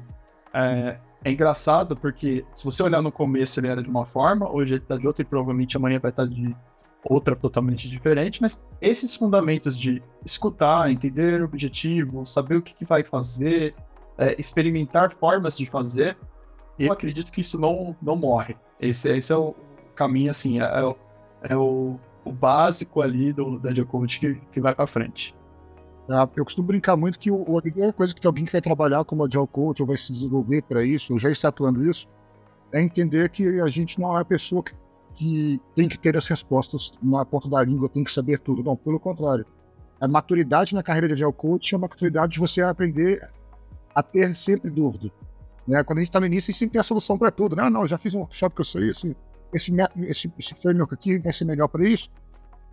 é, 0.54 1.00
é, 1.24 1.32
engraçado 1.32 1.96
porque 1.96 2.46
se 2.54 2.64
você 2.64 2.84
olhar 2.84 3.02
no 3.02 3.12
começo 3.12 3.60
ele 3.60 3.68
era 3.68 3.82
de 3.82 3.90
uma 3.90 4.06
forma, 4.06 4.50
hoje 4.50 4.76
ele 4.76 4.84
está 4.84 4.96
de 4.96 5.08
outra 5.08 5.24
e 5.24 5.26
provavelmente 5.26 5.76
amanhã 5.76 6.00
vai 6.00 6.12
estar 6.12 6.24
tá 6.24 6.30
de 6.30 6.56
outra 7.04 7.36
totalmente 7.36 7.90
diferente, 7.90 8.42
mas 8.42 8.64
esses 8.80 9.16
fundamentos 9.16 9.78
de 9.78 10.02
escutar, 10.24 10.90
entender 10.90 11.42
o 11.42 11.46
objetivo, 11.46 12.26
saber 12.26 12.56
o 12.56 12.62
que, 12.62 12.74
que 12.74 12.86
vai 12.86 13.04
fazer, 13.04 13.76
é, 14.18 14.40
experimentar 14.40 15.12
formas 15.12 15.58
de 15.58 15.66
fazer, 15.66 16.18
eu 16.78 16.92
acredito 16.92 17.32
que 17.32 17.42
isso 17.42 17.60
não, 17.60 17.96
não 18.02 18.16
morre. 18.16 18.56
Esse, 18.80 19.10
esse 19.10 19.32
é 19.32 19.36
o 19.36 19.54
caminho, 19.96 20.32
assim, 20.32 20.60
é, 20.60 20.64
é, 20.64 20.84
o, 20.84 20.96
é 21.44 21.56
o, 21.56 22.00
o, 22.26 22.32
básico 22.32 23.02
ali 23.02 23.32
do, 23.32 23.60
da 23.60 23.72
Coach 23.86 24.20
que, 24.20 24.36
que 24.52 24.60
vai 24.60 24.74
para 24.74 24.88
frente. 24.88 25.36
É, 26.10 26.22
eu 26.36 26.44
costumo 26.44 26.68
brincar 26.68 26.98
muito 26.98 27.20
que 27.20 27.32
o, 27.32 27.58
a 27.58 27.62
primeira 27.62 27.94
coisa 27.94 28.14
que 28.14 28.26
alguém 28.26 28.46
que 28.46 28.52
vai 28.52 28.62
trabalhar 28.62 29.04
como 29.06 29.24
Agile 29.24 29.48
Coach 29.48 29.82
ou 29.82 29.88
vai 29.88 29.98
se 29.98 30.12
desenvolver 30.12 30.64
para 30.64 30.84
isso, 30.84 31.14
ou 31.14 31.20
já 31.20 31.30
está 31.30 31.50
atuando 31.50 31.84
isso, 31.88 32.08
é 32.72 32.82
entender 32.82 33.30
que 33.30 33.62
a 33.62 33.68
gente 33.68 34.00
não 34.00 34.18
é 34.18 34.22
a 34.22 34.26
pessoa 34.26 34.64
que, 34.64 34.74
que 35.16 35.62
tem 35.76 35.88
que 35.88 35.98
ter 35.98 36.18
as 36.18 36.28
respostas 36.28 36.92
na 37.02 37.24
ponta 37.24 37.48
da 37.48 37.64
língua, 37.64 37.88
tem 37.88 38.04
que 38.04 38.12
saber 38.12 38.40
tudo. 38.40 38.64
Não, 38.64 38.76
pelo 38.76 39.00
contrário. 39.00 39.46
A 40.02 40.08
maturidade 40.08 40.76
na 40.76 40.84
carreira 40.84 41.08
de 41.08 41.14
Agile 41.14 41.32
Coach 41.32 41.74
é 41.74 41.78
a 41.78 41.80
maturidade 41.80 42.34
de 42.34 42.40
você 42.40 42.62
aprender 42.62 43.26
a 43.96 44.02
ter 44.02 44.36
sempre 44.36 44.70
dúvida. 44.70 45.12
Né? 45.68 45.84
Quando 45.84 46.00
a 46.00 46.02
gente 46.02 46.10
está 46.10 46.20
no 46.20 46.26
início, 46.26 46.52
a 46.52 46.54
gente 46.54 46.72
tem 46.72 46.80
a 46.80 46.84
solução 46.84 47.18
para 47.18 47.32
tudo. 47.32 47.56
Não, 47.56 47.70
não, 47.70 47.88
já 47.88 47.98
fiz 47.98 48.14
um 48.14 48.20
workshop 48.20 48.56
que 48.56 48.62
eu 48.62 48.66
sei 48.66 48.90
isso, 48.90 49.16
esse, 49.54 49.72
esse, 50.08 50.34
esse 50.38 50.56
framework 50.56 50.94
aqui 50.94 51.20
vai 51.20 51.32
ser 51.32 51.46
melhor 51.46 51.68
para 51.68 51.88
isso. 51.88 52.10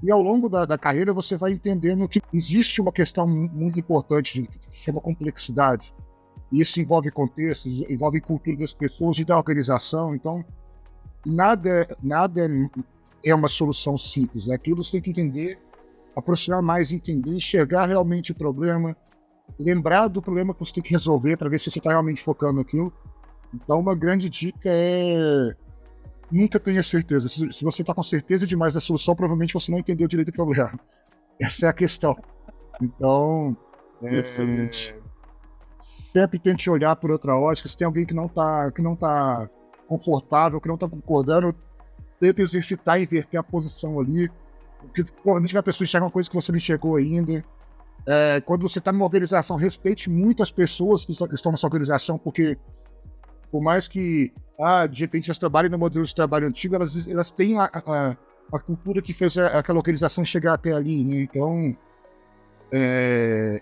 E 0.03 0.11
ao 0.11 0.22
longo 0.22 0.49
da, 0.49 0.64
da, 0.64 0.78
carreira 0.78 1.12
você 1.12 1.36
vai 1.36 1.53
entendendo 1.53 2.09
que 2.09 2.22
existe 2.32 2.80
uma 2.80 2.91
questão 2.91 3.26
muito 3.26 3.78
importante 3.78 4.49
que 4.70 4.76
chama 4.76 5.01
complexidade. 5.01 5.95
E 6.51 6.61
isso 6.61 6.80
envolve 6.80 7.11
contextos, 7.11 7.84
envolve 7.88 8.20
cultura 8.20 8.57
das 8.57 8.72
pessoas 8.72 9.18
e 9.18 9.24
da 9.24 9.36
organização. 9.36 10.14
Então, 10.14 10.45
nada, 11.24 11.86
nada 12.03 12.51
é 13.22 13.34
uma 13.34 13.49
solução 13.49 13.99
simples. 13.99 14.47
Né? 14.47 14.55
Aquilo 14.55 14.82
você 14.82 14.93
tem 14.93 15.03
que 15.03 15.11
entender, 15.11 15.59
aproximar 16.16 16.62
mais, 16.62 16.93
entender, 16.93 17.34
enxergar 17.34 17.86
realmente 17.86 18.32
o 18.32 18.34
problema, 18.34 18.97
lembrar 19.59 20.09
do 20.09 20.22
problema 20.22 20.55
que 20.55 20.61
você 20.61 20.74
tem 20.74 20.82
que 20.82 20.90
resolver 20.90 21.36
para 21.36 21.48
ver 21.48 21.59
se 21.59 21.70
você 21.70 21.78
está 21.78 21.90
realmente 21.90 22.22
focando 22.22 22.59
naquilo. 22.59 22.92
Então, 23.53 23.80
uma 23.80 23.94
grande 23.94 24.28
dica 24.28 24.68
é 24.68 25.55
nunca 26.30 26.61
tenha 26.61 26.82
certeza. 26.82 27.28
Se, 27.28 27.51
se 27.53 27.64
você 27.64 27.82
está 27.82 27.92
com 27.92 28.03
certeza 28.03 28.46
demais 28.46 28.74
da 28.74 28.80
solução, 28.80 29.14
provavelmente 29.16 29.55
você 29.55 29.70
não 29.70 29.78
entendeu 29.78 30.07
direito 30.07 30.28
o 30.28 30.32
problema. 30.32 30.78
Essa 31.40 31.66
é 31.66 31.68
a 31.68 31.72
questão. 31.72 32.16
Então, 32.80 33.57
é, 34.03 34.22
sempre 35.78 36.38
tente 36.38 36.70
olhar 36.70 36.94
por 36.96 37.11
outra 37.11 37.36
ótica. 37.36 37.68
Se 37.68 37.76
tem 37.76 37.86
alguém 37.86 38.07
que 38.07 38.14
não 38.14 38.26
está 38.26 38.70
que 38.70 38.82
não 38.82 38.94
tá 38.94 39.48
confortável, 39.86 40.61
que 40.61 40.68
não 40.68 40.76
está 40.76 40.88
concordando, 40.88 41.55
tenta 42.18 42.42
exercitar 42.42 43.01
e 43.01 43.05
inverter 43.05 43.40
a 43.40 43.42
posição 43.42 43.98
ali. 43.98 44.30
Porque 44.80 45.05
provavelmente 45.05 45.57
a 45.57 45.62
pessoa 45.62 45.84
enxerga 45.84 46.07
uma 46.07 46.12
coisa 46.12 46.28
que 46.28 46.34
você 46.34 46.53
não 46.53 46.57
enxergou 46.57 46.96
ainda. 46.96 47.44
É, 48.07 48.40
quando 48.40 48.62
você 48.62 48.78
está 48.78 48.90
numa 48.92 49.05
organização, 49.05 49.57
respeite 49.57 50.09
muito 50.09 50.42
as 50.42 50.51
pessoas 50.51 51.05
que 51.05 51.12
estão 51.12 51.53
nessa 51.53 51.66
organização, 51.66 52.18
porque 52.18 52.59
por 53.51 53.62
mais 53.62 53.88
que, 53.88 54.32
ah, 54.59 54.86
de 54.86 55.01
repente, 55.01 55.28
elas 55.28 55.38
trabalhem 55.38 55.70
no 55.70 55.78
modelo 55.78 56.05
de 56.05 56.14
trabalho 56.14 56.46
antigo, 56.46 56.74
elas, 56.74 57.07
elas 57.07 57.30
têm 57.30 57.59
a, 57.59 57.64
a, 57.64 58.16
a 58.53 58.59
cultura 58.59 59.03
que 59.03 59.12
fez 59.12 59.36
a, 59.36 59.59
aquela 59.59 59.78
organização 59.78 60.24
chegar 60.24 60.55
até 60.55 60.72
ali, 60.72 61.05
né? 61.05 61.22
Então, 61.22 61.76
é, 62.72 63.61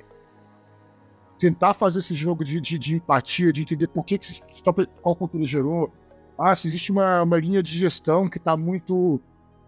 tentar 1.38 1.72
fazer 1.72 2.00
esse 2.00 2.14
jogo 2.14 2.44
de, 2.44 2.60
de, 2.60 2.78
de, 2.78 2.96
empatia, 2.96 3.52
de 3.52 3.62
entender 3.62 3.88
por 3.88 4.04
que, 4.04 4.18
que 4.18 4.62
qual 5.02 5.16
cultura 5.16 5.46
gerou. 5.46 5.90
Ah, 6.38 6.54
se 6.54 6.68
existe 6.68 6.92
uma, 6.92 7.22
uma 7.22 7.38
linha 7.38 7.62
de 7.62 7.76
gestão 7.76 8.28
que 8.28 8.38
está 8.38 8.56
muito 8.56 9.20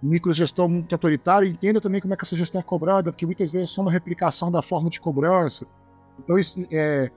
microgestão 0.03 0.69
muito 0.69 0.93
autoritária, 0.95 1.47
entenda 1.47 1.81
também 1.81 2.01
como 2.01 2.15
é 2.15 2.17
que 2.17 2.25
essa 2.25 2.37
gestão 2.37 2.61
é 2.61 2.65
cobrada, 2.65 3.13
porque 3.13 3.27
muitas 3.27 3.53
vezes 3.53 3.71
é 3.71 3.73
só 3.73 3.83
uma 3.83 3.91
replicação 3.91 4.51
da 4.51 4.63
forma 4.63 4.89
de 4.89 5.01
cobrança. 5.01 5.67
Então, 6.19 6.39
isso, 6.39 6.65
é, 6.71 7.11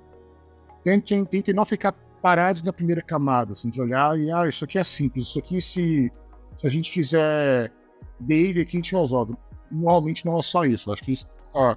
tente, 0.84 1.26
tente 1.26 1.54
não 1.54 1.66
ficar 1.66 1.94
parados 2.22 2.64
na 2.64 2.74
primeira 2.74 3.02
camada, 3.02 3.54
assim, 3.54 3.70
de 3.70 3.82
olhar 3.82 4.18
e, 4.18 4.32
ah, 4.32 4.48
isso 4.48 4.64
aqui 4.64 4.78
é 4.78 4.84
simples, 4.84 5.26
isso 5.26 5.40
aqui 5.40 5.62
se, 5.62 6.12
se 6.56 6.68
a 6.68 6.70
gente 6.70 6.92
fizer 6.92 7.72
dele 8.20 8.62
aqui, 8.62 8.78
a 8.78 8.80
gente 8.80 8.96
resolve. 8.96 9.36
Normalmente 9.72 10.26
não 10.26 10.38
é 10.38 10.42
só 10.42 10.66
isso, 10.66 10.92
acho 10.92 11.04
que 11.04 11.14
isso 11.14 11.28
ó, 11.54 11.76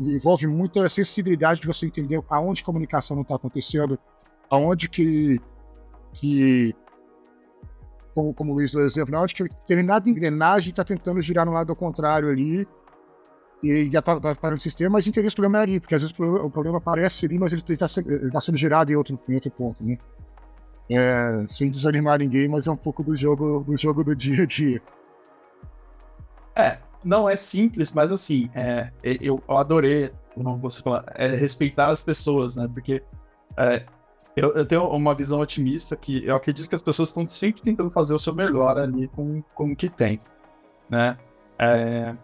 envolve 0.00 0.46
muita 0.46 0.88
sensibilidade 0.88 1.60
de 1.60 1.66
você 1.66 1.86
entender 1.86 2.22
aonde 2.28 2.62
a 2.62 2.64
comunicação 2.64 3.14
não 3.16 3.22
está 3.22 3.36
acontecendo, 3.36 3.98
aonde 4.50 4.88
que, 4.88 5.40
que 6.12 6.74
como, 8.14 8.32
como 8.32 8.52
o 8.52 8.54
Luiz 8.54 8.72
deu 8.72 8.84
exemplo, 8.84 9.16
aonde 9.16 9.34
que 9.34 9.42
determinada 9.44 10.08
engrenagem 10.08 10.70
está 10.70 10.84
tentando 10.84 11.20
girar 11.20 11.44
no 11.44 11.52
lado 11.52 11.70
ao 11.70 11.76
contrário 11.76 12.28
ali, 12.30 12.66
e 13.62 13.90
já 13.90 14.00
está 14.00 14.20
tá 14.20 14.34
parando 14.34 14.58
o 14.58 14.62
sistema, 14.62 14.90
mas 14.90 15.06
interesse 15.06 15.34
o 15.34 15.36
problema 15.36 15.58
é 15.58 15.62
ali, 15.62 15.80
porque 15.80 15.94
às 15.94 16.02
vezes 16.02 16.12
o 16.12 16.16
problema, 16.16 16.46
o 16.46 16.50
problema 16.50 16.78
aparece 16.78 17.26
ali, 17.26 17.38
mas 17.38 17.52
ele 17.52 17.62
está 17.66 17.86
tá 17.88 18.40
sendo 18.40 18.58
gerado 18.58 18.92
em 18.92 18.96
outro, 18.96 19.18
em 19.28 19.34
outro 19.34 19.50
ponto, 19.50 19.82
né? 19.82 19.98
É, 20.90 21.46
sem 21.48 21.70
desanimar 21.70 22.18
ninguém, 22.18 22.46
mas 22.46 22.66
é 22.66 22.70
um 22.70 22.76
pouco 22.76 23.02
do 23.02 23.16
jogo 23.16 23.64
do, 23.64 23.74
jogo 23.74 24.04
do 24.04 24.14
dia 24.14 24.42
a 24.42 24.46
dia. 24.46 24.82
É, 26.54 26.78
não 27.02 27.28
é 27.28 27.36
simples, 27.36 27.90
mas 27.90 28.12
assim, 28.12 28.50
é, 28.54 28.90
eu, 29.02 29.42
eu 29.48 29.56
adorei, 29.56 30.12
como 30.34 30.58
você 30.58 30.82
falar, 30.82 31.04
é 31.14 31.28
respeitar 31.28 31.88
as 31.88 32.04
pessoas, 32.04 32.56
né? 32.56 32.68
Porque 32.72 33.02
é, 33.56 33.86
eu, 34.36 34.52
eu, 34.54 34.66
tenho 34.66 34.86
uma 34.88 35.14
visão 35.14 35.40
otimista 35.40 35.96
que 35.96 36.24
eu 36.24 36.34
acredito 36.34 36.68
que 36.68 36.74
as 36.74 36.82
pessoas 36.82 37.10
estão 37.10 37.28
sempre 37.28 37.62
tentando 37.62 37.90
fazer 37.90 38.14
o 38.14 38.18
seu 38.18 38.34
melhor 38.34 38.78
ali 38.78 39.08
com, 39.08 39.42
com 39.54 39.72
o 39.72 39.76
que 39.76 39.88
tem, 39.88 40.20
né? 40.90 41.16
É, 41.58 42.16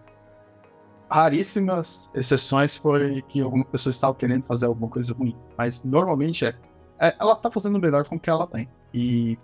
raríssimas 1.09 2.11
exceções 2.15 2.77
foi 2.77 3.23
que 3.23 3.41
alguma 3.41 3.65
pessoa 3.65 3.91
estava 3.91 4.15
querendo 4.15 4.45
fazer 4.45 4.67
alguma 4.67 4.89
coisa 4.89 5.15
ruim. 5.15 5.37
Mas 5.57 5.85
normalmente 5.85 6.47
é, 6.47 6.55
é 6.99 7.15
ela 7.19 7.33
está 7.33 7.51
fazendo 7.51 7.77
o 7.77 7.81
melhor 7.81 8.05
com 8.05 8.17
o 8.17 8.21
que 8.21 8.31
ela 8.31 8.47
tem. 8.47 8.69
E 8.93 9.39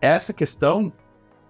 essa 0.00 0.32
questão 0.32 0.92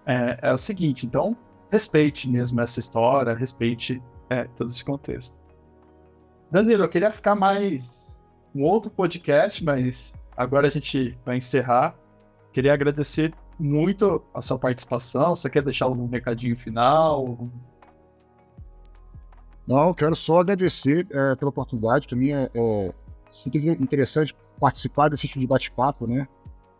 é, 0.05 0.39
é 0.41 0.53
o 0.53 0.57
seguinte, 0.57 1.05
então 1.05 1.35
respeite 1.71 2.29
mesmo 2.29 2.61
essa 2.61 2.79
história, 2.79 3.33
respeite 3.33 4.01
é, 4.29 4.45
todo 4.55 4.69
esse 4.69 4.83
contexto. 4.83 5.35
Danilo, 6.49 6.83
eu 6.83 6.89
queria 6.89 7.11
ficar 7.11 7.35
mais 7.35 8.17
um 8.53 8.63
outro 8.63 8.89
podcast, 8.89 9.63
mas 9.63 10.13
agora 10.35 10.67
a 10.67 10.69
gente 10.69 11.17
vai 11.25 11.37
encerrar. 11.37 11.95
Queria 12.51 12.73
agradecer 12.73 13.33
muito 13.59 14.23
a 14.33 14.41
sua 14.41 14.57
participação. 14.57 15.35
Você 15.35 15.49
quer 15.49 15.61
deixar 15.61 15.85
algum 15.85 16.07
recadinho 16.07 16.57
final? 16.57 17.49
Não, 19.67 19.93
quero 19.93 20.15
só 20.15 20.39
agradecer 20.39 21.07
é, 21.11 21.35
pela 21.35 21.49
oportunidade. 21.49 22.07
Para 22.07 22.17
mim 22.17 22.31
é, 22.31 22.49
é 22.53 22.93
super 23.29 23.63
interessante 23.63 24.35
participar 24.59 25.09
desse 25.09 25.27
tipo 25.27 25.39
de 25.39 25.47
bate-papo, 25.47 26.07
né? 26.07 26.27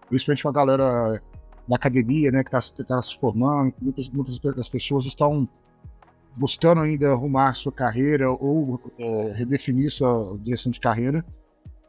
Principalmente 0.08 0.44
com 0.44 0.50
a 0.50 0.54
galera 0.54 1.22
da 1.68 1.76
academia, 1.76 2.32
né, 2.32 2.44
que 2.44 2.56
está 2.56 2.84
tá 2.84 3.02
se 3.02 3.18
formando. 3.18 3.74
Muitas, 3.82 4.08
muitas 4.10 4.40
das 4.40 4.70
pessoas 4.70 5.06
estão 5.06 5.48
buscando 6.36 6.82
ainda 6.82 7.12
arrumar 7.12 7.54
sua 7.56 7.72
carreira 7.72 8.30
ou 8.30 8.80
é, 9.00 9.34
redefinir 9.34 9.92
sua 9.92 10.38
direção 10.40 10.72
de 10.72 10.80
carreira. 10.80 11.26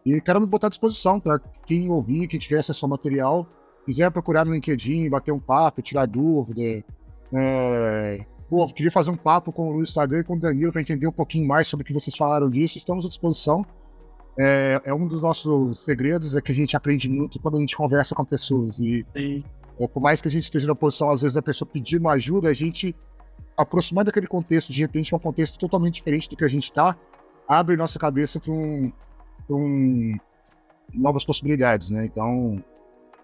E 0.07 0.20
quero 0.20 0.40
me 0.40 0.46
botar 0.46 0.68
à 0.68 0.70
disposição 0.70 1.18
para 1.18 1.40
quem 1.66 1.90
ouvir, 1.90 2.28
quem 2.28 2.38
tiver 2.38 2.61
acesso 2.61 2.86
ao 2.86 2.88
material, 2.88 3.44
quiser 3.84 4.09
procurar 4.12 4.46
no 4.46 4.54
LinkedIn, 4.54 5.11
bater 5.11 5.32
um 5.32 5.40
papo, 5.40 5.82
tirar 5.82 6.07
dúvida, 6.07 6.84
é, 7.34 8.24
pô, 8.48 8.64
queria 8.68 8.92
fazer 8.92 9.11
um 9.11 9.16
papo 9.16 9.52
com 9.52 9.68
o 9.68 9.72
Luiz 9.72 9.92
Tadeu 9.92 10.20
e 10.20 10.24
com 10.24 10.34
o 10.34 10.38
Danilo 10.38 10.70
para 10.70 10.80
entender 10.80 11.09
um 11.09 11.12
pouquinho 11.12 11.48
mais 11.48 11.66
sobre 11.66 11.82
o 11.82 11.86
que 11.86 11.92
vocês 11.92 12.16
falaram 12.16 12.48
disso. 12.48 12.78
Estamos 12.78 13.04
à 13.04 13.09
disposição. 13.09 13.66
É, 14.38 14.80
é, 14.84 14.94
um 14.94 15.09
dos 15.09 15.22
nossos 15.22 15.80
segredos, 15.80 16.36
é 16.36 16.40
que 16.40 16.52
a 16.52 16.54
gente 16.54 16.76
aprende 16.76 17.09
muito 17.09 17.40
quando 17.40 17.57
a 17.57 17.61
gente 17.61 17.76
conversa 17.76 18.14
com 18.14 18.24
pessoas. 18.24 18.78
E 18.78 19.04
é, 19.16 19.88
por 19.88 20.00
mais 20.00 20.22
que 20.22 20.28
a 20.28 20.30
gente 20.30 20.44
esteja 20.44 20.68
na 20.68 20.74
posição, 20.76 21.11
às 21.11 21.22
vezes, 21.22 21.34
da 21.34 21.42
pessoa 21.42 21.68
pedir 21.68 21.98
uma 21.98 22.12
ajuda, 22.12 22.48
a 22.48 22.52
gente 22.52 22.94
aproximar 23.57 24.04
daquele 24.04 24.28
contexto, 24.28 24.72
de 24.72 24.80
repente, 24.80 25.12
um 25.12 25.18
contexto 25.18 25.59
totalmente 25.59 25.94
diferente 25.94 26.30
do 26.30 26.36
que 26.36 26.44
a 26.44 26.48
gente 26.48 26.64
está, 26.64 26.96
abre 27.48 27.76
nossa 27.76 27.98
cabeça 27.98 28.38
para 28.38 28.52
um, 28.52 28.92
um, 29.55 30.16
novas 30.92 31.24
possibilidades, 31.24 31.90
né? 31.90 32.05
Então, 32.05 32.62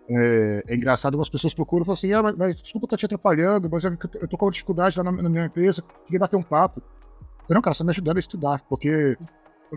É, 0.08 0.64
é 0.66 0.74
engraçado, 0.74 1.14
algumas 1.14 1.28
pessoas 1.28 1.54
procuram 1.54 1.82
e 1.82 1.86
falam 1.86 1.94
assim: 1.94 2.12
ah, 2.12 2.22
mas, 2.22 2.36
mas 2.36 2.60
desculpa 2.60 2.86
estar 2.86 2.96
te 2.96 3.06
atrapalhando, 3.06 3.68
mas 3.70 3.84
eu, 3.84 3.96
eu 4.20 4.28
tô 4.28 4.36
com 4.36 4.46
uma 4.46 4.50
dificuldade 4.50 4.98
lá 4.98 5.04
na, 5.04 5.12
na 5.12 5.28
minha 5.28 5.46
empresa, 5.46 5.82
queria 6.04 6.18
bater 6.18 6.36
um 6.36 6.42
papo. 6.42 6.80
Eu 6.80 7.46
falei, 7.46 7.54
não, 7.54 7.62
cara, 7.62 7.74
você 7.74 7.78
tá 7.78 7.84
me 7.84 7.90
ajudando 7.90 8.16
a 8.16 8.20
estudar, 8.20 8.62
porque 8.68 9.16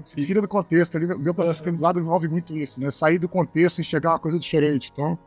tira 0.02 0.42
do 0.42 0.48
contexto 0.48 0.98
ali, 0.98 1.08
meu 1.08 1.34
processo 1.34 1.62
organizado 1.62 2.00
envolve 2.00 2.28
muito 2.28 2.56
isso, 2.56 2.80
né? 2.82 2.92
Sair 2.92 3.20
do 3.20 3.30
contexto 3.30 3.78
e 3.78 3.82
enxergar 3.82 4.12
uma 4.12 4.20
coisa 4.20 4.38
diferente. 4.38 4.92
Então, 4.92 5.18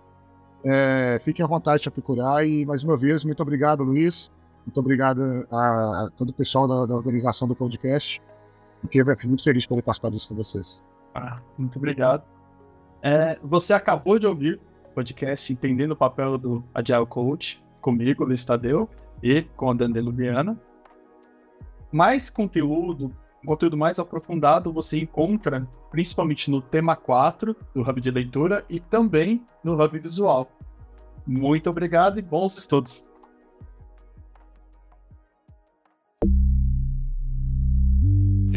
é, 0.64 1.18
fiquem 1.20 1.44
à 1.44 1.48
vontade 1.48 1.82
de 1.82 1.90
procurar 1.90 2.44
e, 2.44 2.66
mais 2.66 2.84
uma 2.84 2.96
vez, 2.96 3.24
muito 3.24 3.40
obrigado, 3.40 3.82
Luiz. 3.82 4.30
Muito 4.66 4.80
obrigado 4.80 5.46
a, 5.50 6.04
a 6.04 6.10
todo 6.16 6.30
o 6.30 6.32
pessoal 6.32 6.68
da, 6.68 6.86
da, 6.86 6.94
organização 6.94 7.48
do 7.48 7.56
podcast. 7.56 8.20
Porque 8.82 9.00
eu 9.00 9.06
fico 9.16 9.28
muito 9.28 9.42
feliz 9.42 9.62
de 9.62 9.68
poder 9.68 9.82
participar 9.82 10.10
disso 10.10 10.28
com 10.28 10.34
vocês. 10.34 10.82
Ah, 11.14 11.40
muito 11.56 11.78
obrigado. 11.78 12.24
É, 13.02 13.38
você 13.42 13.72
acabou 13.72 14.18
de 14.18 14.26
ouvir 14.26 14.60
o 14.90 14.94
podcast 14.94 15.52
Entendendo 15.52 15.92
o 15.92 15.96
Papel 15.96 16.36
do 16.36 16.64
Agile 16.74 17.06
Coach, 17.06 17.62
comigo, 17.80 18.24
Luiz 18.24 18.44
Tadeu, 18.44 18.88
e 19.22 19.42
com 19.42 19.70
a 19.70 19.74
Dandelo 19.74 20.12
Viana. 20.12 20.60
Mais 21.90 22.28
conteúdo, 22.28 23.14
conteúdo 23.44 23.76
mais 23.76 23.98
aprofundado 23.98 24.72
você 24.72 24.98
encontra 24.98 25.66
principalmente 25.90 26.50
no 26.50 26.60
tema 26.60 26.94
4 26.94 27.56
do 27.74 27.80
Hub 27.80 28.00
de 28.00 28.10
Leitura 28.10 28.64
e 28.68 28.78
também 28.78 29.46
no 29.64 29.82
Hub 29.82 29.98
Visual. 29.98 30.50
Muito 31.26 31.70
obrigado 31.70 32.18
e 32.18 32.22
bons 32.22 32.58
estudos! 32.58 33.07